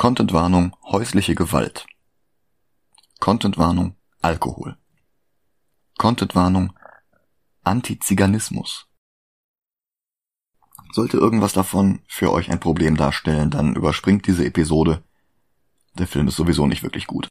Contentwarnung 0.00 0.74
häusliche 0.82 1.34
Gewalt. 1.34 1.86
Contentwarnung 3.18 3.96
Alkohol. 4.22 4.78
Contentwarnung 5.98 6.72
Antiziganismus. 7.64 8.86
Sollte 10.92 11.18
irgendwas 11.18 11.52
davon 11.52 12.00
für 12.06 12.32
euch 12.32 12.50
ein 12.50 12.60
Problem 12.60 12.96
darstellen, 12.96 13.50
dann 13.50 13.76
überspringt 13.76 14.26
diese 14.26 14.46
Episode. 14.46 15.04
Der 15.98 16.06
Film 16.06 16.28
ist 16.28 16.36
sowieso 16.36 16.66
nicht 16.66 16.82
wirklich 16.82 17.06
gut. 17.06 17.28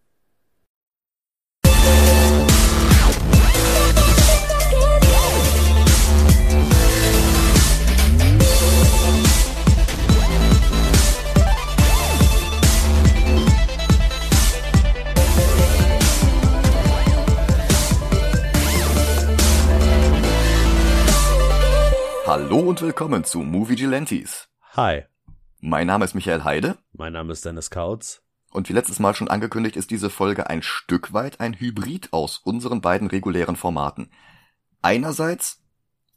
Hallo 22.29 22.59
und 22.59 22.79
willkommen 22.83 23.23
zu 23.23 23.39
Movie 23.39 23.75
Gelantes. 23.75 24.49
Hi, 24.77 25.05
Mein 25.61 25.87
Name 25.87 26.05
ist 26.05 26.13
Michael 26.13 26.43
Heide 26.43 26.77
mein 26.93 27.13
Name 27.13 27.33
ist 27.33 27.43
Dennis 27.43 27.71
Kautz. 27.71 28.21
und 28.51 28.69
wie 28.69 28.73
letztes 28.73 28.99
Mal 28.99 29.15
schon 29.15 29.29
angekündigt 29.29 29.75
ist 29.75 29.89
diese 29.89 30.11
Folge 30.11 30.47
ein 30.47 30.61
Stück 30.61 31.11
weit 31.11 31.39
ein 31.39 31.59
Hybrid 31.59 32.13
aus 32.13 32.37
unseren 32.37 32.81
beiden 32.81 33.07
regulären 33.07 33.55
Formaten. 33.55 34.11
Einerseits 34.83 35.63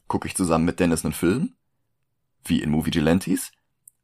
gucke 0.07 0.27
ich 0.27 0.35
zusammen 0.35 0.65
mit 0.65 0.79
Dennis 0.79 1.03
einen 1.03 1.15
Film, 1.15 1.55
wie 2.43 2.61
in 2.61 2.69
Movie 2.69 2.91
Gelantes. 2.91 3.51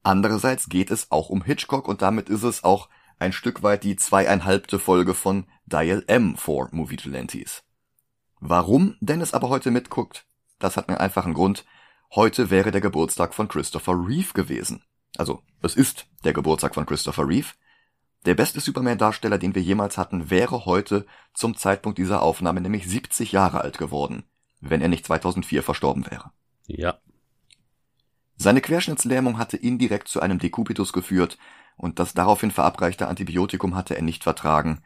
Andererseits 0.01 0.67
geht 0.67 0.89
es 0.89 1.11
auch 1.11 1.29
um 1.29 1.43
Hitchcock 1.43 1.87
und 1.87 2.01
damit 2.01 2.27
ist 2.27 2.41
es 2.41 2.63
auch 2.63 2.89
ein 3.19 3.33
Stück 3.33 3.61
weit 3.61 3.83
die 3.83 3.97
zweieinhalbte 3.97 4.79
Folge 4.79 5.13
von 5.13 5.45
Dial 5.67 6.03
M 6.07 6.37
for 6.37 6.69
Movie 6.71 6.95
Gelantes. 6.95 7.61
Warum 8.39 8.97
Dennis 8.99 9.35
aber 9.35 9.49
heute 9.49 9.69
mitguckt, 9.69 10.25
das 10.57 10.75
hat 10.75 10.89
einen 10.89 10.97
einfachen 10.97 11.35
Grund. 11.35 11.65
Heute 12.15 12.49
wäre 12.49 12.71
der 12.71 12.81
Geburtstag 12.81 13.33
von 13.33 13.47
Christopher 13.47 13.93
Reeve 13.93 14.33
gewesen. 14.33 14.83
Also, 15.17 15.43
es 15.61 15.75
ist 15.75 16.07
der 16.23 16.33
Geburtstag 16.33 16.75
von 16.75 16.85
Christopher 16.85 17.27
Reeve. 17.27 17.53
Der 18.25 18.35
beste 18.35 18.59
Superman-Darsteller, 18.59 19.37
den 19.37 19.55
wir 19.55 19.61
jemals 19.61 19.97
hatten, 19.97 20.29
wäre 20.29 20.65
heute 20.65 21.05
zum 21.33 21.55
Zeitpunkt 21.55 21.97
dieser 21.97 22.21
Aufnahme 22.21 22.61
nämlich 22.61 22.87
70 22.87 23.31
Jahre 23.31 23.61
alt 23.61 23.77
geworden, 23.77 24.23
wenn 24.59 24.81
er 24.81 24.89
nicht 24.89 25.05
2004 25.05 25.63
verstorben 25.63 26.05
wäre. 26.09 26.31
Ja, 26.67 26.99
Seine 28.41 28.61
Querschnittslähmung 28.61 29.37
hatte 29.37 29.57
indirekt 29.57 30.07
zu 30.07 30.21
einem 30.21 30.39
Dekubitus 30.39 30.93
geführt 30.93 31.37
und 31.75 31.99
das 31.99 32.13
daraufhin 32.13 32.51
verabreichte 32.51 33.09
Antibiotikum 33.09 33.75
hatte 33.75 33.97
er 33.97 34.01
nicht 34.01 34.23
vertragen. 34.23 34.81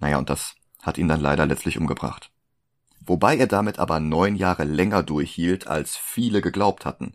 Naja, 0.00 0.18
und 0.18 0.28
das 0.28 0.56
hat 0.82 0.98
ihn 0.98 1.06
dann 1.06 1.20
leider 1.20 1.46
letztlich 1.46 1.78
umgebracht. 1.78 2.31
Wobei 3.04 3.36
er 3.36 3.46
damit 3.46 3.78
aber 3.78 4.00
neun 4.00 4.36
Jahre 4.36 4.64
länger 4.64 5.02
durchhielt, 5.02 5.66
als 5.66 5.96
viele 5.96 6.40
geglaubt 6.40 6.84
hatten. 6.84 7.14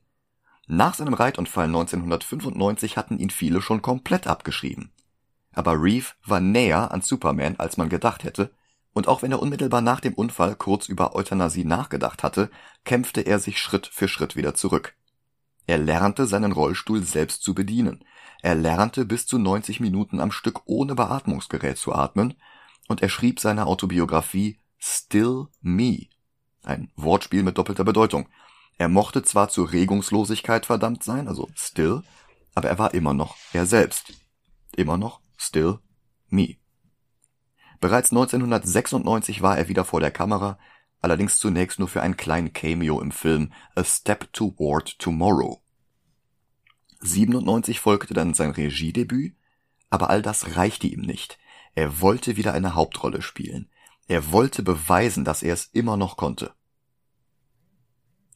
Nach 0.67 0.93
seinem 0.93 1.13
Reitunfall 1.13 1.67
1995 1.67 2.97
hatten 2.97 3.17
ihn 3.17 3.29
viele 3.29 3.61
schon 3.61 3.81
komplett 3.81 4.27
abgeschrieben. 4.27 4.91
Aber 5.53 5.81
Reeve 5.81 6.07
war 6.25 6.41
näher 6.41 6.91
an 6.91 7.01
Superman, 7.01 7.55
als 7.57 7.77
man 7.77 7.89
gedacht 7.89 8.25
hätte, 8.25 8.51
und 8.93 9.07
auch 9.07 9.21
wenn 9.21 9.31
er 9.31 9.41
unmittelbar 9.41 9.81
nach 9.81 9.99
dem 9.99 10.13
Unfall 10.15 10.55
kurz 10.55 10.89
über 10.89 11.15
Euthanasie 11.15 11.63
nachgedacht 11.63 12.23
hatte, 12.23 12.49
kämpfte 12.83 13.21
er 13.21 13.39
sich 13.39 13.59
Schritt 13.59 13.87
für 13.87 14.07
Schritt 14.07 14.35
wieder 14.35 14.55
zurück. 14.55 14.95
Er 15.67 15.77
lernte 15.77 16.25
seinen 16.25 16.51
Rollstuhl 16.51 17.03
selbst 17.03 17.43
zu 17.43 17.53
bedienen. 17.53 18.03
Er 18.41 18.55
lernte 18.55 19.05
bis 19.05 19.25
zu 19.27 19.37
90 19.37 19.79
Minuten 19.79 20.19
am 20.19 20.31
Stück 20.31 20.61
ohne 20.65 20.95
Beatmungsgerät 20.95 21.77
zu 21.77 21.93
atmen 21.93 22.33
und 22.87 23.01
er 23.01 23.09
schrieb 23.09 23.39
seine 23.39 23.67
Autobiografie 23.67 24.59
Still 24.77 25.47
Me. 25.61 26.07
Ein 26.63 26.91
Wortspiel 26.95 27.43
mit 27.43 27.57
doppelter 27.57 27.83
Bedeutung. 27.83 28.27
Er 28.77 28.89
mochte 28.89 29.23
zwar 29.23 29.49
zur 29.49 29.71
Regungslosigkeit 29.71 30.65
verdammt 30.65 31.03
sein, 31.03 31.27
also 31.27 31.49
still, 31.55 32.03
aber 32.53 32.69
er 32.69 32.77
war 32.77 32.93
immer 32.93 33.13
noch 33.13 33.35
er 33.53 33.65
selbst. 33.65 34.13
Immer 34.75 34.97
noch 34.97 35.21
still 35.37 35.79
me. 36.29 36.57
Bereits 37.79 38.11
1996 38.11 39.41
war 39.41 39.57
er 39.57 39.67
wieder 39.67 39.85
vor 39.85 39.99
der 39.99 40.11
Kamera, 40.11 40.57
allerdings 41.01 41.37
zunächst 41.37 41.79
nur 41.79 41.87
für 41.87 42.01
einen 42.01 42.17
kleinen 42.17 42.53
Cameo 42.53 43.01
im 43.01 43.11
Film 43.11 43.53
A 43.75 43.83
Step 43.83 44.31
Toward 44.33 44.97
Tomorrow. 44.99 45.61
97 47.01 47.79
folgte 47.79 48.13
dann 48.13 48.33
sein 48.33 48.51
Regiedebüt, 48.51 49.35
aber 49.89 50.09
all 50.09 50.21
das 50.21 50.55
reichte 50.55 50.87
ihm 50.87 51.01
nicht. 51.01 51.37
Er 51.75 52.01
wollte 52.01 52.35
wieder 52.37 52.53
eine 52.53 52.73
Hauptrolle 52.73 53.21
spielen. 53.21 53.69
Er 54.07 54.31
wollte 54.31 54.63
beweisen, 54.63 55.25
dass 55.25 55.43
er 55.43 55.53
es 55.53 55.65
immer 55.65 55.97
noch 55.97 56.17
konnte. 56.17 56.53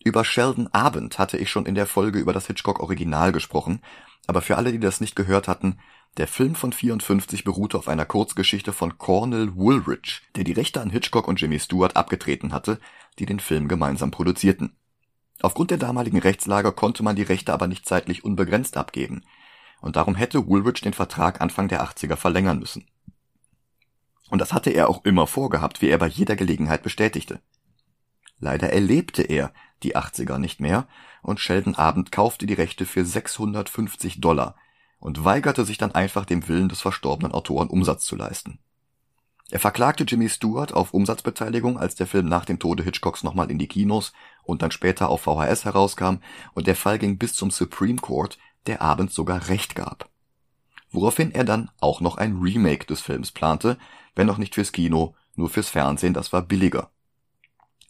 Über 0.04 0.26
Sheldon 0.26 0.68
Abend 0.68 1.20
hatte 1.20 1.38
ich 1.38 1.50
schon 1.50 1.66
in 1.66 1.76
der 1.76 1.86
Folge 1.86 2.20
über 2.20 2.34
das 2.34 2.48
Hitchcock 2.48 2.80
Original 2.80 3.32
gesprochen, 3.32 3.82
aber 4.28 4.42
für 4.42 4.58
alle, 4.58 4.72
die 4.72 4.80
das 4.80 5.00
nicht 5.00 5.16
gehört 5.16 5.48
hatten, 5.48 5.78
der 6.18 6.28
Film 6.28 6.56
von 6.56 6.74
54 6.74 7.46
beruhte 7.46 7.78
auf 7.78 7.88
einer 7.88 8.06
Kurzgeschichte 8.06 8.74
von 8.74 8.98
Cornel 8.98 9.56
Woolrich, 9.56 10.22
der 10.36 10.44
die 10.44 10.52
Rechte 10.52 10.82
an 10.82 10.90
Hitchcock 10.90 11.28
und 11.28 11.40
Jimmy 11.40 11.60
Stewart 11.60 11.96
abgetreten 11.96 12.52
hatte, 12.52 12.80
die 13.18 13.26
den 13.26 13.40
Film 13.40 13.68
gemeinsam 13.68 14.12
produzierten. 14.12 14.76
Aufgrund 15.42 15.72
der 15.72 15.78
damaligen 15.78 16.20
Rechtslage 16.20 16.74
konnte 16.74 17.02
man 17.02 17.16
die 17.16 17.24
Rechte 17.24 17.54
aber 17.54 17.68
nicht 17.68 17.86
zeitlich 17.86 18.26
unbegrenzt 18.26 18.76
abgeben, 18.76 19.24
und 19.80 19.96
darum 19.96 20.16
hätte 20.16 20.46
Woolrich 20.48 20.82
den 20.82 20.94
Vertrag 20.94 21.42
Anfang 21.42 21.68
der 21.68 21.84
80er 21.84 22.16
verlängern 22.16 22.60
müssen. 22.60 22.86
Und 24.32 24.40
das 24.40 24.54
hatte 24.54 24.70
er 24.70 24.90
auch 24.90 25.04
immer 25.04 25.28
vorgehabt, 25.28 25.82
wie 25.82 25.90
er 25.90 25.98
bei 25.98 26.08
jeder 26.08 26.38
Gelegenheit 26.38 26.84
bestätigte. 26.84 27.42
Leider 28.40 28.72
erlebte 28.72 29.22
er 29.22 29.54
die 29.84 29.96
80er 29.96 30.38
nicht 30.38 30.62
mehr 30.62 30.88
und 31.22 31.42
Sheldon 31.42 31.76
Abend 31.76 32.14
kaufte 32.14 32.46
die 32.46 32.54
Rechte 32.54 32.86
für 32.86 33.04
650 33.04 34.22
Dollar 34.22 34.56
und 35.00 35.26
weigerte 35.26 35.66
sich 35.66 35.78
dann 35.78 35.92
einfach 35.92 36.24
dem 36.24 36.48
Willen 36.48 36.70
des 36.70 36.80
verstorbenen 36.80 37.34
Autoren 37.34 37.70
Umsatz 37.70 38.06
zu 38.06 38.16
leisten. 38.16 38.60
Er 39.50 39.60
verklagte 39.60 40.06
Jimmy 40.06 40.30
Stewart 40.30 40.74
auf 40.74 40.94
Umsatzbeteiligung, 40.94 41.78
als 41.78 41.96
der 41.96 42.08
Film 42.08 42.28
nach 42.28 42.46
dem 42.46 42.58
Tode 42.58 42.84
Hitchcocks 42.84 43.24
nochmal 43.24 43.52
in 43.52 43.60
die 43.60 43.68
Kinos 43.68 44.14
und 44.44 44.62
dann 44.62 44.72
später 44.72 45.10
auf 45.10 45.24
VHS 45.24 45.66
herauskam 45.66 46.20
und 46.54 46.68
der 46.68 46.78
Fall 46.78 47.00
ging 47.00 47.18
bis 47.18 47.34
zum 47.34 47.52
Supreme 47.52 48.00
Court, 48.00 48.38
der 48.66 48.82
Abend 48.82 49.12
sogar 49.12 49.50
Recht 49.50 49.76
gab. 49.76 50.10
Woraufhin 50.92 51.32
er 51.32 51.44
dann 51.44 51.72
auch 51.80 52.02
noch 52.02 52.18
ein 52.18 52.38
Remake 52.38 52.86
des 52.86 53.02
Films 53.02 53.32
plante, 53.32 53.78
wenn 54.16 54.30
auch 54.30 54.38
nicht 54.38 54.56
fürs 54.56 54.72
Kino, 54.72 55.16
nur 55.36 55.50
fürs 55.50 55.70
Fernsehen, 55.70 56.14
das 56.14 56.34
war 56.34 56.42
billiger. 56.42 56.92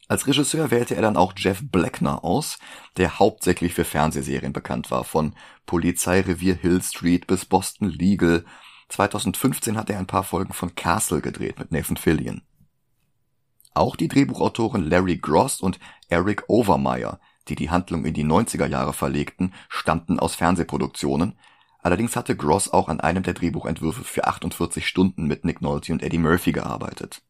Als 0.07 0.27
Regisseur 0.27 0.71
wählte 0.71 0.95
er 0.95 1.01
dann 1.01 1.15
auch 1.15 1.33
Jeff 1.37 1.61
Blackner 1.63 2.23
aus, 2.25 2.59
der 2.97 3.17
hauptsächlich 3.17 3.73
für 3.73 3.85
Fernsehserien 3.85 4.51
bekannt 4.51 4.91
war, 4.91 5.05
von 5.05 5.35
Polizeirevier 5.65 6.55
Hill 6.55 6.81
Street 6.83 7.27
bis 7.27 7.45
Boston 7.45 7.87
Legal. 7.87 8.43
2015 8.89 9.77
hat 9.77 9.89
er 9.89 9.99
ein 9.99 10.07
paar 10.07 10.23
Folgen 10.25 10.51
von 10.51 10.75
Castle 10.75 11.21
gedreht 11.21 11.59
mit 11.59 11.71
Nathan 11.71 11.95
Fillion. 11.95 12.41
Auch 13.73 13.95
die 13.95 14.09
Drehbuchautoren 14.09 14.83
Larry 14.83 15.17
Gross 15.17 15.61
und 15.61 15.79
Eric 16.09 16.43
Overmeyer, 16.49 17.21
die 17.47 17.55
die 17.55 17.69
Handlung 17.69 18.03
in 18.03 18.13
die 18.13 18.25
90er 18.25 18.67
Jahre 18.67 18.91
verlegten, 18.91 19.53
stammten 19.69 20.19
aus 20.19 20.35
Fernsehproduktionen. 20.35 21.39
Allerdings 21.81 22.15
hatte 22.15 22.35
Gross 22.35 22.71
auch 22.71 22.89
an 22.89 22.99
einem 22.99 23.23
der 23.23 23.33
Drehbuchentwürfe 23.33 24.03
für 24.03 24.27
48 24.27 24.87
Stunden 24.87 25.25
mit 25.25 25.45
Nick 25.45 25.61
Nolte 25.61 25.91
und 25.93 26.03
Eddie 26.03 26.19
Murphy 26.19 26.51
gearbeitet. 26.51 27.23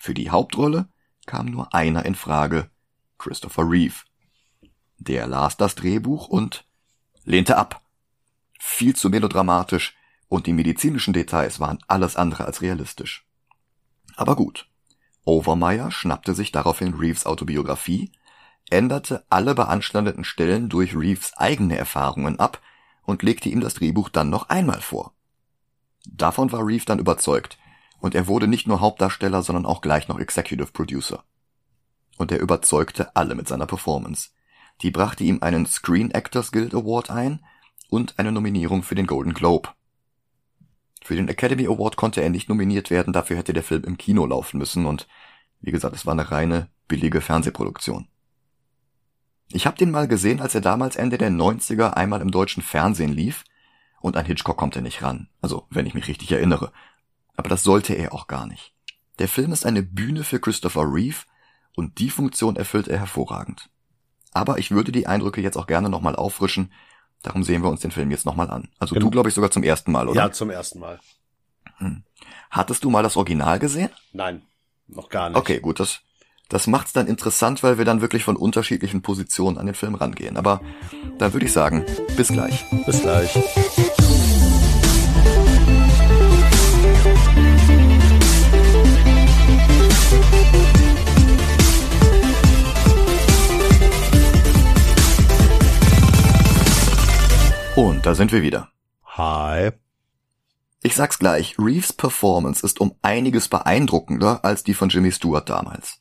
Für 0.00 0.14
die 0.14 0.30
Hauptrolle 0.30 0.88
kam 1.26 1.46
nur 1.46 1.74
einer 1.74 2.06
in 2.06 2.14
Frage, 2.14 2.70
Christopher 3.18 3.68
Reeve. 3.68 4.04
Der 4.96 5.26
las 5.26 5.56
das 5.56 5.74
Drehbuch 5.74 6.28
und 6.28 6.64
lehnte 7.24 7.58
ab. 7.58 7.82
Viel 8.58 8.96
zu 8.96 9.10
melodramatisch 9.10 9.96
und 10.28 10.46
die 10.46 10.52
medizinischen 10.52 11.12
Details 11.12 11.60
waren 11.60 11.78
alles 11.88 12.16
andere 12.16 12.46
als 12.46 12.62
realistisch. 12.62 13.26
Aber 14.16 14.34
gut. 14.34 14.68
Overmeyer 15.24 15.90
schnappte 15.90 16.34
sich 16.34 16.52
daraufhin 16.52 16.94
Reeves 16.94 17.26
Autobiografie, 17.26 18.12
änderte 18.70 19.24
alle 19.28 19.54
beanstandeten 19.54 20.24
Stellen 20.24 20.70
durch 20.70 20.96
Reeves 20.96 21.36
eigene 21.36 21.76
Erfahrungen 21.76 22.40
ab 22.40 22.60
und 23.08 23.22
legte 23.22 23.48
ihm 23.48 23.60
das 23.60 23.72
Drehbuch 23.72 24.10
dann 24.10 24.28
noch 24.28 24.50
einmal 24.50 24.82
vor. 24.82 25.14
Davon 26.06 26.52
war 26.52 26.66
Reeve 26.66 26.84
dann 26.84 26.98
überzeugt 26.98 27.56
und 28.00 28.14
er 28.14 28.26
wurde 28.26 28.46
nicht 28.46 28.68
nur 28.68 28.80
Hauptdarsteller, 28.80 29.42
sondern 29.42 29.64
auch 29.64 29.80
gleich 29.80 30.08
noch 30.08 30.20
Executive 30.20 30.72
Producer. 30.72 31.24
Und 32.18 32.32
er 32.32 32.38
überzeugte 32.38 33.16
alle 33.16 33.34
mit 33.34 33.48
seiner 33.48 33.64
Performance. 33.64 34.28
Die 34.82 34.90
brachte 34.90 35.24
ihm 35.24 35.38
einen 35.40 35.64
Screen 35.64 36.10
Actors 36.10 36.52
Guild 36.52 36.74
Award 36.74 37.08
ein 37.08 37.40
und 37.88 38.18
eine 38.18 38.30
Nominierung 38.30 38.82
für 38.82 38.94
den 38.94 39.06
Golden 39.06 39.32
Globe. 39.32 39.70
Für 41.02 41.16
den 41.16 41.28
Academy 41.28 41.66
Award 41.66 41.96
konnte 41.96 42.20
er 42.20 42.28
nicht 42.28 42.50
nominiert 42.50 42.90
werden, 42.90 43.14
dafür 43.14 43.38
hätte 43.38 43.54
der 43.54 43.62
Film 43.62 43.84
im 43.84 43.96
Kino 43.96 44.26
laufen 44.26 44.58
müssen 44.58 44.84
und 44.84 45.08
wie 45.62 45.70
gesagt, 45.70 45.96
es 45.96 46.04
war 46.04 46.12
eine 46.12 46.30
reine 46.30 46.68
billige 46.88 47.22
Fernsehproduktion. 47.22 48.06
Ich 49.50 49.66
habe 49.66 49.76
den 49.78 49.90
mal 49.90 50.08
gesehen, 50.08 50.40
als 50.40 50.54
er 50.54 50.60
damals 50.60 50.96
Ende 50.96 51.18
der 51.18 51.30
90er 51.30 51.90
einmal 51.94 52.20
im 52.20 52.30
deutschen 52.30 52.62
Fernsehen 52.62 53.12
lief 53.12 53.44
und 54.00 54.16
an 54.16 54.26
Hitchcock 54.26 54.56
kommt 54.56 54.76
er 54.76 54.82
nicht 54.82 55.02
ran. 55.02 55.28
Also, 55.40 55.66
wenn 55.70 55.86
ich 55.86 55.94
mich 55.94 56.08
richtig 56.08 56.30
erinnere. 56.32 56.72
Aber 57.36 57.48
das 57.48 57.62
sollte 57.62 57.94
er 57.94 58.12
auch 58.12 58.26
gar 58.26 58.46
nicht. 58.46 58.74
Der 59.18 59.28
Film 59.28 59.52
ist 59.52 59.64
eine 59.66 59.82
Bühne 59.82 60.22
für 60.24 60.38
Christopher 60.40 60.82
Reeve 60.84 61.24
und 61.74 61.98
die 61.98 62.10
Funktion 62.10 62.56
erfüllt 62.56 62.88
er 62.88 62.98
hervorragend. 62.98 63.70
Aber 64.32 64.58
ich 64.58 64.70
würde 64.70 64.92
die 64.92 65.06
Eindrücke 65.06 65.40
jetzt 65.40 65.56
auch 65.56 65.66
gerne 65.66 65.88
nochmal 65.88 66.14
auffrischen, 66.14 66.72
darum 67.22 67.42
sehen 67.42 67.62
wir 67.62 67.70
uns 67.70 67.80
den 67.80 67.90
Film 67.90 68.10
jetzt 68.10 68.26
nochmal 68.26 68.50
an. 68.50 68.68
Also 68.78 68.94
Genau. 68.94 69.06
du, 69.06 69.10
glaube 69.10 69.28
ich, 69.28 69.34
sogar 69.34 69.50
zum 69.50 69.62
ersten 69.62 69.90
Mal, 69.92 70.08
oder? 70.08 70.20
Ja, 70.24 70.30
zum 70.32 70.50
ersten 70.50 70.78
Mal. 70.78 71.00
Hattest 72.50 72.84
du 72.84 72.90
mal 72.90 73.02
das 73.02 73.16
Original 73.16 73.58
gesehen? 73.58 73.90
Nein, 74.12 74.42
noch 74.86 75.08
gar 75.08 75.30
nicht. 75.30 75.38
Okay, 75.38 75.60
gut, 75.60 75.80
das, 75.80 76.00
das 76.48 76.66
macht's 76.66 76.94
dann 76.94 77.06
interessant, 77.06 77.62
weil 77.62 77.76
wir 77.76 77.84
dann 77.84 78.00
wirklich 78.00 78.24
von 78.24 78.36
unterschiedlichen 78.36 79.02
Positionen 79.02 79.58
an 79.58 79.66
den 79.66 79.74
Film 79.74 79.94
rangehen. 79.94 80.38
Aber 80.38 80.62
dann 81.18 81.34
würde 81.34 81.46
ich 81.46 81.52
sagen, 81.52 81.84
bis 82.16 82.28
gleich. 82.28 82.64
Bis 82.86 83.02
gleich. 83.02 83.36
Und 97.76 98.06
da 98.06 98.14
sind 98.14 98.32
wir 98.32 98.42
wieder. 98.42 98.70
Hi. 99.04 99.70
Ich 100.82 100.94
sag's 100.94 101.18
gleich, 101.18 101.56
Reeves 101.58 101.92
Performance 101.92 102.64
ist 102.64 102.80
um 102.80 102.94
einiges 103.02 103.48
beeindruckender 103.48 104.44
als 104.44 104.64
die 104.64 104.74
von 104.74 104.88
Jimmy 104.88 105.12
Stewart 105.12 105.48
damals. 105.50 106.00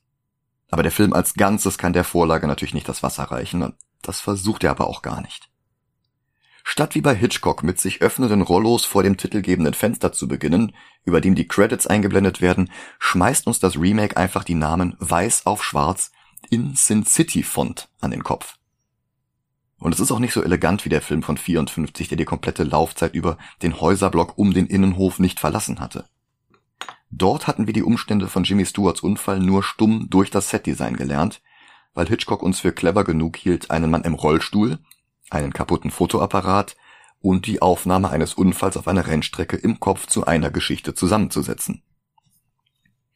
Aber 0.69 0.83
der 0.83 0.91
Film 0.91 1.13
als 1.13 1.33
Ganzes 1.33 1.77
kann 1.77 1.93
der 1.93 2.03
Vorlage 2.03 2.47
natürlich 2.47 2.73
nicht 2.73 2.89
das 2.89 3.03
Wasser 3.03 3.23
reichen, 3.23 3.63
und 3.63 3.75
das 4.01 4.19
versucht 4.19 4.63
er 4.63 4.71
aber 4.71 4.87
auch 4.87 5.01
gar 5.01 5.21
nicht. 5.21 5.49
Statt 6.69 6.95
wie 6.95 7.01
bei 7.01 7.15
Hitchcock 7.15 7.63
mit 7.63 7.79
sich 7.79 8.01
öffnenden 8.01 8.41
Rollos 8.41 8.83
vor 8.83 9.01
dem 9.01 9.15
titelgebenden 9.15 9.73
Fenster 9.73 10.11
zu 10.11 10.27
beginnen, 10.27 10.75
über 11.05 11.21
dem 11.21 11.33
die 11.33 11.47
Credits 11.47 11.87
eingeblendet 11.87 12.41
werden, 12.41 12.69
schmeißt 12.99 13.47
uns 13.47 13.59
das 13.59 13.77
Remake 13.77 14.17
einfach 14.17 14.43
die 14.43 14.55
Namen 14.55 14.97
weiß 14.99 15.45
auf 15.45 15.63
schwarz 15.63 16.11
in 16.49 16.75
Sin 16.75 17.05
City 17.05 17.43
Font 17.43 17.87
an 18.01 18.11
den 18.11 18.23
Kopf. 18.23 18.57
Und 19.79 19.93
es 19.93 20.01
ist 20.01 20.11
auch 20.11 20.19
nicht 20.19 20.33
so 20.33 20.43
elegant 20.43 20.83
wie 20.83 20.89
der 20.89 21.01
Film 21.01 21.23
von 21.23 21.37
54, 21.37 22.09
der 22.09 22.17
die 22.17 22.25
komplette 22.25 22.63
Laufzeit 22.63 23.13
über 23.13 23.37
den 23.61 23.79
Häuserblock 23.79 24.37
um 24.37 24.53
den 24.53 24.67
Innenhof 24.67 25.19
nicht 25.19 25.39
verlassen 25.39 25.79
hatte. 25.79 26.09
Dort 27.09 27.47
hatten 27.47 27.67
wir 27.67 27.73
die 27.73 27.83
Umstände 27.83 28.27
von 28.27 28.43
Jimmy 28.43 28.65
Stewarts 28.65 29.01
Unfall 29.01 29.39
nur 29.39 29.63
stumm 29.63 30.09
durch 30.09 30.29
das 30.29 30.49
Setdesign 30.49 30.97
gelernt, 30.97 31.41
weil 31.93 32.07
Hitchcock 32.07 32.43
uns 32.43 32.59
für 32.59 32.73
clever 32.73 33.03
genug 33.03 33.37
hielt, 33.37 33.71
einen 33.71 33.89
Mann 33.89 34.03
im 34.03 34.13
Rollstuhl, 34.13 34.79
einen 35.29 35.53
kaputten 35.53 35.91
Fotoapparat 35.91 36.75
und 37.21 37.47
die 37.47 37.61
Aufnahme 37.61 38.09
eines 38.09 38.33
Unfalls 38.33 38.77
auf 38.77 38.87
einer 38.87 39.07
Rennstrecke 39.07 39.57
im 39.57 39.79
Kopf 39.79 40.07
zu 40.07 40.25
einer 40.25 40.51
Geschichte 40.51 40.93
zusammenzusetzen. 40.93 41.81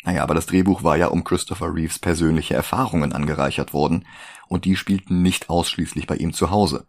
Naja, 0.04 0.24
aber 0.24 0.34
das 0.34 0.48
Drehbuch 0.48 0.84
war 0.84 0.98
ja 0.98 1.08
um 1.08 1.24
Christopher 1.24 1.76
Reeves 1.76 2.00
persönliche 2.00 2.56
Erfahrungen 2.56 3.14
angereichert 3.14 3.74
worden 3.74 4.06
und 4.48 4.66
die 4.66 4.76
spielten 4.76 5.22
nicht 5.22 5.50
ausschließlich 5.50 6.08
bei 6.08 6.16
ihm 6.16 6.34
zu 6.34 6.50
Hause. 6.50 6.88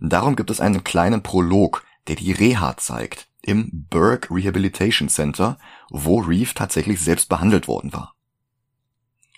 Darum 0.00 0.34
gibt 0.34 0.50
es 0.50 0.60
einen 0.60 0.82
kleinen 0.82 1.22
Prolog, 1.22 1.84
der 2.08 2.16
die 2.16 2.32
Reha 2.32 2.76
zeigt, 2.76 3.28
im 3.42 3.86
Burke 3.90 4.34
Rehabilitation 4.34 5.08
Center, 5.08 5.58
wo 5.90 6.20
Reeve 6.20 6.54
tatsächlich 6.54 7.00
selbst 7.00 7.28
behandelt 7.28 7.68
worden 7.68 7.92
war. 7.92 8.14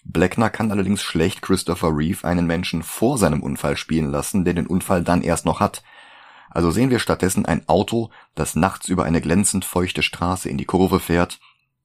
Blackner 0.05 0.51
kann 0.51 0.71
allerdings 0.71 1.03
schlecht 1.03 1.43
Christopher 1.43 1.97
Reeve 1.97 2.27
einen 2.27 2.47
Menschen 2.47 2.83
vor 2.83 3.19
seinem 3.19 3.43
Unfall 3.43 3.77
spielen 3.77 4.11
lassen, 4.11 4.45
der 4.45 4.55
den 4.55 4.67
Unfall 4.67 5.03
dann 5.03 5.23
erst 5.23 5.47
noch 5.47 5.61
hat. 5.61 5.83
Also 6.51 6.71
sehen 6.71 6.91
wir 6.91 6.99
stattdessen 6.99 7.47
ein 7.47 7.69
Auto, 7.69 8.11
das 8.35 8.55
nachts 8.55 8.89
über 8.89 9.05
eine 9.05 9.21
glänzend 9.21 9.65
feuchte 9.65 10.03
Straße 10.03 10.49
in 10.49 10.59
die 10.59 10.67
Kurve 10.67 11.01
fährt, 11.01 11.41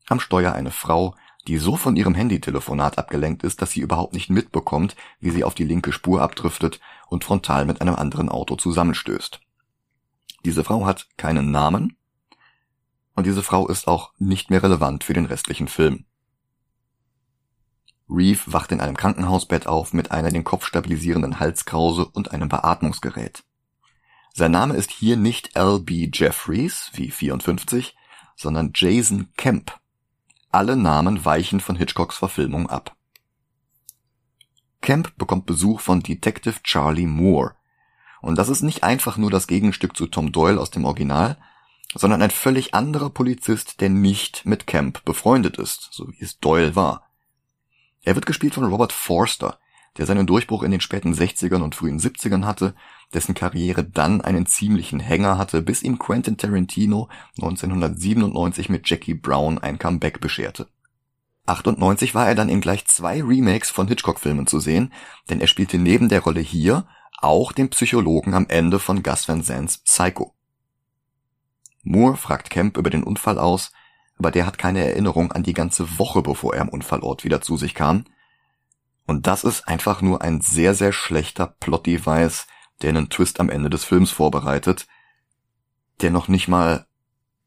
am 0.08 0.20
Steuer 0.20 0.54
eine 0.54 0.72
Frau, 0.72 1.16
die 1.48 1.58
so 1.58 1.78
von 1.78 1.96
ihrem 1.96 2.14
Handytelefonat 2.14 2.98
abgelenkt 2.98 3.44
ist, 3.44 3.62
dass 3.62 3.72
sie 3.72 3.80
überhaupt 3.80 4.14
nicht 4.14 4.30
mitbekommt, 4.30 4.96
wie 5.20 5.32
sie 5.32 5.44
auf 5.44 5.56
die 5.56 5.64
linke 5.64 5.92
Spur 5.92 6.22
abdriftet 6.22 6.80
und 7.08 7.24
frontal 7.24 7.66
mit 7.66 7.82
einem 7.82 7.96
anderen 7.96 8.30
Auto 8.30 8.56
zusammenstößt. 8.56 9.40
Diese 10.46 10.64
Frau 10.64 10.86
hat 10.86 11.08
keinen 11.18 11.52
Namen 11.52 11.96
und 13.20 13.26
diese 13.26 13.44
Frau 13.44 13.68
ist 13.68 13.90
auch 13.90 14.14
nicht 14.18 14.50
mehr 14.50 14.64
relevant 14.64 15.04
für 15.04 15.12
den 15.12 15.26
restlichen 15.26 15.68
Film. 15.68 16.06
Reeve 18.10 18.40
wacht 18.46 18.72
in 18.72 18.80
einem 18.80 18.96
Krankenhausbett 18.96 19.68
auf 19.68 19.92
mit 19.92 20.12
einer 20.12 20.32
den 20.32 20.46
Kopf 20.46 20.66
stabilisierenden 20.66 21.38
Halskrause 21.38 22.06
und 22.06 22.32
einem 22.32 22.48
Beatmungsgerät. 22.48 23.44
Sein 24.34 24.52
Name 24.52 24.76
ist 24.76 24.90
hier 24.92 25.18
nicht 25.18 25.58
L.B. 25.58 26.10
Jeffries, 26.14 26.92
wie 26.94 27.12
54, 27.12 27.94
sondern 28.38 28.72
Jason 28.74 29.28
Kemp. 29.36 29.78
Alle 30.50 30.78
Namen 30.78 31.26
weichen 31.26 31.60
von 31.60 31.76
Hitchcocks 31.76 32.16
Verfilmung 32.16 32.70
ab. 32.70 32.96
Kemp 34.80 35.18
bekommt 35.18 35.46
Besuch 35.46 35.82
von 35.82 36.00
Detective 36.00 36.64
Charlie 36.64 37.06
Moore. 37.06 37.56
Und 38.22 38.38
das 38.38 38.48
ist 38.48 38.62
nicht 38.62 38.86
einfach 38.86 39.18
nur 39.18 39.30
das 39.30 39.46
Gegenstück 39.46 39.98
zu 39.98 40.08
Tom 40.08 40.32
Doyle 40.32 40.58
aus 40.58 40.72
dem 40.72 40.86
Original, 40.86 41.38
sondern 41.96 42.22
ein 42.22 42.32
völlig 42.32 42.74
anderer 42.74 43.10
Polizist, 43.10 43.82
der 43.82 43.90
nicht 43.90 44.46
mit 44.46 44.68
Kemp 44.68 45.04
befreundet 45.06 45.58
ist, 45.58 45.90
so 45.92 46.08
wie 46.10 46.24
es 46.24 46.40
Doyle 46.40 46.76
war. 46.76 47.10
Er 48.04 48.16
wird 48.16 48.26
gespielt 48.26 48.54
von 48.54 48.66
Robert 48.66 48.94
Forster, 48.94 49.60
der 49.98 50.06
seinen 50.06 50.28
Durchbruch 50.28 50.64
in 50.64 50.72
den 50.72 50.82
späten 50.82 51.14
60ern 51.14 51.62
und 51.62 51.76
frühen 51.76 52.00
70ern 52.00 52.46
hatte, 52.46 52.76
dessen 53.14 53.34
Karriere 53.34 53.84
dann 53.84 54.22
einen 54.22 54.46
ziemlichen 54.46 55.00
Hänger 55.00 55.38
hatte, 55.38 55.62
bis 55.62 55.84
ihm 55.84 56.00
Quentin 56.00 56.38
Tarantino 56.38 57.10
1997 57.38 58.70
mit 58.70 58.90
Jackie 58.90 59.16
Brown 59.16 59.58
ein 59.58 59.80
Comeback 59.80 60.22
bescherte. 60.22 60.70
98 61.48 62.14
war 62.14 62.28
er 62.28 62.36
dann 62.36 62.50
in 62.50 62.62
gleich 62.62 62.86
zwei 62.86 63.24
Remakes 63.24 63.72
von 63.72 63.88
Hitchcock-Filmen 63.88 64.46
zu 64.46 64.60
sehen, 64.60 64.94
denn 65.30 65.42
er 65.42 65.48
spielte 65.48 65.80
neben 65.80 66.08
der 66.08 66.22
Rolle 66.22 66.42
hier 66.42 66.86
auch 67.18 67.52
den 67.52 67.70
Psychologen 67.70 68.36
am 68.36 68.46
Ende 68.48 68.80
von 68.80 69.04
Gus 69.04 69.28
Van 69.28 69.42
Sant's 69.42 69.80
Psycho. 69.80 70.36
Moore 71.84 72.18
fragt 72.18 72.50
Kemp 72.50 72.78
über 72.78 72.90
den 72.90 73.04
Unfall 73.04 73.38
aus, 73.38 73.72
aber 74.18 74.32
der 74.32 74.46
hat 74.46 74.58
keine 74.58 74.84
Erinnerung 74.86 75.32
an 75.32 75.44
die 75.44 75.54
ganze 75.54 75.98
Woche, 75.98 76.22
bevor 76.22 76.54
er 76.54 76.62
am 76.62 76.70
Unfallort 76.70 77.24
wieder 77.24 77.42
zu 77.42 77.58
sich 77.58 77.74
kam. 77.74 78.06
Und 79.06 79.28
das 79.28 79.44
ist 79.44 79.68
einfach 79.68 80.02
nur 80.02 80.22
ein 80.22 80.42
sehr, 80.42 80.76
sehr 80.76 80.92
schlechter 80.92 81.48
Plot-Device, 81.48 82.48
der 82.82 82.90
einen 82.90 83.10
Twist 83.10 83.40
am 83.40 83.50
Ende 83.50 83.70
des 83.70 83.86
Films 83.86 84.12
vorbereitet, 84.12 84.88
der 86.02 86.12
noch 86.12 86.28
nicht 86.28 86.48
mal 86.48 86.86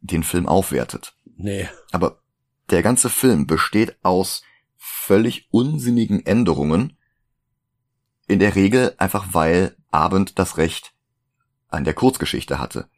den 0.01 0.25
Film 0.25 0.49
aufwertet. 0.49 1.15
Nee. 1.37 1.69
Aber 1.93 2.21
der 2.71 2.83
ganze 2.83 3.11
Film 3.11 3.47
besteht 3.47 3.97
aus 4.03 4.43
völlig 4.77 5.49
unsinnigen 5.51 6.25
Änderungen, 6.25 6.97
in 8.27 8.39
der 8.39 8.55
Regel 8.55 8.95
einfach 8.99 9.29
weil 9.33 9.77
Abend 9.91 10.39
das 10.39 10.57
Recht 10.57 10.95
an 11.69 11.85
der 11.85 11.95
Kurzgeschichte 11.95 12.59
hatte 12.59 12.89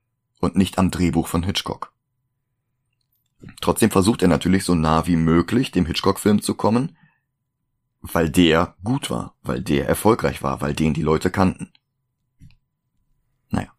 und 0.44 0.56
nicht 0.56 0.78
am 0.78 0.90
Drehbuch 0.90 1.26
von 1.26 1.42
Hitchcock. 1.42 1.92
Trotzdem 3.60 3.90
versucht 3.90 4.22
er 4.22 4.28
natürlich 4.28 4.64
so 4.64 4.74
nah 4.74 5.06
wie 5.06 5.16
möglich 5.16 5.70
dem 5.70 5.86
Hitchcock-Film 5.86 6.42
zu 6.42 6.54
kommen, 6.54 6.96
weil 8.00 8.30
der 8.30 8.76
gut 8.84 9.10
war, 9.10 9.34
weil 9.42 9.62
der 9.62 9.88
erfolgreich 9.88 10.42
war, 10.42 10.60
weil 10.60 10.74
den 10.74 10.94
die 10.94 11.02
Leute 11.02 11.30
kannten. 11.30 11.72
Naja. 13.50 13.72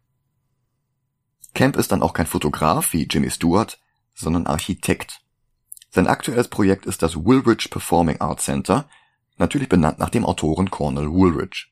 Camp 1.53 1.77
ist 1.77 1.91
dann 1.91 2.01
auch 2.01 2.13
kein 2.13 2.27
Fotograf 2.27 2.93
wie 2.93 3.07
Jimmy 3.09 3.29
Stewart, 3.29 3.79
sondern 4.13 4.47
Architekt. 4.47 5.21
Sein 5.89 6.07
aktuelles 6.07 6.47
Projekt 6.47 6.85
ist 6.85 7.01
das 7.01 7.15
Woolridge 7.15 7.69
Performing 7.69 8.19
Arts 8.19 8.45
Center, 8.45 8.89
natürlich 9.37 9.69
benannt 9.69 9.99
nach 9.99 10.09
dem 10.09 10.25
Autoren 10.25 10.69
Cornel 10.69 11.09
Woolridge. 11.09 11.67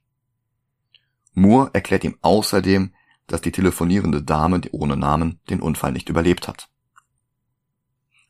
Moore 1.33 1.71
erklärt 1.73 2.03
ihm 2.03 2.17
außerdem, 2.21 2.93
dass 3.33 3.41
die 3.41 3.51
telefonierende 3.51 4.21
Dame 4.21 4.61
ohne 4.73 4.95
Namen 4.95 5.39
den 5.49 5.59
Unfall 5.59 5.91
nicht 5.91 6.07
überlebt 6.07 6.47
hat. 6.47 6.69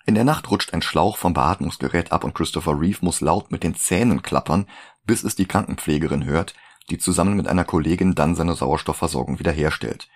In 0.06 0.16
der 0.16 0.24
Nacht 0.24 0.50
rutscht 0.50 0.74
ein 0.74 0.82
Schlauch 0.82 1.18
vom 1.18 1.34
Beatmungsgerät 1.34 2.14
ab 2.14 2.24
und 2.24 2.34
Christopher 2.34 2.80
Reeve 2.80 3.00
muss 3.02 3.20
laut 3.20 3.52
mit 3.52 3.64
den 3.64 3.76
Zähnen 3.76 4.22
klappern, 4.22 4.66
bis 5.06 5.26
es 5.26 5.36
die 5.36 5.46
Krankenpflegerin 5.46 6.24
hört, 6.24 6.56
die 6.90 7.00
zusammen 7.00 7.36
mit 7.36 7.50
einer 7.50 7.66
Kollegin 7.66 8.16
dann 8.16 8.34
seine 8.36 8.56
Sauerstoffversorgung 8.56 9.40
wiederherstellt. 9.40 10.08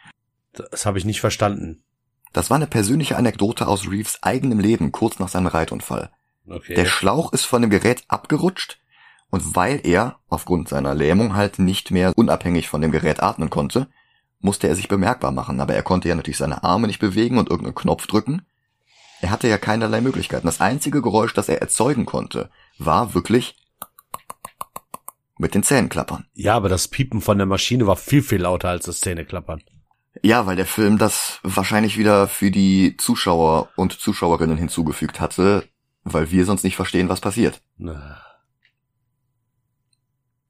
Das 0.54 0.86
habe 0.86 1.00
ich 1.00 1.04
nicht 1.04 1.20
verstanden. 1.20 1.84
Das 2.32 2.50
war 2.50 2.56
eine 2.56 2.68
persönliche 2.68 3.18
Anekdote 3.18 3.68
aus 3.68 3.92
Reeves 3.92 4.24
eigenem 4.24 4.62
Leben 4.62 4.94
kurz 4.94 5.20
nach 5.20 5.28
seinem 5.28 5.48
Reitunfall. 5.48 6.12
Okay. 6.48 6.76
Der 6.76 6.86
Schlauch 6.86 7.34
ist 7.34 7.44
von 7.44 7.62
dem 7.62 7.72
Gerät 7.72 8.06
abgerutscht 8.08 8.80
und 9.30 9.54
weil 9.54 9.82
er 9.84 10.20
aufgrund 10.30 10.70
seiner 10.70 10.96
Lähmung 10.96 11.36
halt 11.36 11.60
nicht 11.60 11.92
mehr 11.92 12.14
unabhängig 12.16 12.70
von 12.70 12.80
dem 12.80 12.94
Gerät 12.94 13.22
atmen 13.22 13.50
konnte, 13.50 13.90
musste 14.40 14.68
er 14.68 14.76
sich 14.76 14.88
bemerkbar 14.88 15.32
machen, 15.32 15.60
aber 15.60 15.74
er 15.74 15.84
konnte 15.84 16.10
ja 16.10 16.16
natürlich 16.16 16.38
seine 16.38 16.64
Arme 16.64 16.88
nicht 16.88 17.00
bewegen 17.00 17.38
und 17.38 17.50
irgendeinen 17.50 17.76
Knopf 17.76 18.08
drücken. 18.08 18.46
Er 19.22 19.32
hatte 19.32 19.48
ja 19.48 19.58
keinerlei 19.58 20.02
Möglichkeiten. 20.02 20.46
Das 20.46 20.62
einzige 20.62 21.02
Geräusch, 21.02 21.34
das 21.34 21.50
er 21.50 21.62
erzeugen 21.62 22.06
konnte, 22.06 22.50
war 22.78 23.14
wirklich 23.14 23.56
mit 25.40 25.54
den 25.54 25.64
Zähnen 25.64 25.90
klappern. 25.90 26.26
ja, 26.34 26.56
aber 26.56 26.70
das 26.70 26.88
Piepen 26.88 27.22
von 27.22 27.38
der 27.38 27.48
Maschine 27.48 27.88
war 27.88 27.96
viel, 27.96 28.24
viel 28.24 28.42
lauter 28.42 28.70
als 28.70 28.86
das 28.86 29.00
Zähneklappern. 29.00 29.62
Ja, 30.24 30.46
weil 30.48 30.56
der 30.56 30.66
Film 30.66 30.98
das 30.98 31.40
wahrscheinlich 31.44 31.98
wieder 31.98 32.28
für 32.28 32.50
die 32.50 32.98
Zuschauer 32.98 33.70
und 33.76 33.94
Zuschauerinnen 33.94 34.58
hinzugefügt 34.58 35.20
hatte, 35.20 35.68
weil 36.04 36.32
wir 36.32 36.46
sonst 36.46 36.64
nicht 36.64 36.76
verstehen, 36.76 37.10
was 37.10 37.22
passiert. 37.22 37.62
Na. 37.78 38.22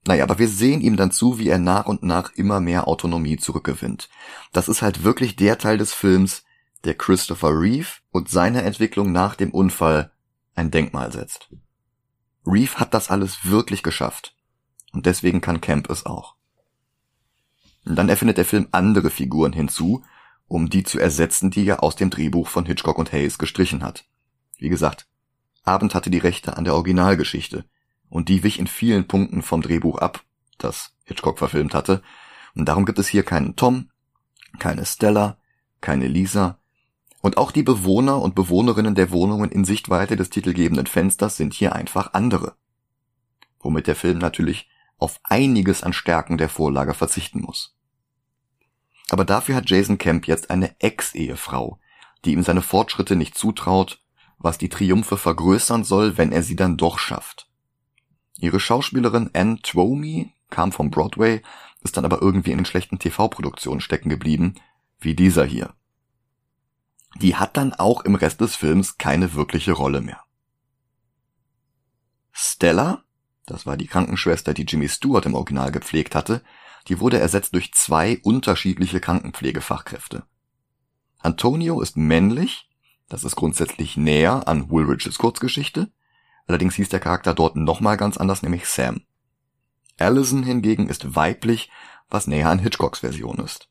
Naja, 0.08 0.24
aber 0.24 0.40
wir 0.40 0.48
sehen 0.48 0.80
ihm 0.80 0.96
dann 0.96 1.12
zu, 1.12 1.38
wie 1.38 1.50
er 1.50 1.58
nach 1.58 1.86
und 1.86 2.02
nach 2.02 2.32
immer 2.36 2.62
mehr 2.62 2.88
Autonomie 2.88 3.36
zurückgewinnt. 3.36 4.08
Das 4.54 4.70
ist 4.70 4.82
halt 4.82 5.04
wirklich 5.04 5.36
der 5.36 5.58
Teil 5.58 5.78
des 5.78 5.94
Films, 5.94 6.46
der 6.86 6.96
Christopher 6.96 7.50
Reeve 7.50 7.90
und 8.12 8.30
seine 8.30 8.62
Entwicklung 8.62 9.12
nach 9.12 9.36
dem 9.36 9.52
Unfall 9.52 10.14
ein 10.56 10.72
Denkmal 10.72 11.12
setzt. 11.12 11.50
Reeve 12.46 12.76
hat 12.76 12.94
das 12.94 13.10
alles 13.10 13.50
wirklich 13.50 13.84
geschafft. 13.84 14.34
Und 14.94 15.06
deswegen 15.06 15.42
kann 15.42 15.60
Camp 15.60 15.90
es 15.90 16.06
auch. 16.06 16.36
Und 17.84 17.98
dann 17.98 18.08
erfindet 18.08 18.38
der 18.38 18.46
Film 18.46 18.70
andere 18.72 19.10
Figuren 19.10 19.52
hinzu, 19.52 20.06
um 20.48 20.70
die 20.70 20.86
zu 20.86 21.00
ersetzen, 21.00 21.52
die 21.52 21.68
er 21.68 21.84
aus 21.84 21.98
dem 21.98 22.10
Drehbuch 22.10 22.48
von 22.48 22.66
Hitchcock 22.66 22.98
und 22.98 23.12
Hayes 23.12 23.38
gestrichen 23.38 23.84
hat. 23.84 24.06
Wie 24.58 24.70
gesagt, 24.70 25.10
Abend 25.66 25.94
hatte 25.94 26.10
die 26.10 26.18
Rechte 26.18 26.56
an 26.56 26.64
der 26.64 26.76
Originalgeschichte 26.76 27.66
und 28.10 28.30
die 28.30 28.44
wich 28.44 28.60
in 28.60 28.68
vielen 28.68 29.08
Punkten 29.08 29.42
vom 29.42 29.62
Drehbuch 29.62 30.00
ab, 30.00 30.24
das 30.58 30.96
Hitchcock 31.04 31.38
verfilmt 31.38 31.74
hatte, 31.74 32.02
und 32.56 32.66
darum 32.66 32.86
gibt 32.86 33.00
es 33.00 33.08
hier 33.08 33.24
keinen 33.24 33.56
Tom, 33.56 33.90
keine 34.60 34.86
Stella, 34.86 35.38
keine 35.82 36.08
Lisa, 36.08 36.60
und 37.22 37.38
auch 37.38 37.52
die 37.52 37.64
Bewohner 37.64 38.22
und 38.22 38.36
Bewohnerinnen 38.36 38.96
der 38.96 39.12
Wohnungen 39.12 39.52
in 39.52 39.66
Sichtweite 39.66 40.16
des 40.16 40.30
titelgebenden 40.30 40.88
Fensters 40.88 41.36
sind 41.36 41.54
hier 41.54 41.74
einfach 41.76 42.14
andere. 42.14 42.56
Womit 43.60 43.88
der 43.88 43.96
Film 43.96 44.20
natürlich 44.20 44.70
auf 44.98 45.20
einiges 45.24 45.84
an 45.84 45.94
Stärken 45.94 46.38
der 46.38 46.50
Vorlage 46.50 46.94
verzichten 46.94 47.42
muss. 47.42 47.76
Aber 49.10 49.26
dafür 49.26 49.56
hat 49.56 49.70
Jason 49.70 49.98
Kemp 49.98 50.28
jetzt 50.28 50.50
eine 50.50 50.80
Ex-Ehefrau, 50.80 51.80
die 52.26 52.34
ihm 52.34 52.44
seine 52.44 52.62
Fortschritte 52.62 53.16
nicht 53.16 53.38
zutraut, 53.38 54.02
was 54.38 54.58
die 54.58 54.70
Triumphe 54.70 55.18
vergrößern 55.18 55.84
soll, 55.84 56.18
wenn 56.18 56.32
er 56.32 56.44
sie 56.44 56.56
dann 56.56 56.78
doch 56.78 57.00
schafft. 57.00 57.47
Ihre 58.40 58.60
Schauspielerin 58.60 59.32
Anne 59.34 59.60
Twomey 59.62 60.32
kam 60.50 60.72
vom 60.72 60.92
Broadway, 60.92 61.42
ist 61.82 61.98
dann 61.98 62.06
aber 62.06 62.22
irgendwie 62.22 62.52
in 62.52 62.58
den 62.58 62.66
schlechten 62.66 63.00
TV-Produktionen 63.00 63.82
stecken 63.82 64.10
geblieben, 64.10 64.56
wie 65.00 65.16
dieser 65.16 65.46
hier. 65.46 65.74
Die 67.16 67.36
hat 67.36 67.58
dann 67.58 67.74
auch 67.74 68.02
im 68.02 68.16
Rest 68.16 68.42
des 68.42 68.56
Films 68.56 68.98
keine 68.98 69.34
wirkliche 69.34 69.72
Rolle 69.72 70.02
mehr. 70.02 70.22
Stella, 72.32 73.04
das 73.46 73.66
war 73.66 73.78
die 73.78 73.88
Krankenschwester, 73.88 74.54
die 74.54 74.64
Jimmy 74.64 74.88
Stewart 74.90 75.26
im 75.26 75.34
Original 75.34 75.72
gepflegt 75.72 76.14
hatte, 76.14 76.44
die 76.88 77.00
wurde 77.00 77.20
ersetzt 77.20 77.54
durch 77.54 77.74
zwei 77.74 78.20
unterschiedliche 78.24 79.00
Krankenpflegefachkräfte. 79.00 80.24
Antonio 81.20 81.82
ist 81.82 81.98
männlich, 81.98 82.70
das 83.10 83.24
ist 83.24 83.36
grundsätzlich 83.36 83.98
näher 83.98 84.48
an 84.48 84.70
Woolridges 84.70 85.18
Kurzgeschichte, 85.18 85.92
allerdings 86.48 86.76
hieß 86.76 86.90
der 86.90 87.00
Charakter 87.00 87.34
dort 87.34 87.56
nochmal 87.56 87.98
ganz 87.98 88.18
anders, 88.18 88.42
nämlich 88.42 88.66
Sam. 88.66 89.02
Allison 90.00 90.44
hingegen 90.44 90.90
ist 90.90 91.16
weiblich, 91.16 91.70
was 92.10 92.28
näher 92.28 92.50
an 92.50 92.60
Hitchcocks 92.60 93.00
Version 93.00 93.38
ist. 93.40 93.70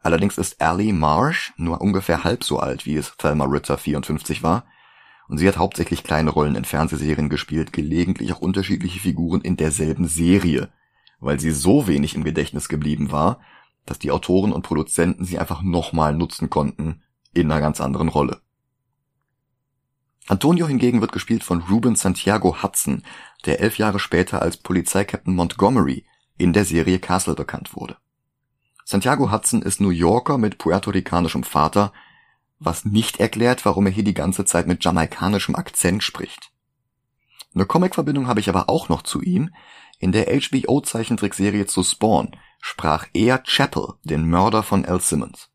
Allerdings 0.00 0.38
ist 0.38 0.60
Allie 0.60 0.92
Marsh 0.92 1.52
nur 1.56 1.80
ungefähr 1.80 2.24
halb 2.24 2.44
so 2.44 2.60
alt, 2.60 2.86
wie 2.86 2.96
es 2.96 3.16
Thelma 3.16 3.44
Ritter 3.44 3.76
54 3.76 4.42
war, 4.42 4.64
und 5.28 5.38
sie 5.38 5.48
hat 5.48 5.56
hauptsächlich 5.56 6.04
kleine 6.04 6.30
Rollen 6.30 6.54
in 6.54 6.64
Fernsehserien 6.64 7.28
gespielt, 7.28 7.72
gelegentlich 7.72 8.32
auch 8.32 8.40
unterschiedliche 8.40 9.00
Figuren 9.00 9.40
in 9.40 9.56
derselben 9.56 10.06
Serie, 10.06 10.68
weil 11.18 11.40
sie 11.40 11.50
so 11.50 11.88
wenig 11.88 12.14
im 12.14 12.22
Gedächtnis 12.22 12.68
geblieben 12.68 13.10
war, 13.10 13.40
dass 13.84 13.98
die 13.98 14.12
Autoren 14.12 14.52
und 14.52 14.62
Produzenten 14.62 15.24
sie 15.24 15.38
einfach 15.38 15.62
nochmal 15.62 16.14
nutzen 16.14 16.50
konnten 16.50 17.02
in 17.34 17.50
einer 17.50 17.60
ganz 17.60 17.80
anderen 17.80 18.08
Rolle. 18.08 18.40
Antonio 20.28 20.66
hingegen 20.66 21.00
wird 21.00 21.12
gespielt 21.12 21.44
von 21.44 21.62
Ruben 21.62 21.94
Santiago 21.94 22.62
Hudson, 22.62 23.02
der 23.44 23.60
elf 23.60 23.78
Jahre 23.78 23.98
später 23.98 24.42
als 24.42 24.56
Polizeikapitän 24.56 25.34
Montgomery 25.34 26.04
in 26.36 26.52
der 26.52 26.64
Serie 26.64 26.98
Castle 26.98 27.34
bekannt 27.34 27.76
wurde. 27.76 27.96
Santiago 28.84 29.30
Hudson 29.30 29.62
ist 29.62 29.80
New 29.80 29.90
Yorker 29.90 30.38
mit 30.38 30.58
puerto-ricanischem 30.58 31.44
Vater, 31.44 31.92
was 32.58 32.84
nicht 32.84 33.20
erklärt, 33.20 33.64
warum 33.64 33.86
er 33.86 33.92
hier 33.92 34.04
die 34.04 34.14
ganze 34.14 34.44
Zeit 34.44 34.66
mit 34.66 34.84
jamaikanischem 34.84 35.54
Akzent 35.54 36.02
spricht. 36.02 36.52
Eine 37.54 37.66
Comic-Verbindung 37.66 38.26
habe 38.26 38.40
ich 38.40 38.48
aber 38.48 38.68
auch 38.68 38.88
noch 38.88 39.02
zu 39.02 39.22
ihm, 39.22 39.50
in 39.98 40.12
der 40.12 40.26
HBO-Zeichentrickserie 40.26 41.66
zu 41.66 41.82
Spawn 41.82 42.36
sprach 42.60 43.06
er 43.14 43.38
Chapel, 43.38 43.94
den 44.04 44.28
Mörder 44.28 44.62
von 44.62 44.84
Al 44.84 45.00
Simmons. 45.00 45.48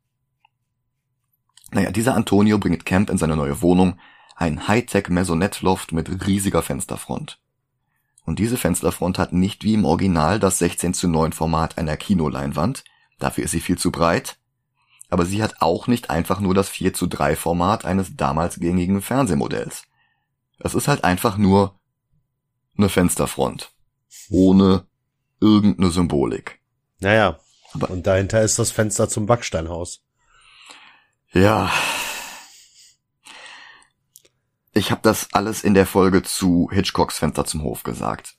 Naja, 1.71 1.91
dieser 1.91 2.15
Antonio 2.15 2.57
bringt 2.57 2.85
Camp 2.85 3.09
in 3.09 3.17
seine 3.17 3.35
neue 3.35 3.61
Wohnung, 3.61 3.99
ein 4.41 4.67
Hightech 4.67 5.09
Maisonette-Loft 5.09 5.91
mit 5.91 6.25
riesiger 6.25 6.63
Fensterfront. 6.63 7.39
Und 8.25 8.39
diese 8.39 8.57
Fensterfront 8.57 9.19
hat 9.19 9.33
nicht 9.33 9.63
wie 9.63 9.75
im 9.75 9.85
Original 9.85 10.39
das 10.39 10.57
16 10.57 10.95
zu 10.95 11.07
9 11.07 11.31
Format 11.31 11.77
einer 11.77 11.95
Kinoleinwand, 11.95 12.83
dafür 13.19 13.43
ist 13.43 13.51
sie 13.51 13.59
viel 13.59 13.77
zu 13.77 13.91
breit, 13.91 14.37
aber 15.09 15.25
sie 15.25 15.43
hat 15.43 15.61
auch 15.61 15.87
nicht 15.87 16.09
einfach 16.09 16.39
nur 16.39 16.55
das 16.55 16.69
4 16.69 16.93
zu 16.93 17.05
3 17.05 17.35
Format 17.35 17.85
eines 17.85 18.15
damals 18.15 18.59
gängigen 18.59 19.01
Fernsehmodells. 19.01 19.83
Es 20.59 20.73
ist 20.73 20.87
halt 20.87 21.03
einfach 21.03 21.37
nur 21.37 21.79
eine 22.77 22.89
Fensterfront 22.89 23.71
ohne 24.29 24.87
irgendeine 25.39 25.91
Symbolik. 25.91 26.59
Naja, 26.99 27.39
Aber 27.73 27.89
und 27.89 28.07
dahinter 28.07 28.41
ist 28.41 28.57
das 28.59 28.71
Fenster 28.71 29.07
zum 29.07 29.25
Backsteinhaus. 29.25 30.03
Ja. 31.31 31.71
Ich 34.73 34.89
habe 34.91 35.01
das 35.03 35.33
alles 35.33 35.63
in 35.63 35.73
der 35.73 35.85
Folge 35.85 36.23
zu 36.23 36.69
Hitchcocks 36.71 37.19
Fenster 37.19 37.43
zum 37.45 37.63
Hof 37.63 37.83
gesagt. 37.83 38.37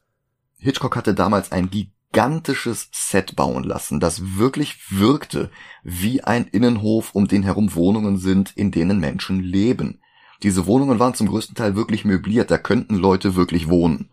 Hitchcock 0.58 0.96
hatte 0.96 1.12
damals 1.12 1.52
ein 1.52 1.70
gigantisches 1.70 2.88
Set 2.92 3.36
bauen 3.36 3.64
lassen, 3.64 4.00
das 4.00 4.36
wirklich 4.38 4.90
wirkte 4.90 5.50
wie 5.82 6.22
ein 6.22 6.46
Innenhof, 6.46 7.14
um 7.14 7.28
den 7.28 7.42
herum 7.42 7.74
Wohnungen 7.74 8.16
sind, 8.16 8.52
in 8.56 8.70
denen 8.70 8.98
Menschen 8.98 9.40
leben. 9.40 10.00
Diese 10.42 10.66
Wohnungen 10.66 10.98
waren 10.98 11.14
zum 11.14 11.28
größten 11.28 11.54
Teil 11.54 11.76
wirklich 11.76 12.04
möbliert, 12.04 12.50
da 12.50 12.58
könnten 12.58 12.94
Leute 12.94 13.34
wirklich 13.34 13.68
wohnen. 13.68 14.10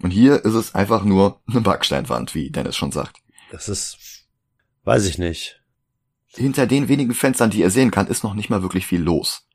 Und 0.00 0.10
hier 0.10 0.44
ist 0.44 0.54
es 0.54 0.74
einfach 0.74 1.04
nur 1.04 1.40
eine 1.46 1.60
Backsteinwand, 1.60 2.34
wie 2.34 2.50
Dennis 2.50 2.76
schon 2.76 2.92
sagt. 2.92 3.18
Das 3.50 3.68
ist, 3.68 4.26
weiß 4.84 5.04
ich 5.06 5.18
nicht. 5.18 5.60
Hinter 6.28 6.66
den 6.66 6.88
wenigen 6.88 7.14
Fenstern, 7.14 7.50
die 7.50 7.60
ihr 7.60 7.70
sehen 7.70 7.90
kann, 7.90 8.06
ist 8.06 8.24
noch 8.24 8.34
nicht 8.34 8.50
mal 8.50 8.62
wirklich 8.62 8.86
viel 8.86 9.00
los. 9.00 9.45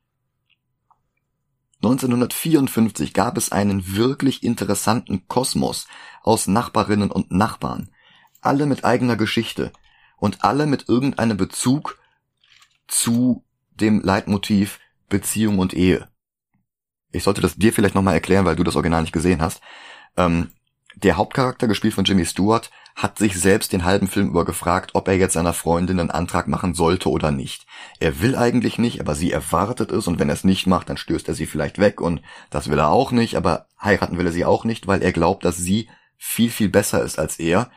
1954 1.82 3.12
gab 3.12 3.36
es 3.36 3.50
einen 3.50 3.96
wirklich 3.96 4.44
interessanten 4.44 5.26
Kosmos 5.26 5.88
aus 6.22 6.46
Nachbarinnen 6.46 7.10
und 7.10 7.32
Nachbarn, 7.32 7.90
alle 8.40 8.66
mit 8.66 8.84
eigener 8.84 9.16
Geschichte 9.16 9.72
und 10.16 10.44
alle 10.44 10.66
mit 10.66 10.88
irgendeinem 10.88 11.36
Bezug 11.36 11.98
zu 12.86 13.44
dem 13.70 14.00
Leitmotiv 14.00 14.78
Beziehung 15.08 15.58
und 15.58 15.74
Ehe. 15.74 16.08
Ich 17.10 17.24
sollte 17.24 17.40
das 17.40 17.56
dir 17.56 17.72
vielleicht 17.72 17.96
nochmal 17.96 18.14
erklären, 18.14 18.44
weil 18.44 18.56
du 18.56 18.64
das 18.64 18.76
Original 18.76 19.02
nicht 19.02 19.12
gesehen 19.12 19.42
hast. 19.42 19.60
Ähm, 20.16 20.52
der 20.96 21.16
Hauptcharakter, 21.16 21.68
gespielt 21.68 21.94
von 21.94 22.04
Jimmy 22.04 22.24
Stewart, 22.24 22.70
hat 22.94 23.18
sich 23.18 23.38
selbst 23.38 23.72
den 23.72 23.84
halben 23.84 24.06
Film 24.06 24.28
über 24.28 24.44
gefragt, 24.44 24.90
ob 24.94 25.08
er 25.08 25.16
jetzt 25.16 25.32
seiner 25.32 25.54
Freundin 25.54 25.98
einen 25.98 26.10
Antrag 26.10 26.46
machen 26.46 26.74
sollte 26.74 27.08
oder 27.08 27.30
nicht. 27.30 27.66
Er 28.00 28.20
will 28.20 28.36
eigentlich 28.36 28.78
nicht, 28.78 29.00
aber 29.00 29.14
sie 29.14 29.32
erwartet 29.32 29.90
es 29.90 30.06
und 30.06 30.18
wenn 30.18 30.28
er 30.28 30.34
es 30.34 30.44
nicht 30.44 30.66
macht, 30.66 30.90
dann 30.90 30.98
stößt 30.98 31.26
er 31.28 31.34
sie 31.34 31.46
vielleicht 31.46 31.78
weg 31.78 32.00
und 32.00 32.20
das 32.50 32.68
will 32.68 32.78
er 32.78 32.90
auch 32.90 33.10
nicht, 33.10 33.36
aber 33.36 33.66
heiraten 33.80 34.18
will 34.18 34.26
er 34.26 34.32
sie 34.32 34.44
auch 34.44 34.64
nicht, 34.64 34.86
weil 34.86 35.02
er 35.02 35.12
glaubt, 35.12 35.44
dass 35.44 35.56
sie 35.56 35.88
viel, 36.18 36.50
viel 36.50 36.68
besser 36.68 37.02
ist 37.02 37.18
als 37.18 37.38
er 37.38 37.70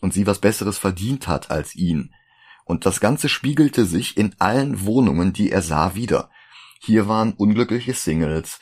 und 0.00 0.14
sie 0.14 0.26
was 0.26 0.40
Besseres 0.40 0.78
verdient 0.78 1.28
hat 1.28 1.50
als 1.50 1.74
ihn. 1.74 2.14
Und 2.64 2.86
das 2.86 3.00
Ganze 3.00 3.28
spiegelte 3.28 3.84
sich 3.84 4.16
in 4.16 4.34
allen 4.38 4.86
Wohnungen, 4.86 5.32
die 5.32 5.50
er 5.50 5.62
sah, 5.62 5.94
wieder. 5.94 6.30
Hier 6.80 7.08
waren 7.08 7.32
unglückliche 7.32 7.94
Singles, 7.94 8.58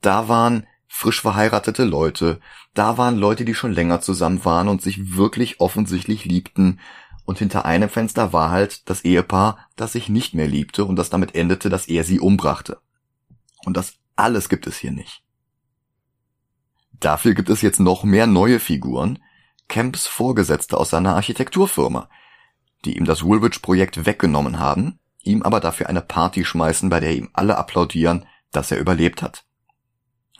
da 0.00 0.28
waren 0.28 0.66
frisch 0.96 1.20
verheiratete 1.20 1.84
Leute, 1.84 2.40
da 2.72 2.96
waren 2.96 3.18
Leute, 3.18 3.44
die 3.44 3.54
schon 3.54 3.72
länger 3.72 4.00
zusammen 4.00 4.44
waren 4.46 4.68
und 4.68 4.80
sich 4.80 5.16
wirklich 5.16 5.60
offensichtlich 5.60 6.24
liebten, 6.24 6.80
und 7.26 7.40
hinter 7.40 7.64
einem 7.64 7.88
Fenster 7.88 8.32
war 8.32 8.50
halt 8.50 8.88
das 8.88 9.04
Ehepaar, 9.04 9.58
das 9.74 9.92
sich 9.92 10.08
nicht 10.08 10.32
mehr 10.32 10.46
liebte 10.46 10.84
und 10.84 10.94
das 10.94 11.10
damit 11.10 11.34
endete, 11.34 11.68
dass 11.68 11.88
er 11.88 12.04
sie 12.04 12.20
umbrachte. 12.20 12.78
Und 13.64 13.76
das 13.76 13.94
alles 14.14 14.48
gibt 14.48 14.68
es 14.68 14.76
hier 14.76 14.92
nicht. 14.92 15.24
Dafür 16.92 17.34
gibt 17.34 17.50
es 17.50 17.62
jetzt 17.62 17.80
noch 17.80 18.04
mehr 18.04 18.28
neue 18.28 18.60
Figuren, 18.60 19.18
Camps 19.68 20.06
Vorgesetzte 20.06 20.78
aus 20.78 20.90
seiner 20.90 21.16
Architekturfirma, 21.16 22.08
die 22.84 22.96
ihm 22.96 23.04
das 23.04 23.24
Woolwich-Projekt 23.24 24.06
weggenommen 24.06 24.60
haben, 24.60 25.00
ihm 25.24 25.42
aber 25.42 25.58
dafür 25.58 25.88
eine 25.88 26.02
Party 26.02 26.44
schmeißen, 26.44 26.88
bei 26.88 27.00
der 27.00 27.16
ihm 27.16 27.30
alle 27.32 27.58
applaudieren, 27.58 28.24
dass 28.52 28.70
er 28.70 28.78
überlebt 28.78 29.20
hat. 29.20 29.45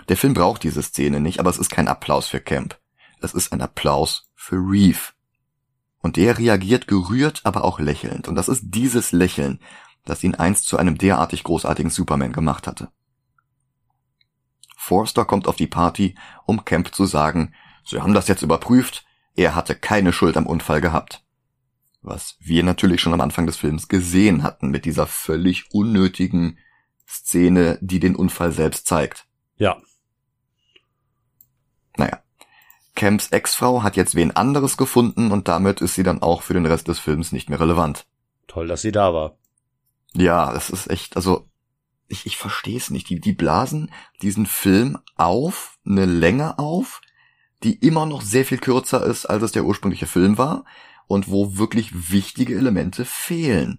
Der 0.08 0.16
Film 0.16 0.34
braucht 0.34 0.62
diese 0.62 0.82
Szene 0.82 1.20
nicht, 1.20 1.40
aber 1.40 1.50
es 1.50 1.58
ist 1.58 1.70
kein 1.70 1.88
Applaus 1.88 2.28
für 2.28 2.40
Camp. 2.40 2.78
Es 3.20 3.34
ist 3.34 3.52
ein 3.52 3.60
Applaus 3.60 4.30
für 4.34 4.56
Reeve. 4.56 5.12
Und 6.00 6.16
der 6.16 6.38
reagiert 6.38 6.86
gerührt, 6.86 7.40
aber 7.44 7.64
auch 7.64 7.80
lächelnd. 7.80 8.28
Und 8.28 8.36
das 8.36 8.48
ist 8.48 8.62
dieses 8.66 9.12
Lächeln, 9.12 9.60
das 10.04 10.22
ihn 10.22 10.36
einst 10.36 10.66
zu 10.68 10.76
einem 10.76 10.98
derartig 10.98 11.42
großartigen 11.42 11.90
Superman 11.90 12.32
gemacht 12.32 12.66
hatte. 12.66 12.88
Forster 14.76 15.24
kommt 15.24 15.48
auf 15.48 15.56
die 15.56 15.66
Party, 15.66 16.14
um 16.44 16.64
Camp 16.64 16.94
zu 16.94 17.06
sagen, 17.06 17.52
sie 17.84 18.00
haben 18.00 18.14
das 18.14 18.28
jetzt 18.28 18.42
überprüft, 18.42 19.04
er 19.34 19.56
hatte 19.56 19.74
keine 19.74 20.12
Schuld 20.12 20.36
am 20.36 20.46
Unfall 20.46 20.80
gehabt. 20.80 21.24
Was 22.02 22.36
wir 22.38 22.62
natürlich 22.62 23.00
schon 23.00 23.12
am 23.12 23.20
Anfang 23.20 23.46
des 23.46 23.56
Films 23.56 23.88
gesehen 23.88 24.44
hatten 24.44 24.68
mit 24.68 24.84
dieser 24.84 25.08
völlig 25.08 25.72
unnötigen 25.72 26.58
Szene, 27.08 27.78
die 27.80 27.98
den 27.98 28.14
Unfall 28.14 28.52
selbst 28.52 28.86
zeigt. 28.86 29.26
Ja. 29.56 29.76
Naja. 31.96 32.20
Camps 32.94 33.28
Ex-Frau 33.28 33.82
hat 33.82 33.96
jetzt 33.96 34.14
wen 34.14 34.30
anderes 34.30 34.76
gefunden 34.76 35.30
und 35.30 35.48
damit 35.48 35.82
ist 35.82 35.94
sie 35.94 36.02
dann 36.02 36.22
auch 36.22 36.42
für 36.42 36.54
den 36.54 36.66
Rest 36.66 36.88
des 36.88 36.98
Films 36.98 37.30
nicht 37.30 37.50
mehr 37.50 37.60
relevant. 37.60 38.06
Toll, 38.46 38.68
dass 38.68 38.82
sie 38.82 38.92
da 38.92 39.12
war. 39.12 39.36
Ja, 40.14 40.52
das 40.52 40.70
ist 40.70 40.90
echt, 40.90 41.16
also 41.16 41.46
ich, 42.08 42.26
ich 42.26 42.36
verstehe 42.36 42.76
es 42.76 42.90
nicht. 42.90 43.08
Die, 43.10 43.20
die 43.20 43.32
blasen 43.32 43.92
diesen 44.22 44.46
Film 44.46 44.98
auf, 45.16 45.78
eine 45.84 46.06
Länge 46.06 46.58
auf, 46.58 47.02
die 47.62 47.74
immer 47.74 48.06
noch 48.06 48.22
sehr 48.22 48.44
viel 48.44 48.58
kürzer 48.58 49.04
ist, 49.04 49.26
als 49.26 49.42
es 49.42 49.52
der 49.52 49.64
ursprüngliche 49.64 50.06
Film 50.06 50.38
war 50.38 50.64
und 51.06 51.30
wo 51.30 51.58
wirklich 51.58 52.10
wichtige 52.10 52.56
Elemente 52.56 53.04
fehlen. 53.04 53.78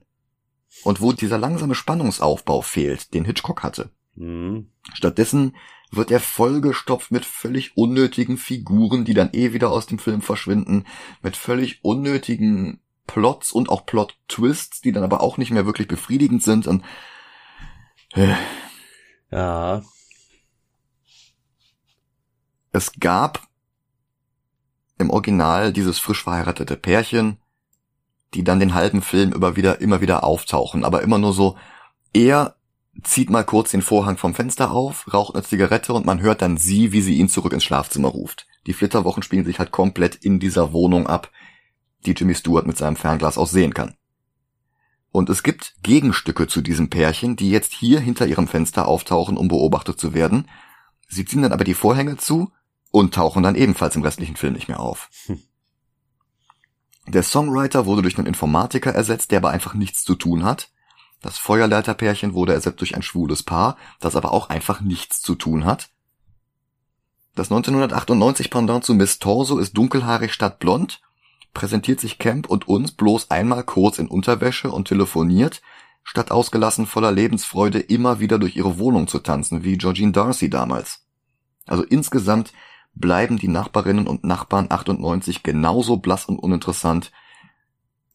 Und 0.84 1.02
wo 1.02 1.12
dieser 1.12 1.38
langsame 1.38 1.74
Spannungsaufbau 1.74 2.62
fehlt, 2.62 3.14
den 3.14 3.26
Hitchcock 3.26 3.64
hatte. 3.64 3.90
Mhm. 4.16 4.70
Stattdessen 4.94 5.56
wird 5.92 6.12
er 6.12 6.20
vollgestopft 6.20 7.12
mit 7.12 7.26
völlig 7.26 7.78
unnötigen 7.78 8.38
Figuren, 8.38 9.06
die 9.06 9.14
dann 9.14 9.30
eh 9.34 9.54
wieder 9.54 9.72
aus 9.72 9.86
dem 9.86 10.00
Film 10.00 10.22
verschwinden, 10.22 10.86
mit 11.22 11.38
völlig 11.38 11.84
unnötigen 11.84 12.82
Plots 13.08 13.52
und 13.52 13.70
auch 13.70 13.86
Plot-Twists, 13.86 14.82
die 14.82 14.92
dann 14.92 15.04
aber 15.04 15.22
auch 15.22 15.38
nicht 15.38 15.52
mehr 15.52 15.66
wirklich 15.66 15.88
befriedigend 15.88 16.44
sind 16.44 16.68
und 16.68 16.84
äh, 18.14 18.36
Ja. 19.32 19.82
es 22.72 22.92
gab 23.00 23.48
im 24.98 25.10
Original 25.10 25.72
dieses 25.72 26.00
frisch 26.00 26.24
verheiratete 26.24 26.76
Pärchen, 26.76 27.40
die 28.34 28.44
dann 28.44 28.60
den 28.60 28.74
halben 28.74 29.02
Film 29.02 29.32
über 29.32 29.56
wieder, 29.56 29.80
immer 29.80 30.02
wieder 30.02 30.24
auftauchen, 30.24 30.84
aber 30.84 31.02
immer 31.02 31.18
nur 31.18 31.34
so, 31.34 31.58
er 32.14 32.57
zieht 33.04 33.30
mal 33.30 33.44
kurz 33.44 33.72
den 33.72 33.82
Vorhang 33.82 34.18
vom 34.18 34.34
Fenster 34.34 34.72
auf, 34.72 35.12
raucht 35.14 35.36
eine 35.36 35.44
Zigarette 35.44 35.94
und 35.94 36.06
man 36.06 36.22
hört 36.22 36.42
dann 36.42 36.58
sie, 36.58 36.92
wie 36.92 37.02
sie 37.02 37.16
ihn 37.16 37.30
zurück 37.30 37.54
ins 37.54 37.64
Schlafzimmer 37.64 38.10
ruft. 38.10 38.48
Die 38.66 38.74
Flitterwochen 38.74 39.24
spielen 39.24 39.46
sich 39.46 39.60
halt 39.60 39.72
komplett 39.72 40.16
in 40.16 40.40
dieser 40.40 40.74
Wohnung 40.74 41.08
ab, 41.08 41.32
die 42.06 42.12
Jimmy 42.12 42.36
Stewart 42.36 42.68
mit 42.68 42.78
seinem 42.78 42.96
Fernglas 42.96 43.38
auch 43.38 43.48
sehen 43.48 43.74
kann. 43.74 43.96
Und 45.12 45.30
es 45.30 45.42
gibt 45.42 45.76
Gegenstücke 45.84 46.48
zu 46.48 46.62
diesem 46.62 46.90
Pärchen, 46.90 47.36
die 47.36 47.50
jetzt 47.50 47.74
hier 47.74 48.00
hinter 48.00 48.28
ihrem 48.28 48.48
Fenster 48.48 48.88
auftauchen, 48.88 49.38
um 49.38 49.48
beobachtet 49.48 50.00
zu 50.00 50.14
werden. 50.14 50.48
Sie 51.08 51.26
ziehen 51.26 51.42
dann 51.42 51.54
aber 51.54 51.64
die 51.64 51.74
Vorhänge 51.74 52.18
zu 52.18 52.52
und 52.92 53.14
tauchen 53.14 53.44
dann 53.44 53.56
ebenfalls 53.56 53.96
im 53.96 54.04
restlichen 54.04 54.36
Film 54.36 54.54
nicht 54.54 54.68
mehr 54.68 54.80
auf. 54.80 55.10
Hm. 55.26 55.42
Der 57.08 57.24
Songwriter 57.24 57.86
wurde 57.86 58.02
durch 58.02 58.18
einen 58.18 58.28
Informatiker 58.28 58.94
ersetzt, 58.94 59.32
der 59.32 59.40
aber 59.40 59.50
einfach 59.50 59.74
nichts 59.74 60.04
zu 60.04 60.16
tun 60.16 60.44
hat. 60.44 60.70
Das 61.22 61.38
Feuerleiterpärchen 61.38 62.34
wurde 62.34 62.54
ersetzt 62.54 62.80
durch 62.80 62.96
ein 62.96 63.02
schwules 63.02 63.44
Paar, 63.44 63.78
das 64.00 64.16
aber 64.16 64.32
auch 64.32 64.50
einfach 64.50 64.82
nichts 64.82 65.22
zu 65.22 65.36
tun 65.36 65.66
hat. 65.66 65.90
Das 67.36 67.52
1998 67.52 68.50
Pendant 68.50 68.84
zu 68.84 68.94
Miss 68.94 69.20
Torso 69.20 69.58
ist 69.58 69.78
dunkelhaarig 69.78 70.34
statt 70.34 70.60
blond, 70.60 71.02
präsentiert 71.54 72.00
sich 72.00 72.20
Camp 72.20 72.48
und 72.48 72.68
uns 72.68 72.92
bloß 72.92 73.32
einmal 73.32 73.64
kurz 73.64 74.00
in 74.00 74.08
Unterwäsche 74.08 74.72
und 74.72 74.88
telefoniert, 74.88 75.62
statt 76.04 76.32
ausgelassen 76.32 76.86
voller 76.86 77.12
Lebensfreude 77.12 77.80
immer 77.80 78.20
wieder 78.20 78.40
durch 78.40 78.56
ihre 78.56 78.80
Wohnung 78.80 79.08
zu 79.08 79.20
tanzen, 79.20 79.64
wie 79.64 79.78
Georgine 79.78 80.12
Darcy 80.12 80.50
damals. 80.50 81.06
Also 81.66 81.84
insgesamt 81.84 82.54
bleiben 82.96 83.38
die 83.38 83.50
Nachbarinnen 83.50 84.08
und 84.08 84.24
Nachbarn 84.24 84.68
98 84.70 85.44
genauso 85.44 85.98
blass 85.98 86.26
und 86.26 86.40
uninteressant 86.40 87.12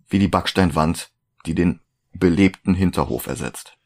wie 0.09 0.19
die 0.19 0.29
Backsteinwand, 0.29 1.11
die 1.47 1.55
den 1.55 1.81
belebten 2.15 2.75
Hinterhof 2.75 3.27
ersetzt. 3.27 3.77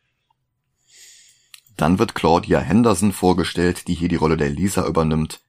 Dann 1.76 1.98
wird 1.98 2.14
Claudia 2.14 2.60
Henderson 2.60 3.12
vorgestellt, 3.12 3.86
die 3.88 3.94
hier 3.94 4.08
die 4.08 4.16
Rolle 4.16 4.36
der 4.36 4.48
Lisa 4.48 4.86
übernimmt. 4.86 5.42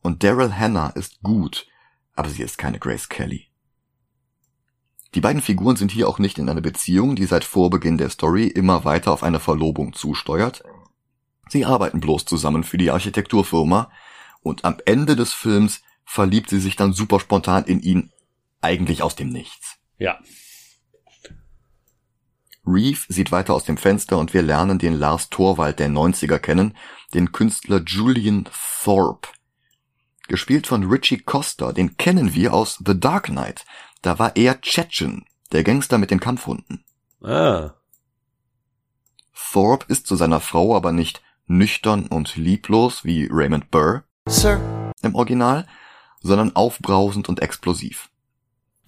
Und 0.00 0.24
Daryl 0.24 0.54
Hannah 0.56 0.90
ist 0.90 1.22
gut, 1.22 1.66
aber 2.14 2.30
sie 2.30 2.42
ist 2.42 2.56
keine 2.56 2.78
Grace 2.78 3.08
Kelly. 3.08 3.48
Die 5.14 5.20
beiden 5.20 5.42
Figuren 5.42 5.76
sind 5.76 5.90
hier 5.90 6.08
auch 6.08 6.18
nicht 6.18 6.38
in 6.38 6.48
einer 6.48 6.60
Beziehung, 6.60 7.16
die 7.16 7.24
seit 7.24 7.44
Vorbeginn 7.44 7.98
der 7.98 8.10
Story 8.10 8.46
immer 8.46 8.84
weiter 8.84 9.12
auf 9.12 9.22
eine 9.22 9.40
Verlobung 9.40 9.92
zusteuert. 9.92 10.62
Sie 11.48 11.64
arbeiten 11.64 12.00
bloß 12.00 12.26
zusammen 12.26 12.62
für 12.62 12.78
die 12.78 12.90
Architekturfirma 12.90 13.90
und 14.42 14.64
am 14.64 14.76
Ende 14.84 15.16
des 15.16 15.32
Films 15.32 15.80
verliebt 16.04 16.50
sie 16.50 16.60
sich 16.60 16.76
dann 16.76 16.92
super 16.92 17.20
spontan 17.20 17.64
in 17.64 17.80
ihn, 17.80 18.12
eigentlich 18.60 19.02
aus 19.02 19.16
dem 19.16 19.28
Nichts. 19.28 19.76
Ja. 19.98 20.18
Reeve 22.68 23.00
sieht 23.08 23.32
weiter 23.32 23.54
aus 23.54 23.64
dem 23.64 23.76
Fenster 23.76 24.18
und 24.18 24.34
wir 24.34 24.42
lernen 24.42 24.78
den 24.78 24.94
Lars 24.94 25.30
Torwald 25.30 25.78
der 25.78 25.88
90er 25.88 26.38
kennen, 26.38 26.76
den 27.14 27.32
Künstler 27.32 27.82
Julian 27.84 28.48
Thorpe. 28.82 29.28
Gespielt 30.28 30.66
von 30.66 30.84
Richie 30.84 31.18
Costa, 31.18 31.72
den 31.72 31.96
kennen 31.96 32.34
wir 32.34 32.52
aus 32.52 32.82
The 32.84 32.98
Dark 32.98 33.26
Knight. 33.26 33.64
Da 34.02 34.18
war 34.18 34.36
er 34.36 34.60
Chechen, 34.60 35.24
der 35.52 35.64
Gangster 35.64 35.96
mit 35.96 36.10
den 36.10 36.20
Kampfhunden. 36.20 36.84
Ah. 37.22 37.74
Thorpe 39.32 39.86
ist 39.88 40.06
zu 40.06 40.16
seiner 40.16 40.40
Frau 40.40 40.76
aber 40.76 40.92
nicht 40.92 41.22
nüchtern 41.46 42.06
und 42.06 42.36
lieblos 42.36 43.04
wie 43.04 43.28
Raymond 43.30 43.70
Burr 43.70 44.04
Sir. 44.28 44.92
im 45.02 45.14
Original, 45.14 45.66
sondern 46.20 46.54
aufbrausend 46.54 47.28
und 47.30 47.40
explosiv. 47.40 48.10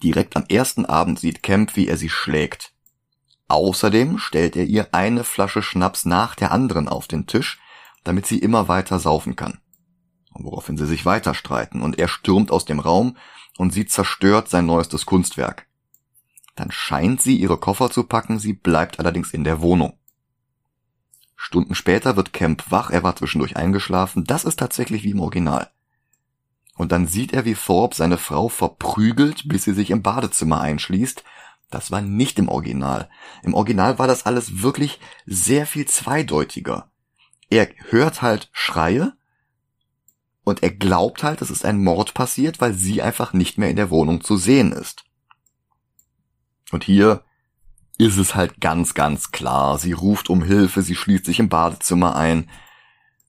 Direkt 0.03 0.35
am 0.35 0.45
ersten 0.47 0.85
Abend 0.85 1.19
sieht 1.19 1.41
Camp, 1.41 1.75
wie 1.75 1.87
er 1.87 1.97
sie 1.97 2.09
schlägt. 2.09 2.73
Außerdem 3.51 4.17
stellt 4.17 4.55
er 4.55 4.63
ihr 4.63 4.93
eine 4.93 5.25
Flasche 5.25 5.61
Schnaps 5.61 6.05
nach 6.05 6.35
der 6.35 6.53
anderen 6.53 6.87
auf 6.87 7.07
den 7.09 7.27
Tisch, 7.27 7.59
damit 8.05 8.25
sie 8.25 8.39
immer 8.39 8.69
weiter 8.69 8.97
saufen 8.97 9.35
kann. 9.35 9.59
Woraufhin 10.31 10.77
sie 10.77 10.85
sich 10.85 11.05
weiter 11.05 11.33
streiten 11.33 11.81
und 11.81 11.99
er 11.99 12.07
stürmt 12.07 12.49
aus 12.49 12.63
dem 12.63 12.79
Raum 12.79 13.17
und 13.57 13.73
sie 13.73 13.85
zerstört 13.85 14.47
sein 14.47 14.65
neuestes 14.65 15.05
Kunstwerk. 15.05 15.67
Dann 16.55 16.71
scheint 16.71 17.21
sie 17.21 17.35
ihre 17.35 17.57
Koffer 17.57 17.91
zu 17.91 18.05
packen, 18.05 18.39
sie 18.39 18.53
bleibt 18.53 18.99
allerdings 18.99 19.33
in 19.33 19.43
der 19.43 19.59
Wohnung. 19.59 19.99
Stunden 21.35 21.75
später 21.75 22.15
wird 22.15 22.31
Camp 22.31 22.71
wach, 22.71 22.89
er 22.89 23.03
war 23.03 23.17
zwischendurch 23.17 23.57
eingeschlafen, 23.57 24.23
das 24.23 24.45
ist 24.45 24.59
tatsächlich 24.59 25.03
wie 25.03 25.11
im 25.11 25.19
Original. 25.19 25.69
Und 26.77 26.93
dann 26.93 27.05
sieht 27.05 27.33
er, 27.33 27.43
wie 27.43 27.55
Thorpe 27.55 27.97
seine 27.97 28.17
Frau 28.17 28.47
verprügelt, 28.47 29.49
bis 29.49 29.65
sie 29.65 29.73
sich 29.73 29.91
im 29.91 30.03
Badezimmer 30.03 30.61
einschließt. 30.61 31.25
Das 31.71 31.89
war 31.89 32.01
nicht 32.01 32.37
im 32.37 32.49
Original. 32.49 33.09
Im 33.43 33.53
Original 33.53 33.97
war 33.97 34.07
das 34.07 34.25
alles 34.25 34.61
wirklich 34.61 34.99
sehr 35.25 35.65
viel 35.65 35.87
zweideutiger. 35.87 36.91
Er 37.49 37.69
hört 37.89 38.21
halt 38.21 38.49
Schreie 38.51 39.13
und 40.43 40.63
er 40.63 40.71
glaubt 40.71 41.23
halt, 41.23 41.41
es 41.41 41.49
ist 41.49 41.65
ein 41.65 41.83
Mord 41.83 42.13
passiert, 42.13 42.61
weil 42.61 42.73
sie 42.73 43.01
einfach 43.01 43.33
nicht 43.33 43.57
mehr 43.57 43.69
in 43.69 43.75
der 43.77 43.89
Wohnung 43.89 44.23
zu 44.23 44.37
sehen 44.37 44.71
ist. 44.71 45.05
Und 46.71 46.83
hier 46.83 47.23
ist 47.97 48.17
es 48.17 48.35
halt 48.35 48.59
ganz, 48.59 48.93
ganz 48.93 49.31
klar. 49.31 49.77
Sie 49.77 49.91
ruft 49.91 50.29
um 50.29 50.43
Hilfe, 50.43 50.81
sie 50.81 50.95
schließt 50.95 51.25
sich 51.25 51.39
im 51.39 51.49
Badezimmer 51.49 52.15
ein. 52.15 52.49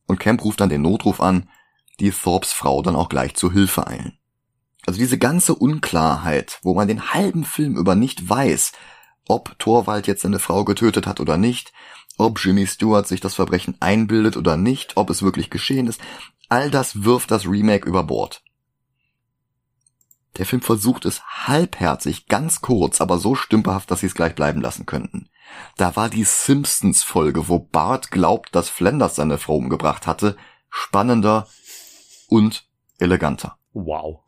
Und 0.06 0.18
Camp 0.18 0.42
ruft 0.44 0.60
dann 0.60 0.68
den 0.68 0.82
Notruf 0.82 1.20
an, 1.20 1.48
die 2.00 2.10
Thorpes 2.10 2.52
Frau 2.52 2.82
dann 2.82 2.96
auch 2.96 3.08
gleich 3.08 3.34
zur 3.34 3.52
Hilfe 3.52 3.86
eilen. 3.86 4.18
Also 4.86 4.98
diese 4.98 5.18
ganze 5.18 5.54
Unklarheit, 5.54 6.58
wo 6.62 6.74
man 6.74 6.88
den 6.88 7.12
halben 7.12 7.44
Film 7.44 7.76
über 7.76 7.94
nicht 7.94 8.28
weiß, 8.28 8.72
ob 9.28 9.58
Torwald 9.58 10.06
jetzt 10.06 10.22
seine 10.22 10.40
Frau 10.40 10.64
getötet 10.64 11.06
hat 11.06 11.20
oder 11.20 11.36
nicht, 11.36 11.72
ob 12.18 12.38
Jimmy 12.44 12.66
Stewart 12.66 13.06
sich 13.06 13.20
das 13.20 13.34
Verbrechen 13.34 13.76
einbildet 13.80 14.36
oder 14.36 14.56
nicht, 14.56 14.96
ob 14.96 15.10
es 15.10 15.22
wirklich 15.22 15.50
geschehen 15.50 15.86
ist, 15.86 16.00
all 16.48 16.70
das 16.70 17.04
wirft 17.04 17.30
das 17.30 17.46
Remake 17.46 17.88
über 17.88 18.02
Bord. 18.04 18.42
Der 20.38 20.46
Film 20.46 20.62
versucht 20.62 21.04
es 21.04 21.22
halbherzig, 21.22 22.26
ganz 22.26 22.62
kurz, 22.62 23.00
aber 23.00 23.18
so 23.18 23.34
stümperhaft, 23.34 23.90
dass 23.90 24.00
sie 24.00 24.06
es 24.06 24.14
gleich 24.14 24.34
bleiben 24.34 24.62
lassen 24.62 24.86
könnten. 24.86 25.28
Da 25.76 25.94
war 25.94 26.08
die 26.08 26.24
Simpsons-Folge, 26.24 27.48
wo 27.48 27.58
Bart 27.58 28.10
glaubt, 28.10 28.54
dass 28.54 28.70
Flanders 28.70 29.16
seine 29.16 29.36
Frau 29.36 29.56
umgebracht 29.56 30.06
hatte, 30.06 30.36
spannender 30.70 31.48
und 32.28 32.66
eleganter. 32.98 33.58
Wow. 33.74 34.20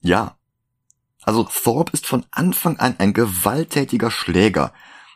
Ja. 0.00 0.36
Also 1.22 1.44
Thorpe 1.44 1.92
ist 1.92 2.06
von 2.06 2.24
Anfang 2.30 2.78
an 2.78 2.96
ein 2.98 3.12
gewalttätiger 3.12 4.10
Schläger, 4.10 4.72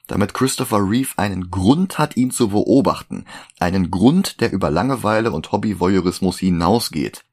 damit 0.07 0.35
Christopher 0.35 0.79
Reeve 0.79 1.15
einen 1.17 1.51
Grund 1.51 1.99
hat, 1.99 2.17
ihn 2.17 2.31
zu 2.31 2.49
beobachten. 2.49 3.25
Einen 3.59 3.91
Grund, 3.91 4.41
der 4.41 4.53
über 4.53 4.71
Langeweile 4.71 5.33
und 5.33 5.51
Hobby-Voyeurismus 5.51 6.39
hinausgeht. 6.39 7.25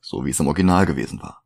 So 0.00 0.24
wie 0.24 0.30
es 0.30 0.40
im 0.40 0.46
Original 0.46 0.86
gewesen 0.86 1.20
war. 1.22 1.42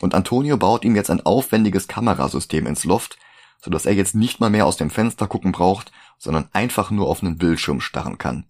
Und 0.00 0.14
Antonio 0.14 0.56
baut 0.56 0.84
ihm 0.84 0.96
jetzt 0.96 1.10
ein 1.10 1.24
aufwendiges 1.24 1.86
Kamerasystem 1.86 2.66
ins 2.66 2.84
Loft, 2.84 3.18
sodass 3.60 3.86
er 3.86 3.94
jetzt 3.94 4.14
nicht 4.14 4.40
mal 4.40 4.50
mehr 4.50 4.66
aus 4.66 4.76
dem 4.76 4.90
Fenster 4.90 5.28
gucken 5.28 5.52
braucht, 5.52 5.92
sondern 6.18 6.48
einfach 6.52 6.90
nur 6.90 7.08
auf 7.08 7.22
einen 7.22 7.38
Bildschirm 7.38 7.80
starren 7.80 8.18
kann. 8.18 8.46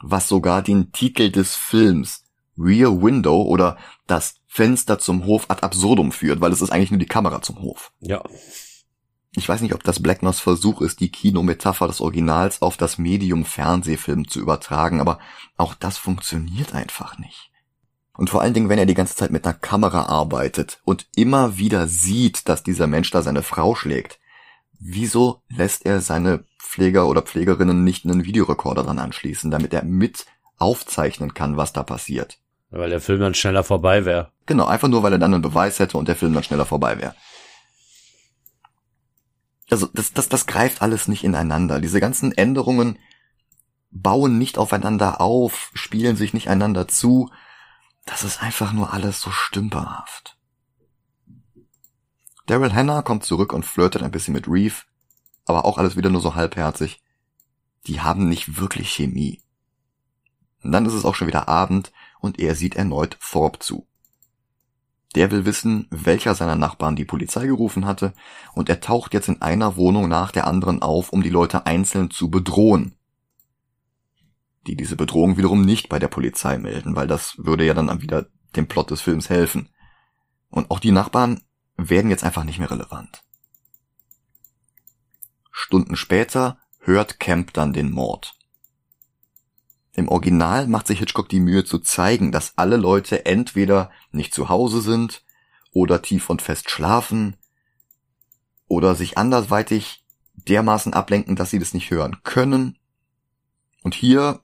Was 0.00 0.28
sogar 0.28 0.62
den 0.62 0.92
Titel 0.92 1.30
des 1.30 1.56
Films 1.56 2.24
Rear 2.56 3.02
Window 3.02 3.42
oder 3.42 3.76
das 4.06 4.36
Fenster 4.54 5.00
zum 5.00 5.24
Hof 5.24 5.46
ad 5.50 5.64
absurdum 5.64 6.12
führt, 6.12 6.40
weil 6.40 6.52
es 6.52 6.62
ist 6.62 6.70
eigentlich 6.70 6.92
nur 6.92 7.00
die 7.00 7.06
Kamera 7.06 7.42
zum 7.42 7.60
Hof. 7.60 7.90
Ja. 7.98 8.22
Ich 9.34 9.48
weiß 9.48 9.60
nicht, 9.62 9.74
ob 9.74 9.82
das 9.82 10.00
Blackners 10.00 10.38
Versuch 10.38 10.80
ist, 10.80 11.00
die 11.00 11.10
Kinometapher 11.10 11.88
des 11.88 12.00
Originals 12.00 12.62
auf 12.62 12.76
das 12.76 12.96
Medium 12.96 13.44
Fernsehfilm 13.44 14.28
zu 14.28 14.38
übertragen, 14.38 15.00
aber 15.00 15.18
auch 15.56 15.74
das 15.74 15.98
funktioniert 15.98 16.72
einfach 16.72 17.18
nicht. 17.18 17.50
Und 18.16 18.30
vor 18.30 18.42
allen 18.42 18.54
Dingen, 18.54 18.68
wenn 18.68 18.78
er 18.78 18.86
die 18.86 18.94
ganze 18.94 19.16
Zeit 19.16 19.32
mit 19.32 19.44
einer 19.44 19.54
Kamera 19.54 20.04
arbeitet 20.04 20.80
und 20.84 21.08
immer 21.16 21.58
wieder 21.58 21.88
sieht, 21.88 22.48
dass 22.48 22.62
dieser 22.62 22.86
Mensch 22.86 23.10
da 23.10 23.22
seine 23.22 23.42
Frau 23.42 23.74
schlägt, 23.74 24.20
wieso 24.78 25.42
lässt 25.48 25.84
er 25.84 26.00
seine 26.00 26.44
Pfleger 26.60 27.08
oder 27.08 27.22
Pflegerinnen 27.22 27.82
nicht 27.82 28.04
einen 28.04 28.24
Videorekorder 28.24 28.84
dran 28.84 29.00
anschließen, 29.00 29.50
damit 29.50 29.74
er 29.74 29.82
mit 29.82 30.26
aufzeichnen 30.58 31.34
kann, 31.34 31.56
was 31.56 31.72
da 31.72 31.82
passiert? 31.82 32.38
Weil 32.76 32.90
der 32.90 33.00
Film 33.00 33.20
dann 33.20 33.34
schneller 33.34 33.62
vorbei 33.62 34.04
wäre. 34.04 34.32
Genau, 34.46 34.66
einfach 34.66 34.88
nur, 34.88 35.04
weil 35.04 35.12
er 35.12 35.20
dann 35.20 35.32
einen 35.32 35.42
Beweis 35.42 35.78
hätte 35.78 35.96
und 35.96 36.08
der 36.08 36.16
Film 36.16 36.34
dann 36.34 36.42
schneller 36.42 36.66
vorbei 36.66 36.98
wäre. 36.98 37.14
Also 39.70 39.86
das, 39.94 40.12
das, 40.12 40.28
das 40.28 40.46
greift 40.46 40.82
alles 40.82 41.06
nicht 41.06 41.22
ineinander. 41.22 41.80
Diese 41.80 42.00
ganzen 42.00 42.32
Änderungen 42.32 42.98
bauen 43.92 44.38
nicht 44.38 44.58
aufeinander 44.58 45.20
auf, 45.20 45.70
spielen 45.74 46.16
sich 46.16 46.34
nicht 46.34 46.48
einander 46.48 46.88
zu. 46.88 47.30
Das 48.06 48.24
ist 48.24 48.42
einfach 48.42 48.72
nur 48.72 48.92
alles 48.92 49.20
so 49.20 49.30
stümperhaft. 49.30 50.36
Daryl 52.46 52.74
Hannah 52.74 53.02
kommt 53.02 53.24
zurück 53.24 53.52
und 53.52 53.64
flirtet 53.64 54.02
ein 54.02 54.10
bisschen 54.10 54.34
mit 54.34 54.48
Reeve, 54.48 54.82
aber 55.46 55.64
auch 55.64 55.78
alles 55.78 55.96
wieder 55.96 56.10
nur 56.10 56.20
so 56.20 56.34
halbherzig. 56.34 57.00
Die 57.86 58.00
haben 58.00 58.28
nicht 58.28 58.58
wirklich 58.58 58.90
Chemie. 58.90 59.42
Und 60.64 60.72
dann 60.72 60.86
ist 60.86 60.94
es 60.94 61.04
auch 61.04 61.14
schon 61.14 61.28
wieder 61.28 61.46
Abend 61.46 61.92
und 62.24 62.40
er 62.40 62.54
sieht 62.54 62.74
erneut 62.74 63.18
Thorpe 63.20 63.58
zu. 63.58 63.86
Der 65.14 65.30
will 65.30 65.44
wissen, 65.44 65.86
welcher 65.90 66.34
seiner 66.34 66.56
Nachbarn 66.56 66.96
die 66.96 67.04
Polizei 67.04 67.46
gerufen 67.46 67.84
hatte, 67.84 68.14
und 68.54 68.68
er 68.68 68.80
taucht 68.80 69.14
jetzt 69.14 69.28
in 69.28 69.42
einer 69.42 69.76
Wohnung 69.76 70.08
nach 70.08 70.32
der 70.32 70.46
anderen 70.46 70.82
auf, 70.82 71.10
um 71.10 71.22
die 71.22 71.30
Leute 71.30 71.66
einzeln 71.66 72.10
zu 72.10 72.30
bedrohen. 72.30 72.96
Die 74.66 74.74
diese 74.74 74.96
Bedrohung 74.96 75.36
wiederum 75.36 75.64
nicht 75.64 75.88
bei 75.88 75.98
der 75.98 76.08
Polizei 76.08 76.58
melden, 76.58 76.96
weil 76.96 77.06
das 77.06 77.36
würde 77.36 77.64
ja 77.64 77.74
dann 77.74 78.00
wieder 78.00 78.26
dem 78.56 78.66
Plot 78.66 78.90
des 78.90 79.02
Films 79.02 79.28
helfen. 79.28 79.68
Und 80.48 80.70
auch 80.70 80.80
die 80.80 80.92
Nachbarn 80.92 81.42
werden 81.76 82.10
jetzt 82.10 82.24
einfach 82.24 82.44
nicht 82.44 82.58
mehr 82.58 82.70
relevant. 82.70 83.22
Stunden 85.50 85.96
später 85.96 86.58
hört 86.80 87.20
Camp 87.20 87.52
dann 87.52 87.72
den 87.72 87.90
Mord. 87.90 88.34
Im 89.94 90.08
Original 90.08 90.66
macht 90.66 90.88
sich 90.88 90.98
Hitchcock 90.98 91.28
die 91.28 91.40
Mühe 91.40 91.64
zu 91.64 91.78
zeigen, 91.78 92.32
dass 92.32 92.58
alle 92.58 92.76
Leute 92.76 93.26
entweder 93.26 93.90
nicht 94.10 94.34
zu 94.34 94.48
Hause 94.48 94.80
sind 94.80 95.24
oder 95.72 96.02
tief 96.02 96.30
und 96.30 96.42
fest 96.42 96.68
schlafen 96.68 97.36
oder 98.66 98.96
sich 98.96 99.16
andersweitig 99.16 100.04
dermaßen 100.34 100.94
ablenken, 100.94 101.36
dass 101.36 101.50
sie 101.50 101.60
das 101.60 101.74
nicht 101.74 101.90
hören 101.90 102.18
können. 102.24 102.76
Und 103.82 103.94
hier, 103.94 104.40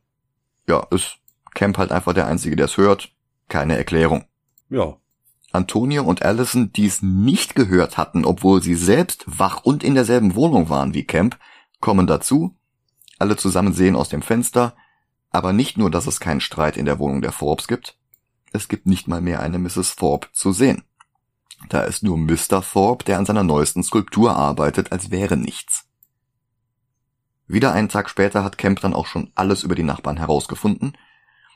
ja, 0.68 0.86
ist 0.90 1.16
Camp 1.54 1.78
halt 1.78 1.90
einfach 1.90 2.14
der 2.14 2.26
Einzige, 2.26 2.54
der 2.54 2.66
es 2.66 2.76
hört. 2.76 3.12
Keine 3.48 3.76
Erklärung. 3.76 4.24
Ja. 4.68 4.96
Antonio 5.50 6.04
und 6.04 6.22
Allison, 6.22 6.72
die 6.72 6.86
es 6.86 7.02
nicht 7.02 7.56
gehört 7.56 7.96
hatten, 7.96 8.24
obwohl 8.24 8.62
sie 8.62 8.76
selbst 8.76 9.24
wach 9.26 9.64
und 9.64 9.82
in 9.82 9.96
derselben 9.96 10.36
Wohnung 10.36 10.68
waren 10.68 10.94
wie 10.94 11.04
Camp, 11.04 11.38
kommen 11.80 12.06
dazu. 12.06 12.56
Alle 13.18 13.36
zusammen 13.36 13.72
sehen 13.72 13.96
aus 13.96 14.08
dem 14.08 14.22
Fenster, 14.22 14.76
aber 15.30 15.52
nicht 15.52 15.78
nur, 15.78 15.90
dass 15.90 16.06
es 16.06 16.20
keinen 16.20 16.40
Streit 16.40 16.76
in 16.76 16.86
der 16.86 16.98
Wohnung 16.98 17.22
der 17.22 17.32
Forbes 17.32 17.68
gibt, 17.68 17.96
es 18.52 18.68
gibt 18.68 18.86
nicht 18.86 19.08
mal 19.08 19.20
mehr 19.20 19.40
eine 19.40 19.58
Mrs. 19.58 19.96
Thorpe 19.96 20.28
zu 20.32 20.52
sehen. 20.52 20.82
Da 21.68 21.82
ist 21.82 22.02
nur 22.02 22.18
Mr. 22.18 22.62
Thorpe, 22.62 23.04
der 23.04 23.18
an 23.18 23.26
seiner 23.26 23.44
neuesten 23.44 23.82
Skulptur 23.82 24.34
arbeitet, 24.34 24.92
als 24.92 25.10
wäre 25.10 25.36
nichts. 25.36 25.86
Wieder 27.46 27.72
einen 27.72 27.88
Tag 27.88 28.08
später 28.08 28.44
hat 28.44 28.58
Kemp 28.58 28.80
dann 28.80 28.94
auch 28.94 29.06
schon 29.06 29.30
alles 29.34 29.62
über 29.62 29.74
die 29.74 29.82
Nachbarn 29.82 30.16
herausgefunden 30.16 30.96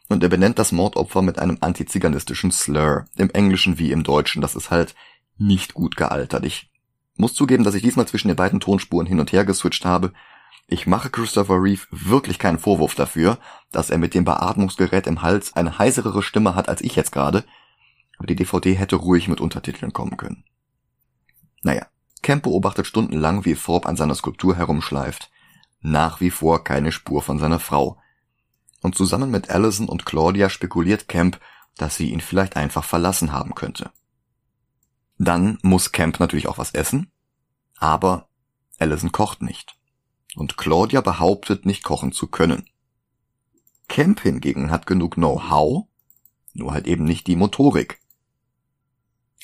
und 0.09 0.23
er 0.23 0.29
benennt 0.29 0.59
das 0.59 0.73
Mordopfer 0.73 1.23
mit 1.23 1.39
einem 1.39 1.59
antiziganistischen 1.61 2.51
Slur, 2.51 3.07
im 3.17 3.31
Englischen 3.31 3.79
wie 3.79 3.93
im 3.93 4.03
Deutschen. 4.03 4.43
Das 4.43 4.55
ist 4.55 4.71
halt 4.71 4.95
nicht 5.39 5.75
gut 5.75 5.97
gealtert. 5.97 6.45
Ich 6.45 6.71
muss 7.17 7.35
zugeben, 7.35 7.65
dass 7.65 7.75
ich 7.75 7.83
diesmal 7.83 8.07
zwischen 8.07 8.29
den 8.29 8.37
beiden 8.37 8.61
Tonspuren 8.61 9.07
hin 9.07 9.21
und 9.21 9.33
her 9.33 9.45
geswitcht 9.45 9.85
habe 9.85 10.13
ich 10.67 10.87
mache 10.87 11.11
Christopher 11.11 11.63
Reeve 11.63 11.87
wirklich 11.91 12.39
keinen 12.39 12.59
Vorwurf 12.59 12.95
dafür, 12.95 13.39
dass 13.71 13.91
er 13.91 13.99
mit 13.99 14.15
dem 14.15 14.25
Beatmungsgerät 14.25 15.07
im 15.07 15.23
Hals 15.23 15.55
eine 15.55 15.79
heiserere 15.79 16.23
Stimme 16.23 16.55
hat 16.55 16.69
als 16.69 16.81
ich 16.81 16.97
jetzt 16.97 17.13
gerade, 17.13 17.45
aber 18.17 18.27
die 18.27 18.37
DVD 18.37 18.75
hätte 18.75 18.97
ruhig 18.97 19.29
mit 19.29 19.41
Untertiteln 19.41 19.93
kommen 19.93 20.17
können. 20.17 20.45
Naja, 21.63 21.87
Camp 22.23 22.45
beobachtet 22.45 22.87
stundenlang, 22.87 23.45
wie 23.45 23.55
Thorpe 23.55 23.89
an 23.89 23.97
seiner 23.97 24.15
Skulptur 24.15 24.57
herumschleift. 24.57 25.31
Nach 25.81 26.21
wie 26.21 26.31
vor 26.31 26.65
keine 26.65 26.93
Spur 26.93 27.21
von 27.21 27.39
seiner 27.39 27.59
Frau. 27.59 27.99
Und 28.81 28.95
zusammen 28.95 29.31
mit 29.31 29.51
Allison 29.51 29.89
und 29.89 30.07
Claudia 30.07 30.49
spekuliert 30.49 31.09
Camp, 31.09 31.39
dass 31.77 31.97
sie 31.97 32.11
ihn 32.11 32.21
vielleicht 32.21 32.57
einfach 32.57 32.85
verlassen 32.85 33.33
haben 33.33 33.55
könnte. 33.55 33.91
Dann 35.19 35.59
muss 35.63 35.93
Camp 35.93 36.21
natürlich 36.21 36.49
auch 36.49 36.59
was 36.59 36.73
essen, 36.73 37.11
aber 37.77 38.29
Allison 38.79 39.13
kocht 39.13 39.43
nicht 39.43 39.77
und 40.37 40.57
Claudia 40.57 41.01
behauptet 41.01 41.67
nicht 41.67 41.85
kochen 41.85 42.13
zu 42.13 42.27
können. 42.27 42.69
Kemp 43.89 44.21
hingegen 44.21 44.71
hat 44.71 44.87
genug 44.87 45.15
Know-how, 45.15 45.87
nur 46.55 46.73
halt 46.73 46.87
eben 46.87 47.05
nicht 47.05 47.27
die 47.27 47.37
Motorik. 47.37 48.01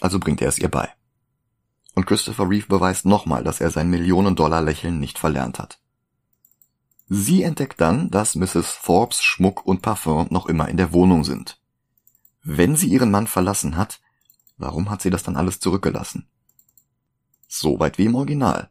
Also 0.01 0.19
bringt 0.19 0.41
er 0.41 0.49
es 0.49 0.59
ihr 0.59 0.71
bei. 0.71 0.89
Und 1.95 2.07
Christopher 2.07 2.49
Reeve 2.49 2.67
beweist 2.67 3.05
nochmal, 3.05 3.45
dass 3.45 3.61
er 3.61 3.71
sein 3.71 3.91
Millionen-Dollar-Lächeln 3.91 4.99
nicht 4.99 5.19
verlernt 5.19 5.59
hat. 5.59 5.81
Sie 7.09 7.43
entdeckt 7.43 7.81
dann, 7.81 8.11
dass 8.11 8.37
Mrs. 8.37 8.71
Forbes 8.71 9.23
Schmuck 9.23 9.67
und 9.67 9.83
Parfum 9.83 10.29
noch 10.31 10.47
immer 10.47 10.69
in 10.69 10.77
der 10.77 10.93
Wohnung 10.93 11.25
sind. 11.25 11.61
Wenn 12.43 12.77
sie 12.77 12.89
ihren 12.89 13.11
Mann 13.11 13.27
verlassen 13.27 13.77
hat, 13.77 14.01
warum 14.57 14.89
hat 14.91 15.03
sie 15.03 15.11
das 15.11 15.25
dann 15.25 15.37
alles 15.37 15.59
zurückgelassen? 15.61 16.29
Soweit 17.49 17.99
wie 17.99 18.07
im 18.07 18.15
Original 18.15 18.71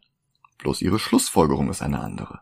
bloß 0.60 0.82
ihre 0.82 1.00
Schlussfolgerung 1.00 1.70
ist 1.70 1.82
eine 1.82 2.00
andere. 2.00 2.42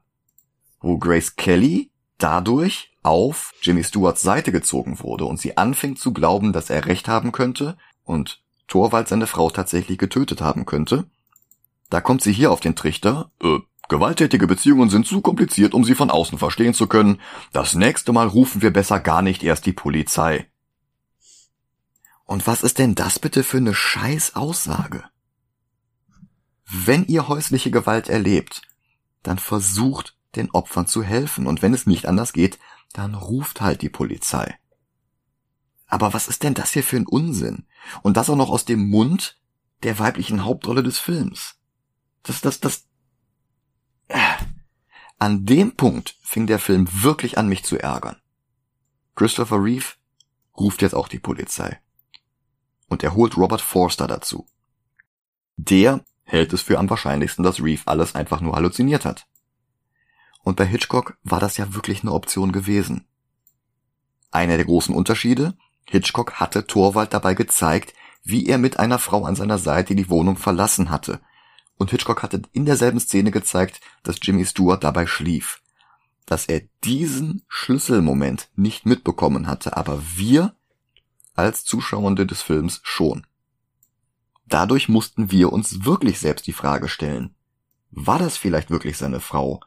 Wo 0.79 0.97
Grace 0.97 1.35
Kelly 1.35 1.89
dadurch 2.17 2.91
auf 3.03 3.53
Jimmy 3.61 3.83
Stewarts 3.83 4.21
Seite 4.21 4.51
gezogen 4.51 4.99
wurde 4.99 5.25
und 5.25 5.39
sie 5.39 5.57
anfängt 5.57 5.99
zu 5.99 6.13
glauben, 6.13 6.51
dass 6.51 6.69
er 6.69 6.85
recht 6.85 7.07
haben 7.07 7.31
könnte 7.31 7.77
und 8.03 8.41
Torwald 8.67 9.07
seine 9.07 9.27
Frau 9.27 9.49
tatsächlich 9.49 9.97
getötet 9.97 10.41
haben 10.41 10.65
könnte, 10.65 11.09
da 11.89 12.01
kommt 12.01 12.21
sie 12.21 12.33
hier 12.33 12.51
auf 12.51 12.59
den 12.59 12.75
Trichter, 12.75 13.31
äh, 13.41 13.59
gewalttätige 13.87 14.47
Beziehungen 14.47 14.89
sind 14.89 15.07
zu 15.07 15.21
kompliziert, 15.21 15.73
um 15.73 15.83
sie 15.85 15.95
von 15.95 16.11
außen 16.11 16.37
verstehen 16.37 16.73
zu 16.73 16.87
können. 16.87 17.21
Das 17.53 17.75
nächste 17.75 18.11
Mal 18.11 18.27
rufen 18.27 18.61
wir 18.61 18.71
besser 18.71 18.99
gar 18.99 19.21
nicht 19.21 19.43
erst 19.43 19.65
die 19.65 19.73
Polizei. 19.73 20.49
Und 22.25 22.45
was 22.45 22.63
ist 22.63 22.77
denn 22.77 22.95
das 22.95 23.19
bitte 23.19 23.43
für 23.43 23.57
eine 23.57 23.73
scheiß 23.73 24.35
Aussage? 24.35 25.05
Wenn 26.69 27.05
ihr 27.05 27.27
häusliche 27.27 27.71
Gewalt 27.71 28.09
erlebt, 28.09 28.61
dann 29.23 29.39
versucht 29.39 30.17
den 30.35 30.51
Opfern 30.51 30.87
zu 30.87 31.03
helfen 31.03 31.47
und 31.47 31.61
wenn 31.61 31.73
es 31.73 31.87
nicht 31.87 32.05
anders 32.05 32.33
geht, 32.33 32.59
dann 32.93 33.15
ruft 33.15 33.61
halt 33.61 33.81
die 33.81 33.89
Polizei. 33.89 34.57
Aber 35.87 36.13
was 36.13 36.27
ist 36.27 36.43
denn 36.43 36.53
das 36.53 36.73
hier 36.73 36.83
für 36.83 36.97
ein 36.97 37.07
Unsinn? 37.07 37.65
Und 38.03 38.17
das 38.17 38.29
auch 38.29 38.35
noch 38.35 38.49
aus 38.49 38.65
dem 38.65 38.89
Mund 38.89 39.39
der 39.83 39.99
weiblichen 39.99 40.43
Hauptrolle 40.43 40.83
des 40.83 40.99
Films. 40.99 41.55
Das, 42.23 42.41
das, 42.41 42.59
das. 42.59 42.85
Äh. 44.09 44.19
An 45.19 45.45
dem 45.45 45.75
Punkt 45.75 46.15
fing 46.21 46.45
der 46.45 46.59
Film 46.59 46.87
wirklich 47.01 47.37
an, 47.37 47.47
mich 47.47 47.63
zu 47.63 47.79
ärgern. 47.79 48.17
Christopher 49.15 49.63
Reeve 49.63 49.95
ruft 50.55 50.81
jetzt 50.81 50.93
auch 50.93 51.07
die 51.07 51.19
Polizei. 51.19 51.79
Und 52.87 53.03
er 53.03 53.15
holt 53.15 53.37
Robert 53.37 53.61
Forster 53.61 54.07
dazu. 54.07 54.45
Der 55.55 56.03
hält 56.27 56.53
es 56.53 56.61
für 56.61 56.77
am 56.77 56.89
wahrscheinlichsten, 56.89 57.43
dass 57.43 57.63
Reeve 57.63 57.81
alles 57.85 58.13
einfach 58.13 58.41
nur 58.41 58.55
halluziniert 58.55 59.05
hat. 59.05 59.25
Und 60.43 60.57
bei 60.57 60.65
Hitchcock 60.65 61.17
war 61.23 61.39
das 61.39 61.57
ja 61.57 61.73
wirklich 61.73 62.03
eine 62.03 62.11
Option 62.11 62.51
gewesen. 62.51 63.05
Einer 64.31 64.57
der 64.57 64.65
großen 64.65 64.93
Unterschiede, 64.93 65.57
Hitchcock 65.85 66.33
hatte 66.33 66.67
Torwald 66.67 67.13
dabei 67.13 67.33
gezeigt, 67.33 67.93
wie 68.23 68.45
er 68.45 68.57
mit 68.57 68.77
einer 68.77 68.99
Frau 68.99 69.23
an 69.23 69.35
seiner 69.35 69.57
Seite 69.57 69.95
die 69.95 70.09
Wohnung 70.09 70.35
verlassen 70.35 70.89
hatte. 70.89 71.21
Und 71.77 71.91
Hitchcock 71.91 72.23
hatte 72.23 72.41
in 72.51 72.65
derselben 72.65 72.99
Szene 72.99 73.31
gezeigt, 73.31 73.79
dass 74.03 74.19
Jimmy 74.21 74.45
Stewart 74.45 74.83
dabei 74.83 75.07
schlief. 75.07 75.61
Dass 76.25 76.45
er 76.45 76.61
diesen 76.83 77.43
Schlüsselmoment 77.47 78.49
nicht 78.55 78.85
mitbekommen 78.85 79.47
hatte, 79.47 79.77
aber 79.77 80.01
wir 80.15 80.55
als 81.35 81.63
Zuschauende 81.63 82.25
des 82.25 82.41
Films 82.41 82.81
schon. 82.83 83.25
Dadurch 84.47 84.87
mussten 84.87 85.29
wir 85.29 85.51
uns 85.51 85.83
wirklich 85.83 86.19
selbst 86.19 86.47
die 86.47 86.53
Frage 86.53 86.87
stellen, 86.87 87.35
war 87.91 88.17
das 88.17 88.37
vielleicht 88.37 88.69
wirklich 88.69 88.97
seine 88.97 89.19
Frau, 89.19 89.61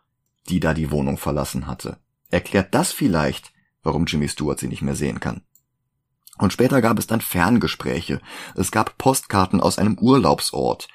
die 0.48 0.60
da 0.60 0.72
die 0.72 0.90
Wohnung 0.90 1.18
verlassen 1.18 1.66
hatte? 1.66 1.98
Erklärt 2.30 2.74
das 2.74 2.92
vielleicht, 2.92 3.52
warum 3.82 4.06
Jimmy 4.06 4.28
Stewart 4.28 4.58
sie 4.58 4.68
nicht 4.68 4.82
mehr 4.82 4.96
sehen 4.96 5.20
kann? 5.20 5.42
Und 6.38 6.54
später 6.54 6.80
gab 6.80 6.98
es 6.98 7.06
dann 7.06 7.20
Ferngespräche, 7.20 8.22
es 8.54 8.70
gab 8.70 8.96
Postkarten 8.96 9.60
aus 9.60 9.78
einem 9.78 9.98
Urlaubsort, 9.98 10.88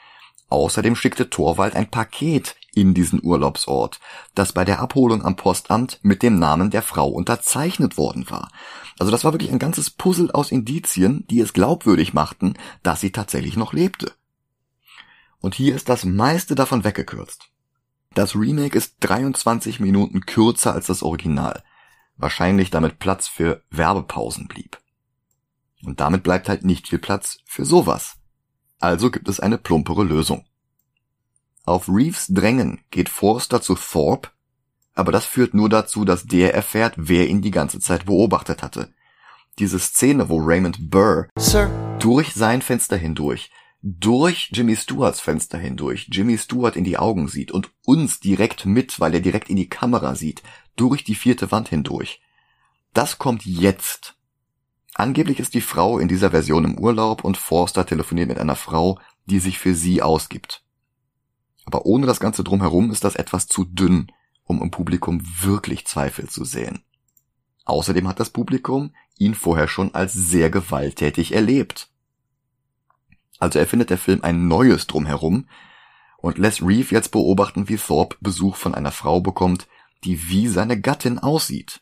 Außerdem 0.49 0.95
schickte 0.95 1.29
Torwald 1.29 1.75
ein 1.75 1.89
Paket 1.89 2.55
in 2.73 2.93
diesen 2.93 3.23
Urlaubsort, 3.23 3.99
das 4.35 4.53
bei 4.53 4.65
der 4.65 4.79
Abholung 4.79 5.23
am 5.23 5.35
Postamt 5.35 5.99
mit 6.03 6.21
dem 6.21 6.37
Namen 6.37 6.69
der 6.69 6.81
Frau 6.81 7.07
unterzeichnet 7.07 7.97
worden 7.97 8.29
war. 8.29 8.51
Also 8.99 9.11
das 9.11 9.23
war 9.23 9.33
wirklich 9.33 9.51
ein 9.51 9.59
ganzes 9.59 9.89
Puzzle 9.89 10.31
aus 10.31 10.51
Indizien, 10.51 11.25
die 11.29 11.39
es 11.39 11.53
glaubwürdig 11.53 12.13
machten, 12.13 12.55
dass 12.83 13.01
sie 13.01 13.11
tatsächlich 13.11 13.57
noch 13.57 13.73
lebte. 13.73 14.13
Und 15.39 15.55
hier 15.55 15.75
ist 15.75 15.89
das 15.89 16.05
meiste 16.05 16.55
davon 16.55 16.83
weggekürzt. 16.83 17.49
Das 18.13 18.35
Remake 18.35 18.77
ist 18.77 18.95
23 19.01 19.79
Minuten 19.79 20.25
kürzer 20.25 20.73
als 20.73 20.87
das 20.87 21.03
Original. 21.03 21.63
Wahrscheinlich 22.17 22.71
damit 22.71 22.99
Platz 22.99 23.27
für 23.27 23.61
Werbepausen 23.69 24.47
blieb. 24.47 24.79
Und 25.83 25.99
damit 25.99 26.23
bleibt 26.23 26.49
halt 26.49 26.63
nicht 26.63 26.87
viel 26.87 26.99
Platz 26.99 27.39
für 27.45 27.65
sowas. 27.65 28.17
Also 28.79 29.11
gibt 29.11 29.29
es 29.29 29.39
eine 29.39 29.57
plumpere 29.57 30.03
Lösung. 30.03 30.45
Auf 31.63 31.89
Reeves 31.89 32.27
Drängen 32.27 32.81
geht 32.91 33.09
Forster 33.09 33.61
zu 33.61 33.75
Thorpe, 33.75 34.29
aber 34.93 35.11
das 35.11 35.25
führt 35.25 35.53
nur 35.53 35.69
dazu, 35.69 36.05
dass 36.05 36.25
der 36.25 36.53
erfährt, 36.53 36.93
wer 36.97 37.27
ihn 37.27 37.41
die 37.41 37.51
ganze 37.51 37.79
Zeit 37.79 38.05
beobachtet 38.05 38.61
hatte. 38.61 38.93
Diese 39.57 39.79
Szene, 39.79 40.29
wo 40.29 40.37
Raymond 40.39 40.89
Burr 40.89 41.27
Sir. 41.37 41.69
durch 41.99 42.33
sein 42.33 42.61
Fenster 42.61 42.97
hindurch, 42.97 43.49
durch 43.81 44.49
Jimmy 44.51 44.75
Stewarts 44.75 45.19
Fenster 45.19 45.57
hindurch, 45.57 46.07
Jimmy 46.11 46.37
Stewart 46.37 46.75
in 46.75 46.83
die 46.83 46.97
Augen 46.97 47.27
sieht 47.27 47.51
und 47.51 47.71
uns 47.85 48.19
direkt 48.19 48.65
mit, 48.65 48.99
weil 48.99 49.13
er 49.13 49.19
direkt 49.19 49.49
in 49.49 49.57
die 49.57 49.69
Kamera 49.69 50.15
sieht, 50.15 50.41
durch 50.75 51.03
die 51.03 51.15
vierte 51.15 51.51
Wand 51.51 51.69
hindurch. 51.69 52.21
Das 52.93 53.17
kommt 53.17 53.45
jetzt. 53.45 54.15
Angeblich 54.97 55.41
ist 55.41 55.53
die 55.53 55.61
Frau 55.61 55.99
in 55.99 56.07
dieser 56.07 56.31
Version 56.31 56.63
im 56.63 56.79
Urlaub 56.79 57.25
und 57.25 57.35
Forster 57.35 57.85
telefoniert 57.85 58.29
mit 58.29 58.39
einer 58.39 58.55
Frau, 58.55 58.97
die 59.25 59.39
sich 59.39 59.59
für 59.59 59.75
sie 59.75 60.01
ausgibt. 60.01 60.63
Aber 61.65 61.85
ohne 61.85 62.07
das 62.07 62.21
Ganze 62.21 62.45
drumherum 62.45 62.91
ist 62.91 63.03
das 63.03 63.17
etwas 63.17 63.47
zu 63.47 63.65
dünn, 63.65 64.09
um 64.45 64.61
im 64.61 64.71
Publikum 64.71 65.21
wirklich 65.41 65.85
Zweifel 65.85 66.29
zu 66.29 66.45
sehen. 66.45 66.85
Außerdem 67.65 68.07
hat 68.07 68.21
das 68.21 68.29
Publikum 68.29 68.95
ihn 69.17 69.35
vorher 69.35 69.67
schon 69.67 69.93
als 69.93 70.13
sehr 70.13 70.49
gewalttätig 70.49 71.33
erlebt. 71.33 71.89
Also 73.37 73.59
erfindet 73.59 73.89
der 73.89 73.97
Film 73.97 74.21
ein 74.23 74.47
neues 74.47 74.87
drumherum 74.87 75.49
und 76.19 76.37
lässt 76.37 76.61
Reeve 76.61 76.95
jetzt 76.95 77.11
beobachten, 77.11 77.67
wie 77.67 77.75
Thorpe 77.75 78.15
Besuch 78.21 78.55
von 78.55 78.73
einer 78.73 78.93
Frau 78.93 79.19
bekommt, 79.19 79.67
die 80.05 80.29
wie 80.29 80.47
seine 80.47 80.79
Gattin 80.79 81.19
aussieht. 81.19 81.81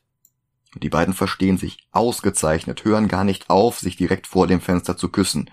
Die 0.75 0.89
beiden 0.89 1.13
verstehen 1.13 1.57
sich 1.57 1.77
ausgezeichnet, 1.91 2.83
hören 2.83 3.07
gar 3.07 3.23
nicht 3.23 3.49
auf, 3.49 3.79
sich 3.79 3.95
direkt 3.95 4.27
vor 4.27 4.47
dem 4.47 4.61
Fenster 4.61 4.97
zu 4.97 5.09
küssen. 5.09 5.49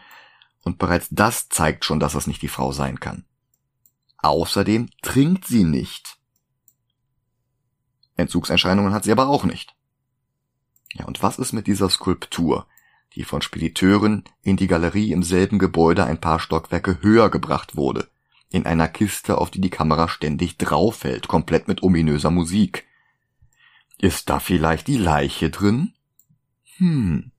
Und 0.62 0.78
bereits 0.78 1.08
das 1.10 1.48
zeigt 1.48 1.84
schon, 1.84 2.00
dass 2.00 2.14
es 2.14 2.26
nicht 2.26 2.42
die 2.42 2.48
Frau 2.48 2.72
sein 2.72 3.00
kann. 3.00 3.24
Außerdem 4.18 4.88
trinkt 5.02 5.46
sie 5.46 5.64
nicht. 5.64 6.18
Entzugserscheinungen 8.16 8.92
hat 8.92 9.04
sie 9.04 9.12
aber 9.12 9.28
auch 9.28 9.44
nicht. 9.44 9.74
Ja, 10.92 11.04
und 11.06 11.22
was 11.22 11.38
ist 11.38 11.52
mit 11.52 11.66
dieser 11.66 11.88
Skulptur, 11.88 12.66
die 13.14 13.24
von 13.24 13.42
Spediteuren 13.42 14.24
in 14.42 14.56
die 14.56 14.66
Galerie 14.66 15.12
im 15.12 15.22
selben 15.22 15.58
Gebäude 15.58 16.04
ein 16.04 16.20
paar 16.20 16.38
Stockwerke 16.38 17.02
höher 17.02 17.30
gebracht 17.30 17.76
wurde, 17.76 18.08
in 18.50 18.66
einer 18.66 18.88
Kiste, 18.88 19.38
auf 19.38 19.50
die 19.50 19.60
die 19.60 19.70
Kamera 19.70 20.08
ständig 20.08 20.58
drauffällt, 20.58 21.28
komplett 21.28 21.68
mit 21.68 21.82
ominöser 21.82 22.30
Musik? 22.30 22.86
Ist 24.00 24.30
da 24.30 24.40
vielleicht 24.40 24.86
die 24.86 24.96
Leiche 24.96 25.50
drin? 25.50 25.92
Hm. 26.78 27.32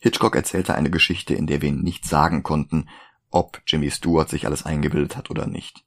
Hitchcock 0.00 0.36
erzählte 0.36 0.76
eine 0.76 0.88
Geschichte, 0.88 1.34
in 1.34 1.48
der 1.48 1.62
wir 1.62 1.72
nicht 1.72 2.04
sagen 2.04 2.44
konnten, 2.44 2.88
ob 3.30 3.60
Jimmy 3.66 3.90
Stewart 3.90 4.28
sich 4.28 4.46
alles 4.46 4.64
eingebildet 4.64 5.16
hat 5.16 5.30
oder 5.30 5.48
nicht. 5.48 5.84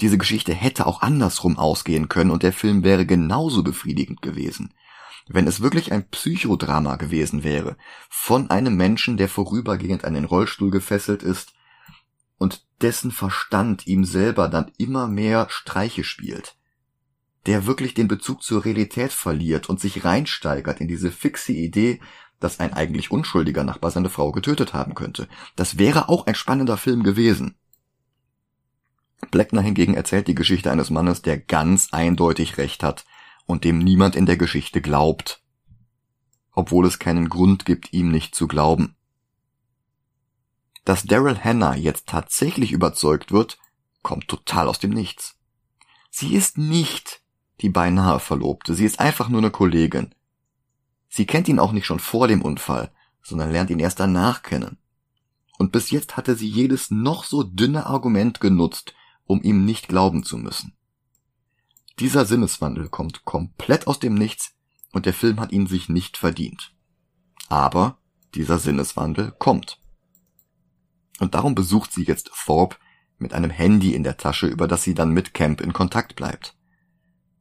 Diese 0.00 0.18
Geschichte 0.18 0.52
hätte 0.52 0.88
auch 0.88 1.02
andersrum 1.02 1.56
ausgehen 1.56 2.08
können 2.08 2.32
und 2.32 2.42
der 2.42 2.52
Film 2.52 2.82
wäre 2.82 3.06
genauso 3.06 3.62
befriedigend 3.62 4.22
gewesen. 4.22 4.74
Wenn 5.28 5.46
es 5.46 5.60
wirklich 5.60 5.92
ein 5.92 6.08
Psychodrama 6.08 6.96
gewesen 6.96 7.44
wäre, 7.44 7.76
von 8.08 8.50
einem 8.50 8.74
Menschen, 8.74 9.18
der 9.18 9.28
vorübergehend 9.28 10.04
an 10.04 10.14
den 10.14 10.24
Rollstuhl 10.24 10.72
gefesselt 10.72 11.22
ist 11.22 11.52
und 12.38 12.66
dessen 12.80 13.12
Verstand 13.12 13.86
ihm 13.86 14.04
selber 14.04 14.48
dann 14.48 14.72
immer 14.78 15.06
mehr 15.06 15.46
Streiche 15.48 16.02
spielt 16.02 16.56
der 17.50 17.66
wirklich 17.66 17.94
den 17.94 18.06
Bezug 18.06 18.44
zur 18.44 18.64
Realität 18.64 19.12
verliert 19.12 19.68
und 19.68 19.80
sich 19.80 20.04
reinsteigert 20.04 20.80
in 20.80 20.86
diese 20.86 21.10
fixe 21.10 21.50
Idee, 21.50 21.98
dass 22.38 22.60
ein 22.60 22.72
eigentlich 22.72 23.10
unschuldiger 23.10 23.64
Nachbar 23.64 23.90
seine 23.90 24.08
Frau 24.08 24.30
getötet 24.30 24.72
haben 24.72 24.94
könnte. 24.94 25.26
Das 25.56 25.76
wäre 25.76 26.08
auch 26.08 26.28
ein 26.28 26.36
spannender 26.36 26.76
Film 26.76 27.02
gewesen. 27.02 27.56
Bleckner 29.32 29.62
hingegen 29.62 29.94
erzählt 29.94 30.28
die 30.28 30.36
Geschichte 30.36 30.70
eines 30.70 30.90
Mannes, 30.90 31.22
der 31.22 31.38
ganz 31.38 31.88
eindeutig 31.90 32.56
recht 32.56 32.84
hat 32.84 33.04
und 33.46 33.64
dem 33.64 33.80
niemand 33.80 34.14
in 34.14 34.26
der 34.26 34.36
Geschichte 34.36 34.80
glaubt, 34.80 35.42
obwohl 36.52 36.86
es 36.86 37.00
keinen 37.00 37.28
Grund 37.28 37.64
gibt, 37.64 37.92
ihm 37.92 38.12
nicht 38.12 38.36
zu 38.36 38.46
glauben. 38.46 38.94
Dass 40.84 41.02
Daryl 41.02 41.36
Hannah 41.42 41.74
jetzt 41.74 42.06
tatsächlich 42.06 42.70
überzeugt 42.70 43.32
wird, 43.32 43.58
kommt 44.02 44.28
total 44.28 44.68
aus 44.68 44.78
dem 44.78 44.90
Nichts. 44.90 45.34
Sie 46.10 46.36
ist 46.36 46.56
nicht 46.56 47.19
die 47.60 47.68
beinahe 47.68 48.20
Verlobte. 48.20 48.74
Sie 48.74 48.84
ist 48.84 49.00
einfach 49.00 49.28
nur 49.28 49.40
eine 49.40 49.50
Kollegin. 49.50 50.14
Sie 51.08 51.26
kennt 51.26 51.48
ihn 51.48 51.58
auch 51.58 51.72
nicht 51.72 51.86
schon 51.86 52.00
vor 52.00 52.28
dem 52.28 52.42
Unfall, 52.42 52.90
sondern 53.22 53.50
lernt 53.50 53.70
ihn 53.70 53.80
erst 53.80 54.00
danach 54.00 54.42
kennen. 54.42 54.78
Und 55.58 55.72
bis 55.72 55.90
jetzt 55.90 56.16
hatte 56.16 56.36
sie 56.36 56.48
jedes 56.48 56.90
noch 56.90 57.24
so 57.24 57.42
dünne 57.42 57.86
Argument 57.86 58.40
genutzt, 58.40 58.94
um 59.26 59.42
ihm 59.42 59.64
nicht 59.64 59.88
glauben 59.88 60.24
zu 60.24 60.38
müssen. 60.38 60.72
Dieser 61.98 62.24
Sinneswandel 62.24 62.88
kommt 62.88 63.24
komplett 63.26 63.86
aus 63.86 63.98
dem 63.98 64.14
Nichts 64.14 64.54
und 64.92 65.04
der 65.04 65.12
Film 65.12 65.38
hat 65.38 65.52
ihn 65.52 65.66
sich 65.66 65.88
nicht 65.88 66.16
verdient. 66.16 66.72
Aber 67.48 67.98
dieser 68.34 68.58
Sinneswandel 68.58 69.32
kommt. 69.32 69.78
Und 71.18 71.34
darum 71.34 71.54
besucht 71.54 71.92
sie 71.92 72.04
jetzt 72.04 72.30
Thorpe 72.32 72.76
mit 73.18 73.34
einem 73.34 73.50
Handy 73.50 73.94
in 73.94 74.02
der 74.02 74.16
Tasche, 74.16 74.46
über 74.46 74.66
das 74.66 74.82
sie 74.82 74.94
dann 74.94 75.10
mit 75.10 75.34
Camp 75.34 75.60
in 75.60 75.74
Kontakt 75.74 76.16
bleibt. 76.16 76.56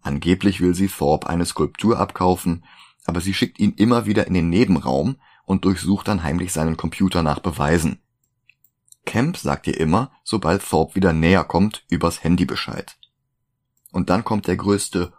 Angeblich 0.09 0.59
will 0.59 0.73
sie 0.73 0.87
Thorpe 0.87 1.29
eine 1.29 1.45
Skulptur 1.45 1.99
abkaufen, 1.99 2.65
aber 3.05 3.21
sie 3.21 3.35
schickt 3.35 3.59
ihn 3.59 3.73
immer 3.73 4.07
wieder 4.07 4.25
in 4.25 4.33
den 4.33 4.49
Nebenraum 4.49 5.17
und 5.45 5.65
durchsucht 5.65 6.07
dann 6.07 6.23
heimlich 6.23 6.51
seinen 6.51 6.77
Computer 6.77 7.21
nach 7.21 7.37
Beweisen. 7.37 7.99
Camp 9.05 9.37
sagt 9.37 9.67
ihr 9.67 9.79
immer, 9.79 10.11
sobald 10.23 10.67
Thorpe 10.67 10.95
wieder 10.95 11.13
näher 11.13 11.43
kommt, 11.43 11.85
übers 11.91 12.23
Handy 12.23 12.45
Bescheid. 12.45 12.97
Und 13.91 14.09
dann 14.09 14.23
kommt 14.23 14.47
der 14.47 14.57
größte 14.57 15.13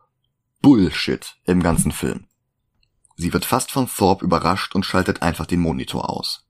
Bullshit 0.61 1.37
im 1.45 1.63
ganzen 1.63 1.93
Film. 1.93 2.27
Sie 3.15 3.33
wird 3.33 3.45
fast 3.45 3.71
von 3.71 3.87
Thorpe 3.87 4.25
überrascht 4.25 4.75
und 4.75 4.85
schaltet 4.85 5.23
einfach 5.23 5.47
den 5.47 5.61
Monitor 5.61 6.11
aus. 6.11 6.49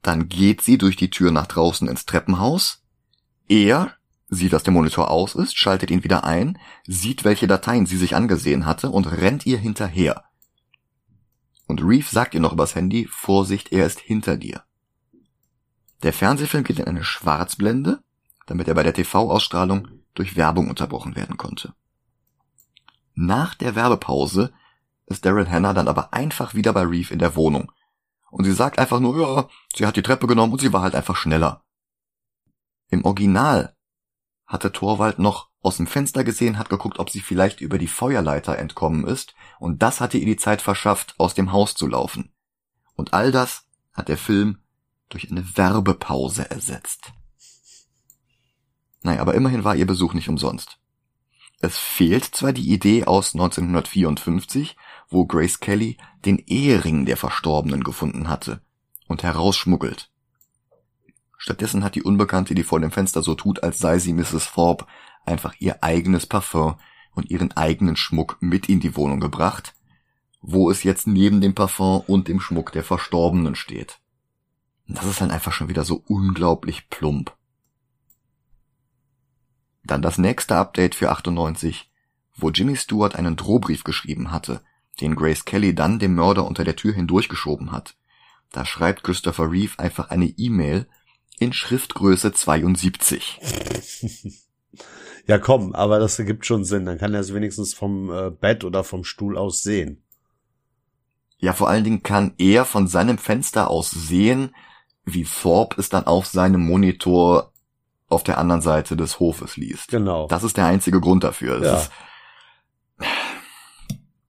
Dann 0.00 0.28
geht 0.28 0.62
sie 0.62 0.78
durch 0.78 0.94
die 0.94 1.10
Tür 1.10 1.32
nach 1.32 1.48
draußen 1.48 1.88
ins 1.88 2.06
Treppenhaus. 2.06 2.84
Er 3.48 3.96
sieht, 4.30 4.52
dass 4.52 4.62
der 4.62 4.72
Monitor 4.72 5.10
aus 5.10 5.34
ist, 5.34 5.58
schaltet 5.58 5.90
ihn 5.90 6.04
wieder 6.04 6.24
ein, 6.24 6.58
sieht, 6.86 7.24
welche 7.24 7.48
Dateien 7.48 7.84
sie 7.84 7.96
sich 7.96 8.14
angesehen 8.14 8.64
hatte 8.64 8.90
und 8.90 9.06
rennt 9.06 9.44
ihr 9.44 9.58
hinterher. 9.58 10.24
Und 11.66 11.82
Reeve 11.82 12.08
sagt 12.08 12.34
ihr 12.34 12.40
noch 12.40 12.52
übers 12.52 12.74
Handy, 12.74 13.06
Vorsicht, 13.10 13.72
er 13.72 13.86
ist 13.86 14.00
hinter 14.00 14.36
dir. 14.36 14.62
Der 16.02 16.12
Fernsehfilm 16.12 16.64
geht 16.64 16.78
in 16.78 16.86
eine 16.86 17.04
Schwarzblende, 17.04 18.02
damit 18.46 18.68
er 18.68 18.74
bei 18.74 18.82
der 18.82 18.94
TV-Ausstrahlung 18.94 19.88
durch 20.14 20.36
Werbung 20.36 20.68
unterbrochen 20.68 21.14
werden 21.14 21.36
konnte. 21.36 21.74
Nach 23.14 23.54
der 23.54 23.74
Werbepause 23.74 24.52
ist 25.06 25.24
Daryl 25.24 25.50
Hannah 25.50 25.74
dann 25.74 25.88
aber 25.88 26.14
einfach 26.14 26.54
wieder 26.54 26.72
bei 26.72 26.82
Reeve 26.82 27.12
in 27.12 27.18
der 27.18 27.36
Wohnung. 27.36 27.70
Und 28.30 28.44
sie 28.44 28.52
sagt 28.52 28.78
einfach 28.78 29.00
nur, 29.00 29.20
ja, 29.20 29.48
sie 29.74 29.86
hat 29.86 29.96
die 29.96 30.02
Treppe 30.02 30.26
genommen 30.26 30.52
und 30.52 30.60
sie 30.60 30.72
war 30.72 30.82
halt 30.82 30.94
einfach 30.94 31.16
schneller. 31.16 31.62
Im 32.88 33.04
Original 33.04 33.74
hatte 34.50 34.72
Torwald 34.72 35.20
noch 35.20 35.48
aus 35.62 35.76
dem 35.76 35.86
Fenster 35.86 36.24
gesehen, 36.24 36.58
hat 36.58 36.68
geguckt, 36.68 36.98
ob 36.98 37.08
sie 37.08 37.20
vielleicht 37.20 37.60
über 37.60 37.78
die 37.78 37.86
Feuerleiter 37.86 38.58
entkommen 38.58 39.06
ist, 39.06 39.34
und 39.60 39.80
das 39.80 40.00
hatte 40.00 40.18
ihr 40.18 40.26
die 40.26 40.36
Zeit 40.36 40.60
verschafft, 40.60 41.14
aus 41.18 41.34
dem 41.34 41.52
Haus 41.52 41.74
zu 41.74 41.86
laufen. 41.86 42.32
Und 42.96 43.14
all 43.14 43.30
das 43.30 43.66
hat 43.92 44.08
der 44.08 44.18
Film 44.18 44.58
durch 45.08 45.30
eine 45.30 45.56
Werbepause 45.56 46.50
ersetzt. 46.50 47.12
Naja, 49.02 49.20
aber 49.20 49.34
immerhin 49.34 49.64
war 49.64 49.76
ihr 49.76 49.86
Besuch 49.86 50.14
nicht 50.14 50.28
umsonst. 50.28 50.78
Es 51.60 51.78
fehlt 51.78 52.24
zwar 52.24 52.52
die 52.52 52.72
Idee 52.72 53.04
aus 53.04 53.34
1954, 53.34 54.76
wo 55.08 55.26
Grace 55.26 55.60
Kelly 55.60 55.96
den 56.24 56.38
Ehering 56.38 57.06
der 57.06 57.16
Verstorbenen 57.16 57.84
gefunden 57.84 58.28
hatte 58.28 58.62
und 59.06 59.22
herausschmuggelt. 59.22 60.10
Stattdessen 61.42 61.84
hat 61.84 61.94
die 61.94 62.02
Unbekannte, 62.02 62.54
die 62.54 62.62
vor 62.62 62.80
dem 62.80 62.90
Fenster 62.90 63.22
so 63.22 63.34
tut, 63.34 63.62
als 63.62 63.78
sei 63.78 63.98
sie 63.98 64.12
Mrs. 64.12 64.52
Thorpe, 64.52 64.84
einfach 65.24 65.54
ihr 65.58 65.82
eigenes 65.82 66.26
Parfum 66.26 66.74
und 67.14 67.30
ihren 67.30 67.50
eigenen 67.52 67.96
Schmuck 67.96 68.36
mit 68.40 68.68
in 68.68 68.78
die 68.78 68.94
Wohnung 68.94 69.20
gebracht, 69.20 69.74
wo 70.42 70.70
es 70.70 70.82
jetzt 70.82 71.06
neben 71.06 71.40
dem 71.40 71.54
Parfum 71.54 72.02
und 72.06 72.28
dem 72.28 72.40
Schmuck 72.40 72.72
der 72.72 72.84
Verstorbenen 72.84 73.54
steht. 73.54 74.00
Das 74.86 75.06
ist 75.06 75.22
dann 75.22 75.30
einfach 75.30 75.54
schon 75.54 75.70
wieder 75.70 75.82
so 75.82 76.04
unglaublich 76.06 76.90
plump. 76.90 77.34
Dann 79.82 80.02
das 80.02 80.18
nächste 80.18 80.56
Update 80.56 80.94
für 80.94 81.10
98, 81.10 81.90
wo 82.36 82.50
Jimmy 82.50 82.76
Stewart 82.76 83.16
einen 83.16 83.36
Drohbrief 83.36 83.82
geschrieben 83.82 84.30
hatte, 84.30 84.60
den 85.00 85.16
Grace 85.16 85.46
Kelly 85.46 85.74
dann 85.74 85.98
dem 85.98 86.16
Mörder 86.16 86.44
unter 86.44 86.64
der 86.64 86.76
Tür 86.76 86.92
hindurchgeschoben 86.92 87.72
hat. 87.72 87.96
Da 88.52 88.66
schreibt 88.66 89.04
Christopher 89.04 89.50
Reeve 89.50 89.78
einfach 89.78 90.10
eine 90.10 90.26
E-Mail 90.26 90.86
in 91.40 91.52
Schriftgröße 91.52 92.32
72. 92.32 93.40
Ja, 95.26 95.38
komm, 95.38 95.76
aber 95.76 96.00
das 96.00 96.18
ergibt 96.18 96.44
schon 96.44 96.64
Sinn. 96.64 96.86
Dann 96.86 96.98
kann 96.98 97.14
er 97.14 97.20
es 97.20 97.32
wenigstens 97.32 97.72
vom 97.72 98.10
äh, 98.10 98.30
Bett 98.30 98.64
oder 98.64 98.82
vom 98.82 99.04
Stuhl 99.04 99.38
aus 99.38 99.62
sehen. 99.62 100.02
Ja, 101.38 101.52
vor 101.52 101.68
allen 101.68 101.84
Dingen 101.84 102.02
kann 102.02 102.32
er 102.38 102.64
von 102.64 102.88
seinem 102.88 103.16
Fenster 103.16 103.70
aus 103.70 103.92
sehen, 103.92 104.52
wie 105.04 105.24
Thorpe 105.24 105.80
es 105.80 105.88
dann 105.88 106.08
auf 106.08 106.26
seinem 106.26 106.62
Monitor 106.62 107.52
auf 108.08 108.24
der 108.24 108.38
anderen 108.38 108.60
Seite 108.60 108.96
des 108.96 109.20
Hofes 109.20 109.56
liest. 109.56 109.88
Genau. 109.88 110.26
Das 110.26 110.42
ist 110.42 110.56
der 110.56 110.66
einzige 110.66 111.00
Grund 111.00 111.22
dafür. 111.22 111.62
Ja. 111.62 111.76
Ist, 111.76 111.92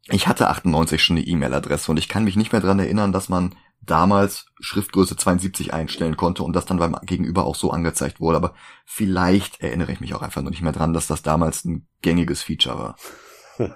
ich 0.10 0.28
hatte 0.28 0.50
98 0.50 1.02
schon 1.02 1.18
eine 1.18 1.26
E-Mail-Adresse 1.26 1.90
und 1.90 1.98
ich 1.98 2.10
kann 2.10 2.26
mich 2.26 2.36
nicht 2.36 2.52
mehr 2.52 2.62
dran 2.62 2.78
erinnern, 2.78 3.12
dass 3.12 3.28
man 3.28 3.56
damals 3.82 4.46
Schriftgröße 4.60 5.16
72 5.16 5.74
einstellen 5.74 6.18
konnte 6.18 6.44
und 6.44 6.54
das 6.54 6.66
dann 6.66 6.78
beim 6.78 6.96
Gegenüber 7.04 7.46
auch 7.46 7.56
so 7.56 7.72
angezeigt 7.72 8.20
wurde. 8.20 8.38
Aber 8.38 8.54
vielleicht 8.86 9.62
erinnere 9.62 9.92
ich 9.92 10.00
mich 10.00 10.14
auch 10.14 10.22
einfach 10.22 10.42
nur 10.42 10.52
nicht 10.52 10.62
mehr 10.62 10.72
dran, 10.72 10.94
dass 10.94 11.08
das 11.08 11.24
damals 11.24 11.66
ein 11.66 11.88
gängiges 12.02 12.44
Feature 12.44 12.78
war. 12.78 12.96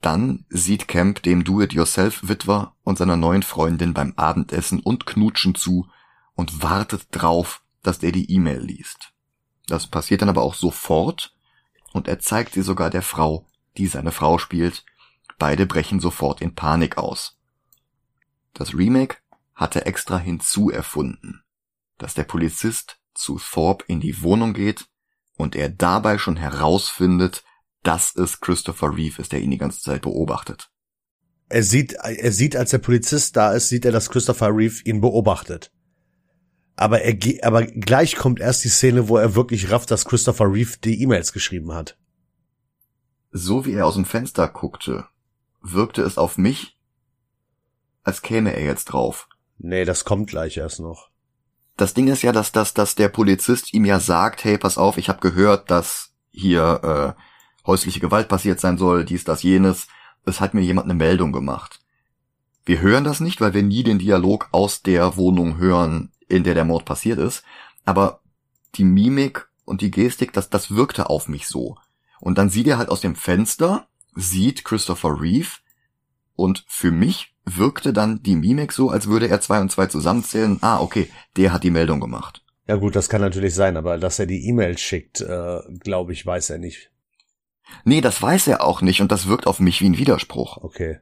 Dann 0.00 0.46
sieht 0.48 0.88
Camp 0.88 1.22
dem 1.22 1.44
Do-it-yourself-Witwer 1.44 2.74
und 2.82 2.98
seiner 2.98 3.16
neuen 3.16 3.44
Freundin 3.44 3.94
beim 3.94 4.14
Abendessen 4.16 4.80
und 4.80 5.06
Knutschen 5.06 5.54
zu 5.54 5.86
und 6.34 6.60
wartet 6.60 7.06
drauf, 7.12 7.62
dass 7.82 8.00
der 8.00 8.10
die 8.10 8.28
E-Mail 8.32 8.60
liest. 8.60 9.12
Das 9.68 9.86
passiert 9.86 10.22
dann 10.22 10.28
aber 10.28 10.42
auch 10.42 10.54
sofort 10.54 11.36
und 11.92 12.08
er 12.08 12.18
zeigt 12.18 12.54
sie 12.54 12.62
sogar 12.62 12.90
der 12.90 13.02
Frau, 13.02 13.46
die 13.76 13.86
seine 13.86 14.10
Frau 14.10 14.38
spielt. 14.38 14.84
Beide 15.38 15.66
brechen 15.66 16.00
sofort 16.00 16.40
in 16.40 16.54
Panik 16.54 16.98
aus. 16.98 17.38
Das 18.54 18.74
Remake 18.74 19.16
hatte 19.54 19.86
extra 19.86 20.18
hinzuerfunden, 20.18 21.42
dass 21.98 22.14
der 22.14 22.24
Polizist 22.24 22.98
zu 23.14 23.38
Thorpe 23.38 23.84
in 23.88 24.00
die 24.00 24.22
Wohnung 24.22 24.54
geht 24.54 24.86
und 25.36 25.56
er 25.56 25.68
dabei 25.68 26.18
schon 26.18 26.36
herausfindet, 26.36 27.44
dass 27.82 28.14
es 28.14 28.40
Christopher 28.40 28.96
Reeve 28.96 29.20
ist, 29.20 29.32
der 29.32 29.40
ihn 29.40 29.50
die 29.50 29.58
ganze 29.58 29.80
Zeit 29.80 30.02
beobachtet. 30.02 30.70
Er 31.48 31.62
sieht, 31.62 31.92
er 31.92 32.32
sieht, 32.32 32.56
als 32.56 32.70
der 32.70 32.78
Polizist 32.78 33.36
da 33.36 33.52
ist, 33.52 33.68
sieht 33.68 33.84
er, 33.84 33.92
dass 33.92 34.08
Christopher 34.08 34.48
Reeve 34.56 34.82
ihn 34.84 35.00
beobachtet. 35.00 35.70
Aber 36.76 37.02
er, 37.02 37.16
aber 37.42 37.66
gleich 37.66 38.16
kommt 38.16 38.40
erst 38.40 38.64
die 38.64 38.70
Szene, 38.70 39.08
wo 39.08 39.18
er 39.18 39.34
wirklich 39.34 39.70
rafft, 39.70 39.90
dass 39.90 40.06
Christopher 40.06 40.50
Reeve 40.50 40.78
die 40.82 41.02
E-Mails 41.02 41.32
geschrieben 41.32 41.72
hat. 41.72 41.98
So 43.30 43.66
wie 43.66 43.72
er 43.72 43.86
aus 43.86 43.94
dem 43.94 44.04
Fenster 44.04 44.48
guckte, 44.48 45.06
wirkte 45.62 46.02
es 46.02 46.18
auf 46.18 46.38
mich, 46.38 46.78
als 48.04 48.22
käme 48.22 48.54
er 48.54 48.64
jetzt 48.64 48.86
drauf. 48.86 49.28
Nee, 49.58 49.84
das 49.84 50.04
kommt 50.04 50.28
gleich 50.28 50.56
erst 50.56 50.80
noch. 50.80 51.08
Das 51.76 51.94
Ding 51.94 52.08
ist 52.08 52.22
ja, 52.22 52.32
dass, 52.32 52.52
dass, 52.52 52.74
dass 52.74 52.94
der 52.94 53.08
Polizist 53.08 53.72
ihm 53.72 53.84
ja 53.84 54.00
sagt, 54.00 54.44
hey, 54.44 54.58
pass 54.58 54.76
auf, 54.76 54.98
ich 54.98 55.08
habe 55.08 55.20
gehört, 55.20 55.70
dass 55.70 56.12
hier 56.30 57.16
äh, 57.16 57.22
häusliche 57.66 58.00
Gewalt 58.00 58.28
passiert 58.28 58.60
sein 58.60 58.78
soll, 58.78 59.04
dies, 59.04 59.24
das, 59.24 59.42
jenes. 59.42 59.86
Es 60.24 60.40
hat 60.40 60.54
mir 60.54 60.60
jemand 60.62 60.86
eine 60.86 60.94
Meldung 60.94 61.32
gemacht. 61.32 61.80
Wir 62.64 62.80
hören 62.80 63.04
das 63.04 63.20
nicht, 63.20 63.40
weil 63.40 63.54
wir 63.54 63.62
nie 63.62 63.82
den 63.82 63.98
Dialog 63.98 64.48
aus 64.52 64.82
der 64.82 65.16
Wohnung 65.16 65.58
hören, 65.58 66.12
in 66.28 66.44
der 66.44 66.54
der 66.54 66.64
Mord 66.64 66.84
passiert 66.84 67.18
ist. 67.18 67.42
Aber 67.84 68.20
die 68.74 68.84
Mimik 68.84 69.48
und 69.64 69.80
die 69.80 69.90
Gestik, 69.90 70.32
das, 70.32 70.50
das 70.50 70.74
wirkte 70.74 71.10
auf 71.10 71.28
mich 71.28 71.48
so. 71.48 71.76
Und 72.20 72.38
dann 72.38 72.50
sieht 72.50 72.68
er 72.68 72.78
halt 72.78 72.88
aus 72.88 73.00
dem 73.00 73.16
Fenster, 73.16 73.88
sieht 74.14 74.64
Christopher 74.64 75.20
Reeve 75.20 75.58
und 76.34 76.64
für 76.68 76.90
mich 76.90 77.34
wirkte 77.44 77.92
dann 77.92 78.22
die 78.22 78.36
Mimik 78.36 78.72
so, 78.72 78.90
als 78.90 79.06
würde 79.06 79.28
er 79.28 79.40
zwei 79.40 79.60
und 79.60 79.70
zwei 79.70 79.86
zusammenzählen. 79.86 80.58
Ah, 80.60 80.80
okay, 80.80 81.10
der 81.36 81.52
hat 81.52 81.64
die 81.64 81.70
Meldung 81.70 82.00
gemacht. 82.00 82.44
Ja 82.68 82.76
gut, 82.76 82.94
das 82.94 83.08
kann 83.08 83.20
natürlich 83.20 83.54
sein, 83.54 83.76
aber 83.76 83.98
dass 83.98 84.18
er 84.18 84.26
die 84.26 84.46
E-Mail 84.46 84.78
schickt, 84.78 85.20
äh, 85.20 85.58
glaube 85.80 86.12
ich, 86.12 86.24
weiß 86.24 86.50
er 86.50 86.58
nicht. 86.58 86.90
Nee, 87.84 88.00
das 88.00 88.20
weiß 88.20 88.48
er 88.48 88.62
auch 88.62 88.82
nicht 88.82 89.00
und 89.00 89.10
das 89.10 89.26
wirkt 89.26 89.46
auf 89.46 89.60
mich 89.60 89.80
wie 89.80 89.88
ein 89.88 89.98
Widerspruch. 89.98 90.58
Okay. 90.58 91.00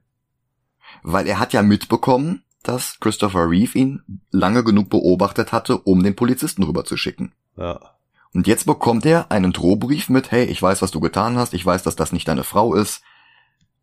Weil 1.02 1.26
er 1.26 1.38
hat 1.38 1.52
ja 1.52 1.62
mitbekommen, 1.62 2.42
dass 2.62 2.98
Christopher 3.00 3.48
Reeve 3.48 3.78
ihn 3.78 4.02
lange 4.30 4.64
genug 4.64 4.90
beobachtet 4.90 5.52
hatte, 5.52 5.78
um 5.78 6.02
den 6.02 6.16
Polizisten 6.16 6.62
rüberzuschicken. 6.62 7.34
Ja. 7.56 7.96
Und 8.32 8.46
jetzt 8.46 8.66
bekommt 8.66 9.04
er 9.06 9.30
einen 9.30 9.52
Drohbrief 9.52 10.08
mit, 10.08 10.30
hey, 10.30 10.44
ich 10.44 10.62
weiß, 10.62 10.82
was 10.82 10.90
du 10.90 11.00
getan 11.00 11.36
hast, 11.36 11.52
ich 11.52 11.66
weiß, 11.66 11.82
dass 11.82 11.96
das 11.96 12.12
nicht 12.12 12.28
deine 12.28 12.44
Frau 12.44 12.74
ist. 12.74 13.02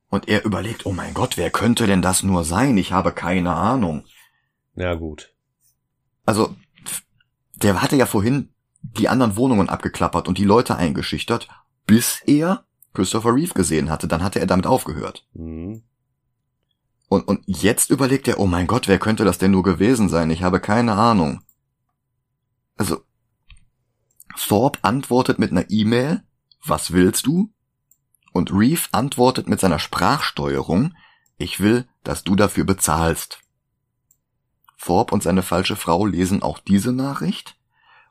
Und 0.09 0.29
er 0.29 0.45
überlegt, 0.45 0.85
oh 0.85 0.93
mein 0.93 1.13
Gott, 1.13 1.35
wer 1.35 1.49
könnte 1.49 1.85
denn 1.85 2.01
das 2.01 2.23
nur 2.23 2.45
sein? 2.45 2.77
Ich 2.77 2.93
habe 2.93 3.11
keine 3.11 3.53
Ahnung. 3.53 4.05
Ja, 4.75 4.93
gut. 4.93 5.33
Also, 6.25 6.55
der 7.55 7.81
hatte 7.81 7.97
ja 7.97 8.05
vorhin 8.05 8.53
die 8.81 9.09
anderen 9.09 9.35
Wohnungen 9.35 9.67
abgeklappert 9.67 10.27
und 10.27 10.37
die 10.37 10.45
Leute 10.45 10.77
eingeschüchtert, 10.77 11.49
bis 11.85 12.21
er 12.25 12.63
Christopher 12.93 13.35
Reeve 13.35 13.53
gesehen 13.53 13.89
hatte, 13.89 14.07
dann 14.07 14.23
hatte 14.23 14.39
er 14.39 14.47
damit 14.47 14.65
aufgehört. 14.65 15.27
Mhm. 15.33 15.83
Und, 17.09 17.27
und 17.27 17.41
jetzt 17.45 17.89
überlegt 17.89 18.27
er, 18.27 18.39
oh 18.39 18.47
mein 18.47 18.67
Gott, 18.67 18.87
wer 18.87 18.99
könnte 18.99 19.23
das 19.23 19.37
denn 19.37 19.51
nur 19.51 19.63
gewesen 19.63 20.09
sein? 20.09 20.29
Ich 20.31 20.43
habe 20.43 20.59
keine 20.59 20.93
Ahnung. 20.93 21.41
Also, 22.75 23.01
Thorpe 24.37 24.79
antwortet 24.83 25.39
mit 25.39 25.51
einer 25.51 25.69
E-Mail, 25.69 26.23
was 26.63 26.91
willst 26.91 27.25
du? 27.25 27.51
Und 28.33 28.51
Reeve 28.51 28.87
antwortet 28.91 29.47
mit 29.49 29.59
seiner 29.59 29.79
Sprachsteuerung, 29.79 30.93
ich 31.37 31.59
will, 31.59 31.87
dass 32.03 32.23
du 32.23 32.35
dafür 32.35 32.63
bezahlst. 32.63 33.39
Thorpe 34.79 35.13
und 35.13 35.23
seine 35.23 35.41
falsche 35.41 35.75
Frau 35.75 36.05
lesen 36.05 36.43
auch 36.43 36.59
diese 36.59 36.93
Nachricht, 36.93 37.57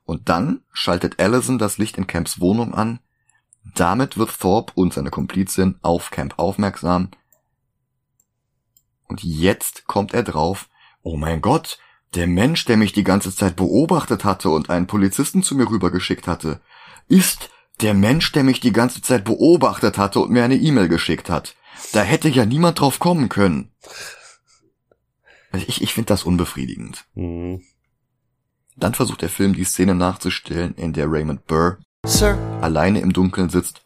und 0.04 0.28
dann 0.28 0.62
schaltet 0.72 1.20
Allison 1.20 1.58
das 1.58 1.78
Licht 1.78 1.96
in 1.96 2.06
Camps 2.06 2.40
Wohnung 2.40 2.74
an, 2.74 3.00
damit 3.74 4.16
wird 4.16 4.38
Thorpe 4.38 4.72
und 4.76 4.94
seine 4.94 5.10
Komplizin 5.10 5.78
auf 5.82 6.10
Camp 6.10 6.38
aufmerksam. 6.38 7.10
Und 9.08 9.22
jetzt 9.22 9.86
kommt 9.86 10.14
er 10.14 10.22
drauf, 10.22 10.68
oh 11.02 11.16
mein 11.16 11.40
Gott, 11.40 11.78
der 12.16 12.26
Mensch, 12.26 12.64
der 12.64 12.76
mich 12.76 12.92
die 12.92 13.04
ganze 13.04 13.34
Zeit 13.34 13.56
beobachtet 13.56 14.24
hatte 14.24 14.48
und 14.48 14.70
einen 14.70 14.86
Polizisten 14.86 15.42
zu 15.42 15.54
mir 15.54 15.68
rübergeschickt 15.68 16.26
hatte, 16.26 16.60
ist 17.08 17.50
der 17.82 17.92
Mensch, 17.92 18.32
der 18.32 18.42
mich 18.42 18.58
die 18.60 18.72
ganze 18.72 19.02
Zeit 19.02 19.24
beobachtet 19.24 19.98
hatte 19.98 20.20
und 20.20 20.30
mir 20.30 20.42
eine 20.42 20.56
E-Mail 20.56 20.88
geschickt 20.88 21.28
hat. 21.28 21.54
Da 21.92 22.02
hätte 22.02 22.28
ja 22.28 22.46
niemand 22.46 22.80
drauf 22.80 22.98
kommen 22.98 23.28
können. 23.28 23.70
Also 25.52 25.66
ich, 25.68 25.82
ich 25.82 25.92
finde 25.92 26.08
das 26.08 26.24
unbefriedigend. 26.24 27.04
Mhm. 27.14 27.62
Dann 28.76 28.94
versucht 28.94 29.22
der 29.22 29.28
Film 29.28 29.54
die 29.54 29.64
Szene 29.64 29.94
nachzustellen, 29.94 30.74
in 30.74 30.92
der 30.94 31.10
Raymond 31.10 31.46
Burr 31.46 31.78
Sir. 32.04 32.36
alleine 32.60 33.00
im 33.00 33.12
Dunkeln 33.12 33.50
sitzt 33.50 33.82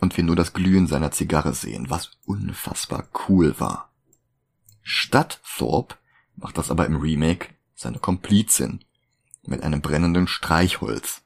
und 0.00 0.16
wir 0.16 0.24
nur 0.24 0.36
das 0.36 0.52
Glühen 0.52 0.86
seiner 0.86 1.10
Zigarre 1.10 1.52
sehen, 1.52 1.90
was 1.90 2.12
unfassbar 2.26 3.08
cool 3.28 3.58
war. 3.58 3.92
Statt 4.82 5.40
Thorpe 5.44 5.96
macht 6.36 6.58
das 6.58 6.70
aber 6.70 6.86
im 6.86 6.96
Remake 6.96 7.48
seine 7.82 7.98
Komplizin 7.98 8.82
mit 9.44 9.62
einem 9.62 9.82
brennenden 9.82 10.26
Streichholz. 10.26 11.22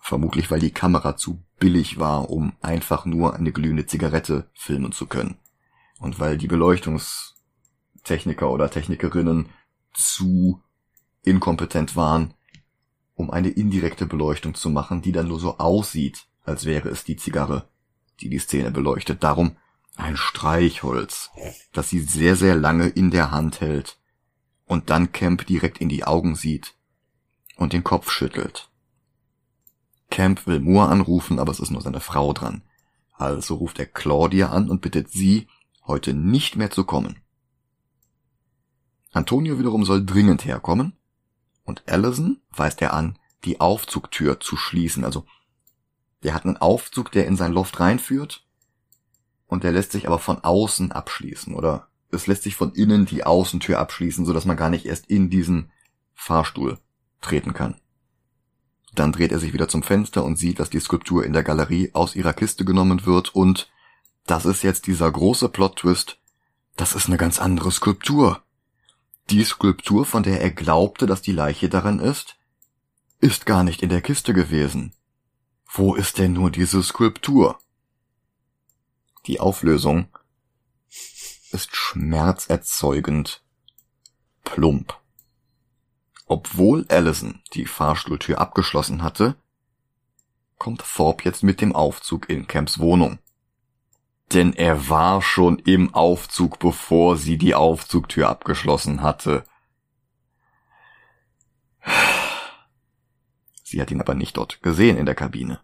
Vermutlich 0.00 0.50
weil 0.50 0.60
die 0.60 0.72
Kamera 0.72 1.16
zu 1.16 1.42
billig 1.58 1.98
war, 1.98 2.30
um 2.30 2.54
einfach 2.60 3.06
nur 3.06 3.34
eine 3.34 3.52
glühende 3.52 3.86
Zigarette 3.86 4.50
filmen 4.52 4.92
zu 4.92 5.06
können. 5.06 5.38
Und 5.98 6.18
weil 6.18 6.36
die 6.36 6.48
Beleuchtungstechniker 6.48 8.50
oder 8.50 8.70
Technikerinnen 8.70 9.48
zu 9.92 10.60
inkompetent 11.22 11.96
waren, 11.96 12.34
um 13.14 13.30
eine 13.30 13.48
indirekte 13.48 14.06
Beleuchtung 14.06 14.54
zu 14.54 14.70
machen, 14.70 15.00
die 15.00 15.12
dann 15.12 15.28
nur 15.28 15.38
so 15.38 15.58
aussieht, 15.58 16.26
als 16.42 16.64
wäre 16.64 16.88
es 16.88 17.04
die 17.04 17.16
Zigarre, 17.16 17.68
die 18.20 18.28
die 18.28 18.40
Szene 18.40 18.70
beleuchtet. 18.70 19.22
Darum 19.22 19.56
ein 19.96 20.16
Streichholz, 20.16 21.30
das 21.72 21.88
sie 21.88 22.00
sehr, 22.00 22.36
sehr 22.36 22.56
lange 22.56 22.88
in 22.88 23.10
der 23.10 23.30
Hand 23.30 23.60
hält 23.60 23.98
und 24.66 24.90
dann 24.90 25.12
Camp 25.12 25.46
direkt 25.46 25.78
in 25.78 25.88
die 25.88 26.04
Augen 26.04 26.34
sieht 26.34 26.74
und 27.56 27.72
den 27.72 27.84
Kopf 27.84 28.10
schüttelt. 28.10 28.70
Camp 30.10 30.46
will 30.46 30.60
Moore 30.60 30.88
anrufen, 30.88 31.38
aber 31.38 31.52
es 31.52 31.60
ist 31.60 31.70
nur 31.70 31.82
seine 31.82 32.00
Frau 32.00 32.32
dran. 32.32 32.62
Also 33.12 33.56
ruft 33.56 33.78
er 33.78 33.86
Claudia 33.86 34.50
an 34.50 34.70
und 34.70 34.80
bittet 34.80 35.10
sie, 35.10 35.48
heute 35.86 36.14
nicht 36.14 36.56
mehr 36.56 36.70
zu 36.70 36.84
kommen. 36.84 37.20
Antonio 39.12 39.58
wiederum 39.58 39.84
soll 39.84 40.04
dringend 40.04 40.44
herkommen 40.44 40.96
und 41.64 41.88
Allison 41.88 42.40
weist 42.50 42.82
er 42.82 42.92
an, 42.92 43.18
die 43.44 43.60
Aufzugtür 43.60 44.40
zu 44.40 44.56
schließen. 44.56 45.04
Also 45.04 45.24
der 46.22 46.34
hat 46.34 46.44
einen 46.44 46.56
Aufzug, 46.56 47.12
der 47.12 47.26
in 47.26 47.36
sein 47.36 47.52
Loft 47.52 47.78
reinführt 47.80 48.46
und 49.46 49.62
der 49.62 49.72
lässt 49.72 49.92
sich 49.92 50.06
aber 50.06 50.18
von 50.18 50.42
außen 50.42 50.90
abschließen 50.90 51.54
oder 51.54 51.88
es 52.14 52.26
lässt 52.26 52.42
sich 52.44 52.56
von 52.56 52.72
innen 52.72 53.06
die 53.06 53.24
Außentür 53.24 53.78
abschließen, 53.78 54.24
sodass 54.24 54.44
man 54.44 54.56
gar 54.56 54.70
nicht 54.70 54.86
erst 54.86 55.06
in 55.06 55.30
diesen 55.30 55.70
Fahrstuhl 56.14 56.78
treten 57.20 57.52
kann. 57.52 57.80
Dann 58.94 59.12
dreht 59.12 59.32
er 59.32 59.40
sich 59.40 59.52
wieder 59.52 59.68
zum 59.68 59.82
Fenster 59.82 60.24
und 60.24 60.38
sieht, 60.38 60.60
dass 60.60 60.70
die 60.70 60.80
Skulptur 60.80 61.24
in 61.24 61.32
der 61.32 61.42
Galerie 61.42 61.90
aus 61.94 62.14
ihrer 62.14 62.32
Kiste 62.32 62.64
genommen 62.64 63.04
wird 63.06 63.34
und 63.34 63.68
das 64.26 64.46
ist 64.46 64.62
jetzt 64.62 64.86
dieser 64.86 65.10
große 65.10 65.48
Plot-Twist. 65.48 66.18
Das 66.76 66.94
ist 66.94 67.08
eine 67.08 67.16
ganz 67.16 67.38
andere 67.38 67.70
Skulptur. 67.70 68.42
Die 69.30 69.44
Skulptur, 69.44 70.04
von 70.06 70.22
der 70.22 70.40
er 70.40 70.50
glaubte, 70.50 71.06
dass 71.06 71.22
die 71.22 71.32
Leiche 71.32 71.68
darin 71.68 71.98
ist, 71.98 72.36
ist 73.20 73.46
gar 73.46 73.64
nicht 73.64 73.82
in 73.82 73.88
der 73.88 74.00
Kiste 74.00 74.32
gewesen. 74.32 74.92
Wo 75.70 75.94
ist 75.94 76.18
denn 76.18 76.32
nur 76.32 76.50
diese 76.50 76.82
Skulptur? 76.82 77.58
Die 79.26 79.40
Auflösung 79.40 80.08
ist 81.54 81.74
schmerzerzeugend 81.76 83.42
plump. 84.42 84.98
Obwohl 86.26 86.86
Allison 86.88 87.42
die 87.52 87.66
Fahrstuhltür 87.66 88.40
abgeschlossen 88.40 89.02
hatte, 89.02 89.36
kommt 90.58 90.82
Thorpe 90.82 91.24
jetzt 91.24 91.42
mit 91.42 91.60
dem 91.60 91.74
Aufzug 91.74 92.28
in 92.28 92.46
Camps 92.46 92.78
Wohnung. 92.78 93.18
Denn 94.32 94.52
er 94.52 94.88
war 94.88 95.22
schon 95.22 95.58
im 95.58 95.94
Aufzug, 95.94 96.58
bevor 96.58 97.16
sie 97.16 97.38
die 97.38 97.54
Aufzugtür 97.54 98.28
abgeschlossen 98.28 99.02
hatte. 99.02 99.44
Sie 103.62 103.80
hat 103.80 103.90
ihn 103.90 104.00
aber 104.00 104.14
nicht 104.14 104.36
dort 104.36 104.62
gesehen 104.62 104.96
in 104.96 105.06
der 105.06 105.14
Kabine. 105.14 105.60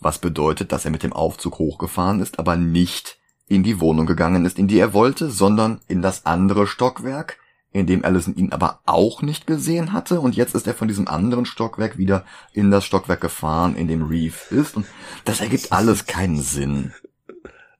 Was 0.00 0.18
bedeutet, 0.18 0.72
dass 0.72 0.84
er 0.84 0.90
mit 0.90 1.02
dem 1.02 1.12
Aufzug 1.12 1.58
hochgefahren 1.58 2.20
ist, 2.20 2.38
aber 2.38 2.56
nicht 2.56 3.18
in 3.48 3.62
die 3.62 3.80
Wohnung 3.80 4.06
gegangen 4.06 4.44
ist, 4.44 4.58
in 4.58 4.68
die 4.68 4.78
er 4.78 4.92
wollte, 4.92 5.30
sondern 5.30 5.80
in 5.88 6.02
das 6.02 6.26
andere 6.26 6.66
Stockwerk, 6.66 7.38
in 7.72 7.86
dem 7.86 8.04
Allison 8.04 8.34
ihn 8.34 8.52
aber 8.52 8.80
auch 8.86 9.22
nicht 9.22 9.46
gesehen 9.46 9.92
hatte. 9.92 10.20
Und 10.20 10.36
jetzt 10.36 10.54
ist 10.54 10.66
er 10.66 10.74
von 10.74 10.88
diesem 10.88 11.08
anderen 11.08 11.46
Stockwerk 11.46 11.98
wieder 11.98 12.24
in 12.52 12.70
das 12.70 12.84
Stockwerk 12.84 13.20
gefahren, 13.20 13.76
in 13.76 13.88
dem 13.88 14.02
Reef 14.02 14.50
ist. 14.50 14.76
Und 14.76 14.86
das 15.24 15.40
ergibt 15.40 15.72
alles 15.72 16.06
keinen 16.06 16.40
Sinn. 16.40 16.92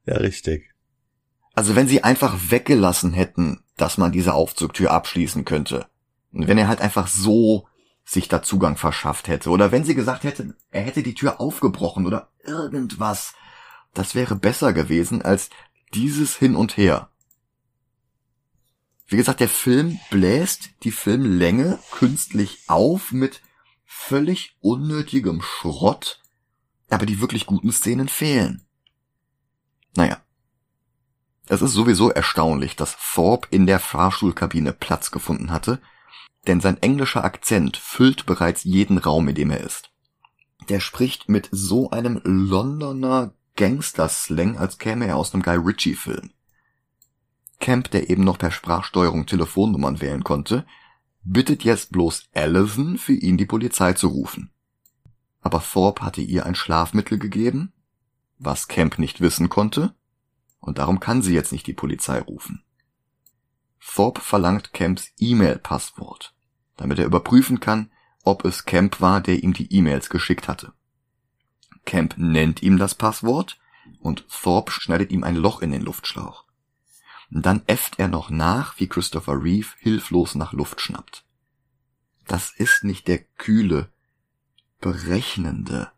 Ja, 0.06 0.16
richtig. 0.16 0.70
Also 1.54 1.74
wenn 1.76 1.88
sie 1.88 2.04
einfach 2.04 2.36
weggelassen 2.50 3.12
hätten, 3.12 3.60
dass 3.76 3.98
man 3.98 4.12
diese 4.12 4.34
Aufzugtür 4.34 4.90
abschließen 4.90 5.44
könnte. 5.44 5.86
Und 6.32 6.48
wenn 6.48 6.58
er 6.58 6.68
halt 6.68 6.80
einfach 6.80 7.08
so 7.08 7.66
sich 8.08 8.28
da 8.28 8.42
Zugang 8.42 8.76
verschafft 8.76 9.28
hätte. 9.28 9.50
Oder 9.50 9.70
wenn 9.70 9.84
sie 9.84 9.94
gesagt 9.94 10.24
hätte, 10.24 10.54
er 10.70 10.82
hätte 10.82 11.02
die 11.02 11.14
Tür 11.14 11.40
aufgebrochen 11.40 12.06
oder 12.06 12.28
irgendwas. 12.42 13.34
Das 13.94 14.14
wäre 14.14 14.36
besser 14.36 14.72
gewesen 14.72 15.22
als 15.22 15.50
dieses 15.94 16.36
Hin 16.36 16.56
und 16.56 16.76
Her. 16.76 17.10
Wie 19.06 19.16
gesagt, 19.16 19.40
der 19.40 19.48
Film 19.48 19.98
bläst 20.10 20.70
die 20.82 20.90
Filmlänge 20.90 21.78
künstlich 21.90 22.58
auf 22.66 23.10
mit 23.10 23.40
völlig 23.86 24.56
unnötigem 24.60 25.40
Schrott, 25.40 26.20
aber 26.90 27.06
die 27.06 27.20
wirklich 27.20 27.46
guten 27.46 27.72
Szenen 27.72 28.08
fehlen. 28.08 28.66
Naja. 29.96 30.22
Es 31.46 31.62
ist 31.62 31.72
sowieso 31.72 32.10
erstaunlich, 32.10 32.76
dass 32.76 32.98
Thorpe 32.98 33.48
in 33.50 33.66
der 33.66 33.80
Fahrstuhlkabine 33.80 34.74
Platz 34.74 35.10
gefunden 35.10 35.50
hatte, 35.50 35.80
denn 36.46 36.60
sein 36.60 36.76
englischer 36.82 37.24
Akzent 37.24 37.78
füllt 37.78 38.26
bereits 38.26 38.64
jeden 38.64 38.98
Raum, 38.98 39.28
in 39.28 39.34
dem 39.34 39.50
er 39.50 39.60
ist. 39.60 39.90
Der 40.68 40.80
spricht 40.80 41.30
mit 41.30 41.48
so 41.50 41.90
einem 41.90 42.20
Londoner 42.24 43.32
Gangster-Slang, 43.58 44.56
als 44.56 44.78
käme 44.78 45.06
er 45.06 45.16
aus 45.16 45.34
einem 45.34 45.42
Guy 45.42 45.56
Ritchie-Film. 45.56 46.30
Camp, 47.58 47.90
der 47.90 48.08
eben 48.08 48.22
noch 48.22 48.38
per 48.38 48.52
Sprachsteuerung 48.52 49.26
Telefonnummern 49.26 50.00
wählen 50.00 50.22
konnte, 50.22 50.64
bittet 51.24 51.64
jetzt 51.64 51.90
bloß 51.90 52.28
Allison, 52.32 52.98
für 52.98 53.14
ihn 53.14 53.36
die 53.36 53.46
Polizei 53.46 53.94
zu 53.94 54.06
rufen. 54.08 54.52
Aber 55.40 55.60
Thorpe 55.60 56.04
hatte 56.04 56.20
ihr 56.20 56.46
ein 56.46 56.54
Schlafmittel 56.54 57.18
gegeben, 57.18 57.72
was 58.38 58.68
Camp 58.68 59.00
nicht 59.00 59.20
wissen 59.20 59.48
konnte, 59.48 59.92
und 60.60 60.78
darum 60.78 61.00
kann 61.00 61.20
sie 61.20 61.34
jetzt 61.34 61.50
nicht 61.50 61.66
die 61.66 61.74
Polizei 61.74 62.20
rufen. 62.20 62.62
Thorpe 63.80 64.20
verlangt 64.20 64.72
Camps 64.72 65.10
E-Mail-Passwort, 65.18 66.32
damit 66.76 67.00
er 67.00 67.06
überprüfen 67.06 67.58
kann, 67.58 67.90
ob 68.22 68.44
es 68.44 68.66
Camp 68.66 69.00
war, 69.00 69.20
der 69.20 69.42
ihm 69.42 69.52
die 69.52 69.72
E-Mails 69.72 70.10
geschickt 70.10 70.46
hatte. 70.46 70.72
Camp 71.88 72.18
nennt 72.18 72.62
ihm 72.62 72.76
das 72.76 72.94
Passwort 72.94 73.58
und 74.00 74.26
Thorpe 74.28 74.70
schneidet 74.70 75.10
ihm 75.10 75.24
ein 75.24 75.36
Loch 75.36 75.62
in 75.62 75.70
den 75.70 75.80
Luftschlauch. 75.80 76.44
Dann 77.30 77.62
äfft 77.66 77.98
er 77.98 78.08
noch 78.08 78.28
nach, 78.28 78.78
wie 78.78 78.88
Christopher 78.88 79.42
Reeve 79.42 79.68
hilflos 79.78 80.34
nach 80.34 80.52
Luft 80.52 80.82
schnappt. 80.82 81.24
Das 82.26 82.50
ist 82.50 82.84
nicht 82.84 83.08
der 83.08 83.20
kühle, 83.20 83.90
berechnende, 84.82 85.90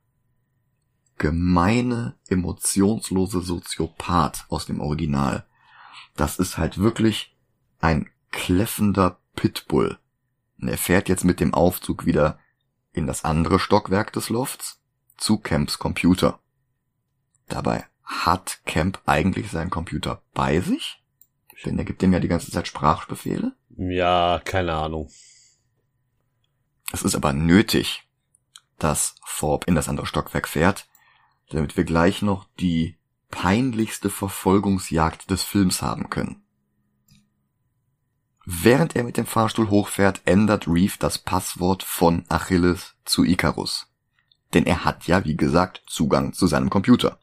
gemeine, 1.18 2.16
emotionslose 2.28 3.41
Soziopath 3.41 4.47
aus 4.49 4.66
dem 4.66 4.80
Original. 4.80 5.45
Das 6.14 6.38
ist 6.38 6.57
halt 6.57 6.78
wirklich 6.78 7.36
ein 7.80 8.09
kläffender 8.30 9.18
Pitbull. 9.34 9.99
Und 10.61 10.68
er 10.68 10.78
fährt 10.78 11.09
jetzt 11.09 11.24
mit 11.24 11.41
dem 11.41 11.53
Aufzug 11.53 12.07
wieder 12.07 12.38
in 12.93 13.09
das 13.09 13.24
andere 13.24 13.59
Stockwerk 13.59 14.12
des 14.12 14.28
Lofts 14.28 14.79
zu 15.20 15.38
Camps 15.38 15.78
Computer. 15.78 16.40
Dabei 17.48 17.86
hat 18.02 18.60
Camp 18.64 19.00
eigentlich 19.06 19.50
seinen 19.50 19.70
Computer 19.70 20.22
bei 20.34 20.60
sich? 20.60 21.02
Denn 21.64 21.78
er 21.78 21.84
gibt 21.84 22.02
dem 22.02 22.12
ja 22.12 22.20
die 22.20 22.28
ganze 22.28 22.50
Zeit 22.50 22.66
Sprachbefehle. 22.66 23.54
Ja, 23.76 24.40
keine 24.44 24.74
Ahnung. 24.74 25.10
Es 26.92 27.02
ist 27.02 27.14
aber 27.14 27.32
nötig, 27.32 28.08
dass 28.78 29.14
Thorpe 29.24 29.66
in 29.66 29.74
das 29.74 29.88
andere 29.88 30.06
Stockwerk 30.06 30.48
fährt, 30.48 30.88
damit 31.50 31.76
wir 31.76 31.84
gleich 31.84 32.22
noch 32.22 32.46
die 32.58 32.96
peinlichste 33.30 34.10
Verfolgungsjagd 34.10 35.30
des 35.30 35.44
Films 35.44 35.82
haben 35.82 36.10
können. 36.10 36.42
Während 38.44 38.96
er 38.96 39.04
mit 39.04 39.16
dem 39.16 39.26
Fahrstuhl 39.26 39.68
hochfährt, 39.68 40.22
ändert 40.24 40.66
Reeve 40.66 40.96
das 40.98 41.18
Passwort 41.18 41.82
von 41.82 42.24
Achilles 42.28 42.96
zu 43.04 43.22
Icarus. 43.22 43.89
Denn 44.55 44.66
er 44.66 44.84
hat 44.84 45.07
ja, 45.07 45.24
wie 45.24 45.36
gesagt, 45.36 45.82
Zugang 45.86 46.32
zu 46.32 46.46
seinem 46.46 46.70
Computer. 46.70 47.18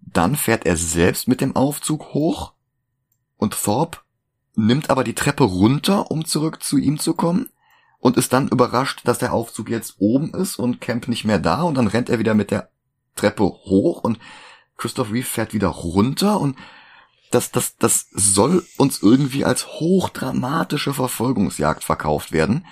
Dann 0.00 0.36
fährt 0.36 0.66
er 0.66 0.76
selbst 0.76 1.28
mit 1.28 1.40
dem 1.40 1.56
Aufzug 1.56 2.12
hoch 2.14 2.52
und 3.36 3.54
Thorpe 3.54 3.98
nimmt 4.54 4.90
aber 4.90 5.04
die 5.04 5.14
Treppe 5.14 5.44
runter, 5.44 6.10
um 6.10 6.24
zurück 6.24 6.62
zu 6.62 6.76
ihm 6.76 6.98
zu 6.98 7.14
kommen 7.14 7.48
und 7.98 8.16
ist 8.16 8.32
dann 8.32 8.48
überrascht, 8.48 9.02
dass 9.04 9.18
der 9.18 9.32
Aufzug 9.32 9.70
jetzt 9.70 9.96
oben 9.98 10.34
ist 10.34 10.56
und 10.56 10.80
Camp 10.80 11.08
nicht 11.08 11.24
mehr 11.24 11.38
da 11.38 11.62
und 11.62 11.76
dann 11.76 11.86
rennt 11.86 12.10
er 12.10 12.18
wieder 12.18 12.34
mit 12.34 12.50
der 12.50 12.70
Treppe 13.14 13.44
hoch 13.44 14.02
und 14.02 14.18
Christoph 14.76 15.12
Reeve 15.12 15.26
fährt 15.26 15.52
wieder 15.52 15.68
runter 15.68 16.40
und 16.40 16.56
das, 17.30 17.52
das, 17.52 17.76
das 17.76 18.08
soll 18.10 18.66
uns 18.76 19.02
irgendwie 19.02 19.44
als 19.44 19.66
hochdramatische 19.66 20.92
Verfolgungsjagd 20.92 21.84
verkauft 21.84 22.32
werden. 22.32 22.66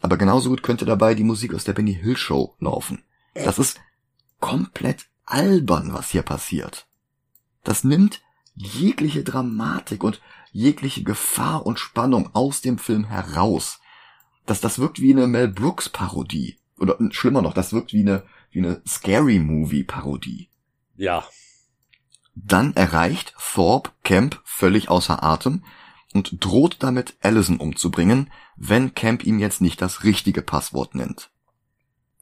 Aber 0.00 0.16
genauso 0.16 0.50
gut 0.50 0.62
könnte 0.62 0.84
dabei 0.84 1.14
die 1.14 1.24
Musik 1.24 1.54
aus 1.54 1.64
der 1.64 1.72
Benny 1.72 1.94
Hill 1.94 2.16
Show 2.16 2.54
laufen. 2.60 3.02
Das 3.34 3.58
ist 3.58 3.80
komplett 4.40 5.06
albern, 5.24 5.92
was 5.92 6.10
hier 6.10 6.22
passiert. 6.22 6.86
Das 7.64 7.84
nimmt 7.84 8.22
jegliche 8.54 9.24
Dramatik 9.24 10.04
und 10.04 10.20
jegliche 10.52 11.02
Gefahr 11.02 11.66
und 11.66 11.78
Spannung 11.78 12.30
aus 12.34 12.60
dem 12.60 12.78
Film 12.78 13.04
heraus. 13.04 13.80
Dass 14.46 14.60
das 14.60 14.78
wirkt 14.78 15.00
wie 15.00 15.12
eine 15.12 15.26
Mel 15.26 15.48
Brooks 15.48 15.88
Parodie. 15.88 16.58
Oder 16.78 16.96
schlimmer 17.10 17.42
noch, 17.42 17.54
das 17.54 17.72
wirkt 17.72 17.92
wie 17.92 18.00
eine, 18.00 18.22
wie 18.50 18.60
eine 18.60 18.80
Scary 18.86 19.38
Movie 19.38 19.84
Parodie. 19.84 20.48
Ja. 20.96 21.24
Dann 22.34 22.74
erreicht 22.74 23.34
Thorpe 23.38 23.90
Camp 24.04 24.40
völlig 24.44 24.88
außer 24.88 25.22
Atem 25.22 25.64
und 26.16 26.44
droht 26.44 26.78
damit, 26.80 27.14
Allison 27.20 27.58
umzubringen, 27.58 28.30
wenn 28.56 28.94
Camp 28.94 29.24
ihm 29.24 29.38
jetzt 29.38 29.60
nicht 29.60 29.82
das 29.82 30.02
richtige 30.02 30.42
Passwort 30.42 30.94
nennt. 30.94 31.30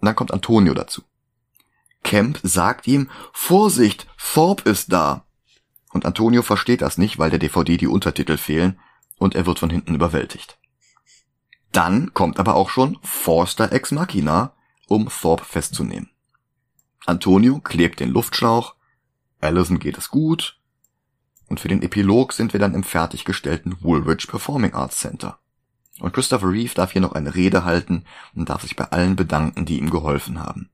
Und 0.00 0.06
dann 0.06 0.16
kommt 0.16 0.32
Antonio 0.32 0.74
dazu. 0.74 1.02
Camp 2.02 2.38
sagt 2.42 2.86
ihm, 2.86 3.08
Vorsicht, 3.32 4.06
Thorpe 4.18 4.68
ist 4.68 4.92
da. 4.92 5.24
Und 5.92 6.04
Antonio 6.04 6.42
versteht 6.42 6.82
das 6.82 6.98
nicht, 6.98 7.18
weil 7.18 7.30
der 7.30 7.38
DVD 7.38 7.76
die 7.76 7.86
Untertitel 7.86 8.36
fehlen 8.36 8.78
und 9.16 9.34
er 9.34 9.46
wird 9.46 9.60
von 9.60 9.70
hinten 9.70 9.94
überwältigt. 9.94 10.58
Dann 11.72 12.12
kommt 12.12 12.38
aber 12.38 12.56
auch 12.56 12.68
schon 12.68 12.98
Forster 13.02 13.72
ex 13.72 13.92
machina, 13.92 14.52
um 14.88 15.08
Thorpe 15.08 15.44
festzunehmen. 15.44 16.10
Antonio 17.06 17.60
klebt 17.60 18.00
den 18.00 18.10
Luftschlauch, 18.10 18.74
Allison 19.40 19.78
geht 19.78 19.96
es 19.96 20.08
gut, 20.08 20.58
Und 21.46 21.60
für 21.60 21.68
den 21.68 21.82
Epilog 21.82 22.32
sind 22.32 22.52
wir 22.52 22.60
dann 22.60 22.74
im 22.74 22.84
fertiggestellten 22.84 23.76
Woolwich 23.82 24.28
Performing 24.28 24.74
Arts 24.74 24.98
Center. 24.98 25.38
Und 26.00 26.12
Christopher 26.12 26.50
Reeve 26.50 26.74
darf 26.74 26.92
hier 26.92 27.00
noch 27.00 27.12
eine 27.12 27.34
Rede 27.34 27.64
halten 27.64 28.04
und 28.34 28.48
darf 28.48 28.62
sich 28.62 28.76
bei 28.76 28.84
allen 28.84 29.16
bedanken, 29.16 29.64
die 29.64 29.78
ihm 29.78 29.90
geholfen 29.90 30.40
haben. 30.40 30.70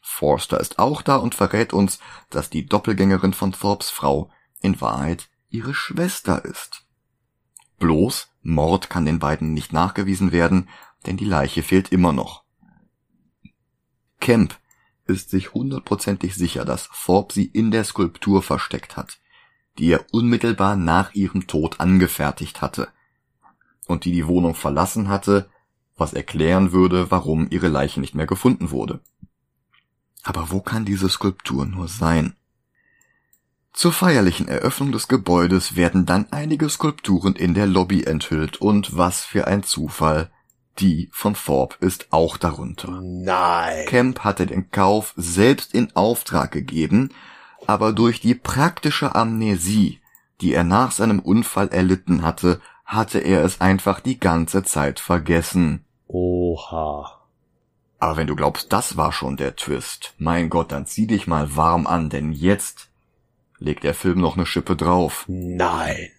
Forster 0.00 0.60
ist 0.60 0.78
auch 0.78 1.02
da 1.02 1.16
und 1.16 1.34
verrät 1.34 1.72
uns, 1.72 1.98
dass 2.30 2.50
die 2.50 2.66
Doppelgängerin 2.66 3.32
von 3.32 3.52
Thorpes 3.52 3.90
Frau 3.90 4.30
in 4.60 4.80
Wahrheit 4.80 5.28
ihre 5.48 5.74
Schwester 5.74 6.44
ist. 6.44 6.84
Bloß 7.78 8.28
Mord 8.42 8.90
kann 8.90 9.04
den 9.04 9.18
beiden 9.18 9.52
nicht 9.54 9.72
nachgewiesen 9.72 10.32
werden, 10.32 10.68
denn 11.06 11.16
die 11.16 11.24
Leiche 11.24 11.62
fehlt 11.62 11.90
immer 11.90 12.12
noch. 12.12 12.44
Kemp 14.20 14.56
ist 15.06 15.30
sich 15.30 15.52
hundertprozentig 15.52 16.34
sicher, 16.34 16.64
dass 16.64 16.88
Thorpe 16.88 17.34
sie 17.34 17.46
in 17.46 17.70
der 17.70 17.84
Skulptur 17.84 18.42
versteckt 18.42 18.96
hat, 18.96 19.18
die 19.78 19.90
er 19.90 20.04
unmittelbar 20.12 20.76
nach 20.76 21.14
ihrem 21.14 21.46
Tod 21.46 21.80
angefertigt 21.80 22.60
hatte 22.60 22.88
und 23.86 24.04
die 24.04 24.12
die 24.12 24.26
Wohnung 24.26 24.54
verlassen 24.54 25.08
hatte, 25.08 25.48
was 25.96 26.12
erklären 26.12 26.72
würde, 26.72 27.10
warum 27.10 27.48
ihre 27.50 27.68
Leiche 27.68 28.00
nicht 28.00 28.14
mehr 28.14 28.26
gefunden 28.26 28.70
wurde. 28.70 29.00
Aber 30.22 30.50
wo 30.50 30.60
kann 30.60 30.84
diese 30.84 31.08
Skulptur 31.08 31.66
nur 31.66 31.88
sein? 31.88 32.36
Zur 33.72 33.92
feierlichen 33.92 34.48
Eröffnung 34.48 34.92
des 34.92 35.08
Gebäudes 35.08 35.76
werden 35.76 36.04
dann 36.04 36.26
einige 36.30 36.68
Skulpturen 36.68 37.34
in 37.34 37.54
der 37.54 37.66
Lobby 37.66 38.04
enthüllt 38.04 38.58
und 38.58 38.96
was 38.96 39.24
für 39.24 39.46
ein 39.46 39.62
Zufall, 39.62 40.30
die 40.78 41.08
von 41.12 41.34
Thorpe 41.34 41.76
ist 41.84 42.08
auch 42.10 42.36
darunter. 42.36 43.00
Nein. 43.02 43.86
Kemp 43.86 44.20
hatte 44.20 44.46
den 44.46 44.70
Kauf 44.70 45.14
selbst 45.16 45.74
in 45.74 45.94
Auftrag 45.96 46.52
gegeben, 46.52 47.10
aber 47.66 47.92
durch 47.92 48.20
die 48.20 48.34
praktische 48.34 49.14
Amnesie, 49.14 50.00
die 50.40 50.52
er 50.52 50.64
nach 50.64 50.90
seinem 50.90 51.20
Unfall 51.20 51.68
erlitten 51.68 52.22
hatte, 52.22 52.60
hatte 52.84 53.18
er 53.18 53.44
es 53.44 53.60
einfach 53.60 54.00
die 54.00 54.18
ganze 54.18 54.64
Zeit 54.64 55.00
vergessen. 55.00 55.84
Oha. 56.08 57.20
Aber 57.98 58.16
wenn 58.16 58.26
du 58.26 58.34
glaubst, 58.34 58.72
das 58.72 58.96
war 58.96 59.12
schon 59.12 59.36
der 59.36 59.54
Twist, 59.54 60.14
mein 60.18 60.50
Gott, 60.50 60.72
dann 60.72 60.86
zieh 60.86 61.06
dich 61.06 61.26
mal 61.26 61.56
warm 61.56 61.86
an, 61.86 62.10
denn 62.10 62.32
jetzt 62.32 62.88
legt 63.58 63.84
der 63.84 63.94
Film 63.94 64.20
noch 64.20 64.36
eine 64.36 64.44
Schippe 64.44 64.74
drauf. 64.74 65.24
Nein. 65.28 66.10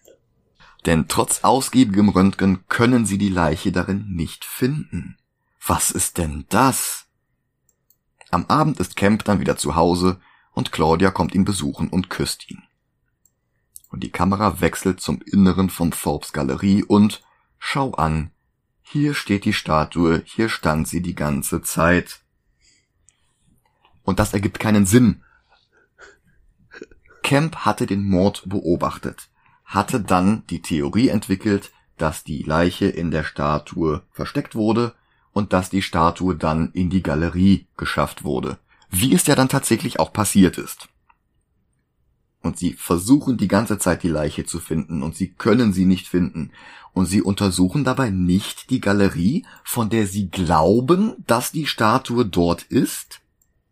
Denn 0.86 1.08
trotz 1.08 1.44
ausgiebigem 1.44 2.08
Röntgen 2.08 2.64
können 2.68 3.06
sie 3.06 3.18
die 3.18 3.28
Leiche 3.28 3.70
darin 3.70 4.06
nicht 4.08 4.44
finden. 4.44 5.16
Was 5.64 5.90
ist 5.90 6.18
denn 6.18 6.46
das? 6.48 7.06
Am 8.30 8.46
Abend 8.46 8.80
ist 8.80 8.96
Kemp 8.96 9.24
dann 9.24 9.40
wieder 9.40 9.56
zu 9.56 9.76
Hause 9.76 10.20
und 10.54 10.72
Claudia 10.72 11.10
kommt 11.10 11.34
ihn 11.34 11.44
besuchen 11.44 11.88
und 11.88 12.10
küsst 12.10 12.50
ihn. 12.50 12.62
Und 13.90 14.02
die 14.02 14.10
Kamera 14.10 14.60
wechselt 14.60 15.00
zum 15.00 15.20
Inneren 15.22 15.70
von 15.70 15.92
Forbes 15.92 16.32
Galerie 16.32 16.82
und 16.82 17.22
schau 17.58 17.92
an, 17.92 18.30
hier 18.82 19.14
steht 19.14 19.44
die 19.44 19.52
Statue, 19.52 20.22
hier 20.24 20.48
stand 20.48 20.88
sie 20.88 21.02
die 21.02 21.14
ganze 21.14 21.62
Zeit. 21.62 22.20
Und 24.02 24.18
das 24.18 24.32
ergibt 24.32 24.58
keinen 24.58 24.86
Sinn. 24.86 25.22
Kemp 27.22 27.56
hatte 27.56 27.86
den 27.86 28.08
Mord 28.08 28.42
beobachtet 28.46 29.28
hatte 29.64 30.00
dann 30.00 30.44
die 30.50 30.62
Theorie 30.62 31.08
entwickelt, 31.08 31.72
dass 31.96 32.24
die 32.24 32.42
Leiche 32.42 32.86
in 32.86 33.10
der 33.10 33.24
Statue 33.24 34.02
versteckt 34.10 34.54
wurde 34.54 34.94
und 35.32 35.52
dass 35.52 35.70
die 35.70 35.82
Statue 35.82 36.36
dann 36.36 36.70
in 36.72 36.90
die 36.90 37.02
Galerie 37.02 37.66
geschafft 37.76 38.24
wurde. 38.24 38.58
Wie 38.90 39.14
es 39.14 39.26
ja 39.26 39.34
dann 39.34 39.48
tatsächlich 39.48 39.98
auch 40.00 40.12
passiert 40.12 40.58
ist. 40.58 40.88
Und 42.40 42.58
sie 42.58 42.74
versuchen 42.74 43.36
die 43.36 43.48
ganze 43.48 43.78
Zeit 43.78 44.02
die 44.02 44.08
Leiche 44.08 44.44
zu 44.44 44.60
finden 44.60 45.02
und 45.02 45.16
sie 45.16 45.32
können 45.32 45.72
sie 45.72 45.86
nicht 45.86 46.08
finden. 46.08 46.50
Und 46.92 47.06
sie 47.06 47.22
untersuchen 47.22 47.82
dabei 47.84 48.10
nicht 48.10 48.70
die 48.70 48.80
Galerie, 48.80 49.44
von 49.64 49.90
der 49.90 50.06
sie 50.06 50.28
glauben, 50.30 51.14
dass 51.26 51.50
die 51.50 51.66
Statue 51.66 52.24
dort 52.24 52.62
ist. 52.62 53.20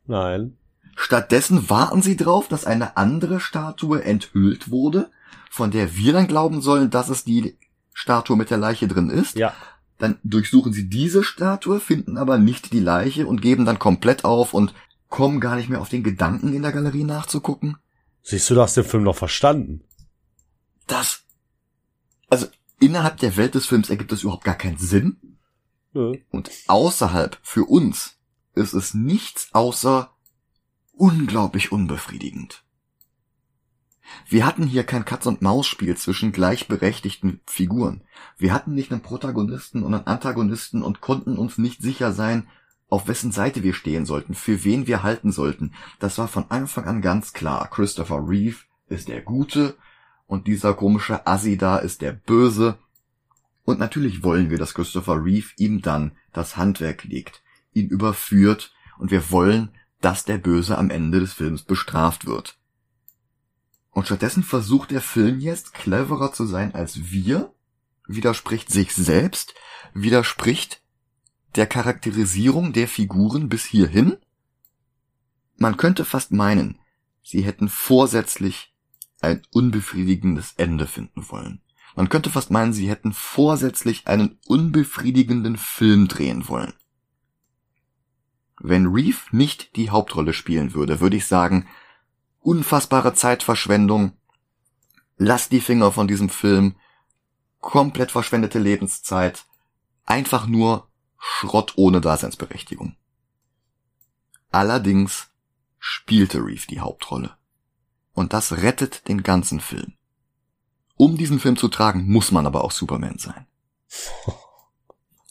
Nein. 0.06 0.56
Stattdessen 0.96 1.70
warten 1.70 2.02
sie 2.02 2.16
drauf, 2.16 2.48
dass 2.48 2.64
eine 2.64 2.96
andere 2.96 3.40
Statue 3.40 4.02
enthüllt 4.02 4.70
wurde 4.70 5.10
von 5.52 5.70
der 5.70 5.94
wir 5.94 6.14
dann 6.14 6.28
glauben 6.28 6.62
sollen, 6.62 6.88
dass 6.88 7.10
es 7.10 7.24
die 7.24 7.58
Statue 7.92 8.38
mit 8.38 8.48
der 8.48 8.56
Leiche 8.56 8.88
drin 8.88 9.10
ist. 9.10 9.36
Ja. 9.36 9.52
Dann 9.98 10.16
durchsuchen 10.24 10.72
sie 10.72 10.88
diese 10.88 11.22
Statue, 11.22 11.78
finden 11.78 12.16
aber 12.16 12.38
nicht 12.38 12.72
die 12.72 12.80
Leiche 12.80 13.26
und 13.26 13.42
geben 13.42 13.66
dann 13.66 13.78
komplett 13.78 14.24
auf 14.24 14.54
und 14.54 14.72
kommen 15.12 15.40
gar 15.40 15.56
nicht 15.56 15.68
mehr 15.68 15.82
auf 15.82 15.90
den 15.90 16.02
Gedanken, 16.02 16.54
in 16.54 16.62
der 16.62 16.72
Galerie 16.72 17.04
nachzugucken. 17.04 17.76
Siehst 18.22 18.48
du, 18.48 18.54
du 18.54 18.62
hast 18.62 18.78
den 18.78 18.84
Film 18.84 19.02
noch 19.02 19.14
verstanden. 19.14 19.84
Das, 20.86 21.24
also 22.30 22.46
innerhalb 22.80 23.18
der 23.18 23.36
Welt 23.36 23.54
des 23.54 23.66
Films 23.66 23.90
ergibt 23.90 24.10
es 24.10 24.22
überhaupt 24.22 24.44
gar 24.44 24.54
keinen 24.54 24.78
Sinn. 24.78 25.38
Nö. 25.92 26.16
Und 26.30 26.50
außerhalb 26.66 27.38
für 27.42 27.64
uns 27.64 28.16
ist 28.54 28.72
es 28.72 28.94
nichts 28.94 29.50
außer 29.52 30.16
unglaublich 30.92 31.72
unbefriedigend. 31.72 32.64
Wir 34.26 34.46
hatten 34.46 34.66
hier 34.66 34.84
kein 34.84 35.04
Katz-und-Maus-Spiel 35.04 35.94
zwischen 35.98 36.32
gleichberechtigten 36.32 37.40
Figuren. 37.44 38.02
Wir 38.38 38.54
hatten 38.54 38.74
nicht 38.74 38.90
einen 38.90 39.02
Protagonisten 39.02 39.82
und 39.82 39.92
einen 39.92 40.06
Antagonisten 40.06 40.82
und 40.82 41.02
konnten 41.02 41.36
uns 41.36 41.58
nicht 41.58 41.82
sicher 41.82 42.12
sein, 42.12 42.48
auf 42.93 43.09
wessen 43.09 43.32
Seite 43.32 43.62
wir 43.62 43.72
stehen 43.72 44.05
sollten, 44.05 44.34
für 44.34 44.64
wen 44.64 44.86
wir 44.86 45.03
halten 45.03 45.32
sollten. 45.32 45.72
Das 45.99 46.18
war 46.18 46.28
von 46.28 46.51
Anfang 46.51 46.84
an 46.84 47.01
ganz 47.01 47.32
klar. 47.32 47.70
Christopher 47.70 48.22
Reeve 48.28 48.59
ist 48.86 49.09
der 49.09 49.22
Gute 49.22 49.78
und 50.26 50.47
dieser 50.47 50.74
komische 50.74 51.26
Assi 51.26 51.57
da 51.57 51.78
ist 51.78 52.03
der 52.03 52.12
Böse. 52.12 52.78
Und 53.64 53.78
natürlich 53.78 54.22
wollen 54.22 54.51
wir, 54.51 54.59
dass 54.59 54.74
Christopher 54.74 55.24
Reeve 55.24 55.55
ihm 55.57 55.80
dann 55.80 56.12
das 56.34 56.59
Handwerk 56.59 57.05
legt, 57.05 57.43
ihn 57.72 57.88
überführt 57.88 58.74
und 58.99 59.11
wir 59.11 59.30
wollen, 59.30 59.70
dass 60.03 60.26
der 60.26 60.36
Böse 60.36 60.76
am 60.76 60.90
Ende 60.90 61.20
des 61.20 61.32
Films 61.32 61.62
bestraft 61.62 62.26
wird. 62.26 62.59
Und 63.90 64.05
stattdessen 64.05 64.43
versucht 64.43 64.90
der 64.90 65.01
Film 65.01 65.40
jetzt 65.40 65.72
cleverer 65.72 66.34
zu 66.34 66.45
sein 66.45 66.74
als 66.74 67.11
wir, 67.11 67.55
widerspricht 68.07 68.70
sich 68.70 68.95
selbst, 68.95 69.55
widerspricht 69.95 70.82
der 71.57 71.66
Charakterisierung 71.66 72.72
der 72.72 72.88
Figuren 72.88 73.48
bis 73.48 73.64
hierhin. 73.64 74.16
Man 75.57 75.76
könnte 75.76 76.05
fast 76.05 76.32
meinen, 76.32 76.78
sie 77.22 77.42
hätten 77.42 77.68
vorsätzlich 77.68 78.74
ein 79.20 79.42
unbefriedigendes 79.53 80.55
Ende 80.57 80.86
finden 80.86 81.28
wollen. 81.30 81.61
Man 81.94 82.09
könnte 82.09 82.30
fast 82.30 82.50
meinen, 82.50 82.72
sie 82.72 82.88
hätten 82.88 83.12
vorsätzlich 83.12 84.07
einen 84.07 84.38
unbefriedigenden 84.46 85.57
Film 85.57 86.09
drehen 86.09 86.48
wollen. 86.48 86.72
Wenn 88.59 88.86
Reeve 88.86 89.18
nicht 89.32 89.76
die 89.76 89.90
Hauptrolle 89.90 90.32
spielen 90.32 90.74
würde, 90.74 91.00
würde 91.00 91.16
ich 91.16 91.26
sagen, 91.26 91.66
unfassbare 92.40 93.14
Zeitverschwendung. 93.14 94.12
Lass 95.16 95.48
die 95.48 95.61
Finger 95.61 95.92
von 95.92 96.09
diesem 96.09 96.28
Film. 96.28 96.76
Komplett 97.61 98.11
verschwendete 98.11 98.59
Lebenszeit. 98.59 99.44
Einfach 100.05 100.46
nur 100.46 100.88
Schrott 101.25 101.75
ohne 101.77 102.01
Daseinsberechtigung. 102.01 102.97
Allerdings 104.51 105.31
spielte 105.79 106.39
Reeve 106.45 106.66
die 106.68 106.81
Hauptrolle. 106.81 107.37
Und 108.12 108.33
das 108.33 108.53
rettet 108.53 109.07
den 109.07 109.23
ganzen 109.23 109.61
Film. 109.61 109.95
Um 110.97 111.16
diesen 111.16 111.39
Film 111.39 111.57
zu 111.57 111.68
tragen, 111.68 112.11
muss 112.11 112.33
man 112.33 112.45
aber 112.45 112.64
auch 112.64 112.73
Superman 112.73 113.18
sein. 113.18 113.47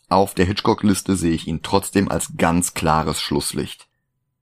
Auf 0.08 0.34
der 0.34 0.46
Hitchcock-Liste 0.46 1.18
sehe 1.18 1.34
ich 1.34 1.46
ihn 1.46 1.62
trotzdem 1.62 2.10
als 2.10 2.38
ganz 2.38 2.74
klares 2.74 3.22
Schlusslicht. 3.22 3.90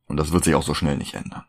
Und 0.06 0.18
das 0.18 0.32
wird 0.32 0.43
sich 0.43 0.54
auch 0.54 0.64
so 0.64 0.76
schnell 0.76 0.97
nicht 0.97 1.16
ändern. 1.16 1.45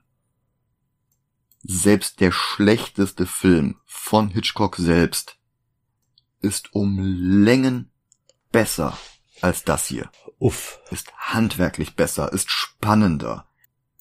Selbst 1.63 2.21
der 2.21 2.33
schlechteste 2.33 3.27
Film 3.27 3.79
von 3.85 4.31
Hitchcock 4.31 4.77
selbst 4.77 5.37
ist 6.41 6.75
um 6.75 6.99
Längen 6.99 7.93
besser 8.51 8.97
als 9.43 9.65
das 9.65 9.87
hier. 9.87 10.11
Uff. 10.39 10.81
Ist 10.91 11.13
handwerklich 11.17 11.97
besser, 11.97 12.33
ist 12.33 12.51
spannender, 12.51 13.47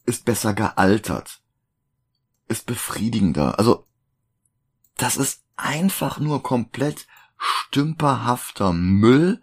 ist 0.05 0.25
besser 0.25 0.53
gealtert, 0.53 1.41
ist 2.47 2.65
befriedigender. 2.65 3.59
Also, 3.59 3.87
das 4.97 5.17
ist 5.17 5.43
einfach 5.55 6.19
nur 6.19 6.41
komplett 6.43 7.07
stümperhafter 7.37 8.73
Müll, 8.73 9.41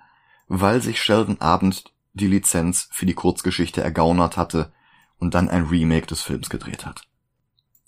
weil 0.48 0.82
sich 0.82 1.02
Sheldon 1.02 1.40
Abend 1.40 1.92
die 2.12 2.26
Lizenz 2.26 2.88
für 2.92 3.06
die 3.06 3.14
Kurzgeschichte 3.14 3.82
ergaunert 3.82 4.36
hatte 4.36 4.72
und 5.18 5.34
dann 5.34 5.48
ein 5.48 5.64
Remake 5.64 6.06
des 6.06 6.22
Films 6.22 6.50
gedreht 6.50 6.86
hat. 6.86 7.02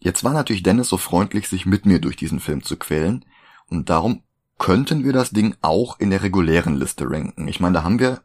Jetzt 0.01 0.23
war 0.23 0.33
natürlich 0.33 0.63
Dennis 0.63 0.89
so 0.89 0.97
freundlich, 0.97 1.49
sich 1.49 1.67
mit 1.67 1.85
mir 1.85 2.01
durch 2.01 2.17
diesen 2.17 2.41
Film 2.41 2.63
zu 2.63 2.77
quälen, 2.77 3.25
und 3.67 3.91
darum 3.91 4.23
könnten 4.59 5.05
wir 5.05 5.13
das 5.13 5.31
Ding 5.31 5.57
auch 5.63 5.99
in 6.01 6.11
der 6.11 6.23
regulären 6.23 6.77
Liste 6.77 7.09
ranken. 7.09 7.49
Ich 7.49 7.61
meine, 7.61 7.75
da 7.75 7.85
haben 7.85 7.99
wir 7.99 8.23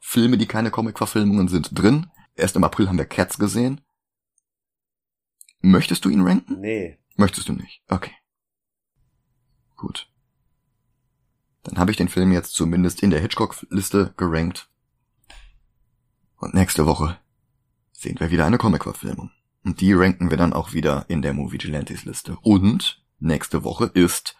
Filme, 0.00 0.38
die 0.38 0.46
keine 0.46 0.70
Comic-Verfilmungen 0.70 1.48
sind, 1.48 1.78
drin. 1.78 2.06
Erst 2.36 2.56
im 2.56 2.64
April 2.64 2.88
haben 2.88 2.98
wir 2.98 3.04
Cats 3.04 3.38
gesehen. 3.38 3.80
Möchtest 5.60 6.04
du 6.04 6.08
ihn 6.08 6.22
ranken? 6.22 6.60
Nee. 6.60 6.98
Möchtest 7.16 7.48
du 7.48 7.52
nicht? 7.52 7.82
Okay. 7.88 8.12
Gut. 9.76 10.10
Dann 11.64 11.78
habe 11.78 11.90
ich 11.90 11.96
den 11.96 12.08
Film 12.08 12.32
jetzt 12.32 12.54
zumindest 12.54 13.02
in 13.02 13.10
der 13.10 13.20
Hitchcock-Liste 13.20 14.14
gerankt. 14.16 14.70
Und 16.38 16.54
nächste 16.54 16.86
Woche 16.86 17.18
sehen 17.92 18.18
wir 18.18 18.30
wieder 18.30 18.46
eine 18.46 18.58
Comic-Verfilmung. 18.58 19.30
Und 19.62 19.82
die 19.82 19.92
ranken 19.92 20.30
wir 20.30 20.38
dann 20.38 20.54
auch 20.54 20.72
wieder 20.72 21.04
in 21.08 21.20
der 21.20 21.34
Movie 21.34 21.58
Gelantes 21.58 22.04
Liste. 22.04 22.38
Und 22.40 23.04
nächste 23.18 23.62
Woche 23.62 23.90
ist 23.92 24.36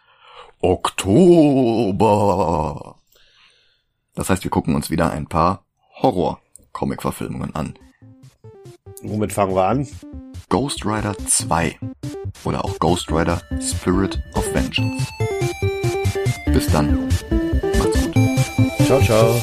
Oktober. 0.60 2.10
Das 4.14 4.28
heißt, 4.28 4.44
wir 4.44 4.50
gucken 4.50 4.74
uns 4.74 4.90
wieder 4.90 5.10
ein 5.10 5.26
paar 5.26 5.64
Horror-Comic-Verfilmungen 6.02 7.54
an. 7.54 7.74
Womit 9.02 9.32
fangen 9.32 9.54
wir 9.54 9.64
an? 9.64 9.88
Ghost 10.50 10.84
Rider 10.84 11.16
2 11.16 11.78
oder 12.44 12.64
auch 12.64 12.78
Ghost 12.78 13.10
Rider 13.10 13.40
Spirit 13.60 14.20
of 14.34 14.44
Vengeance. 14.52 15.06
Bis 16.46 16.66
dann. 16.66 17.08
Macht's 17.78 18.10
gut. 18.12 18.86
Ciao, 18.86 19.00
ciao. 19.00 19.40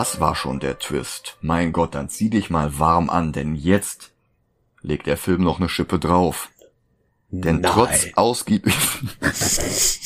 Das 0.00 0.18
war 0.18 0.34
schon 0.34 0.60
der 0.60 0.78
Twist, 0.78 1.36
mein 1.42 1.72
Gott, 1.74 1.94
dann 1.94 2.08
zieh 2.08 2.30
dich 2.30 2.48
mal 2.48 2.78
warm 2.78 3.10
an, 3.10 3.34
denn 3.34 3.54
jetzt 3.54 4.12
legt 4.80 5.06
der 5.06 5.18
Film 5.18 5.42
noch 5.42 5.58
eine 5.58 5.68
Schippe 5.68 5.98
drauf. 5.98 6.48
Denn 7.28 7.60
Nein. 7.60 7.70
trotz 7.70 8.06
ausgiebig 8.14 8.74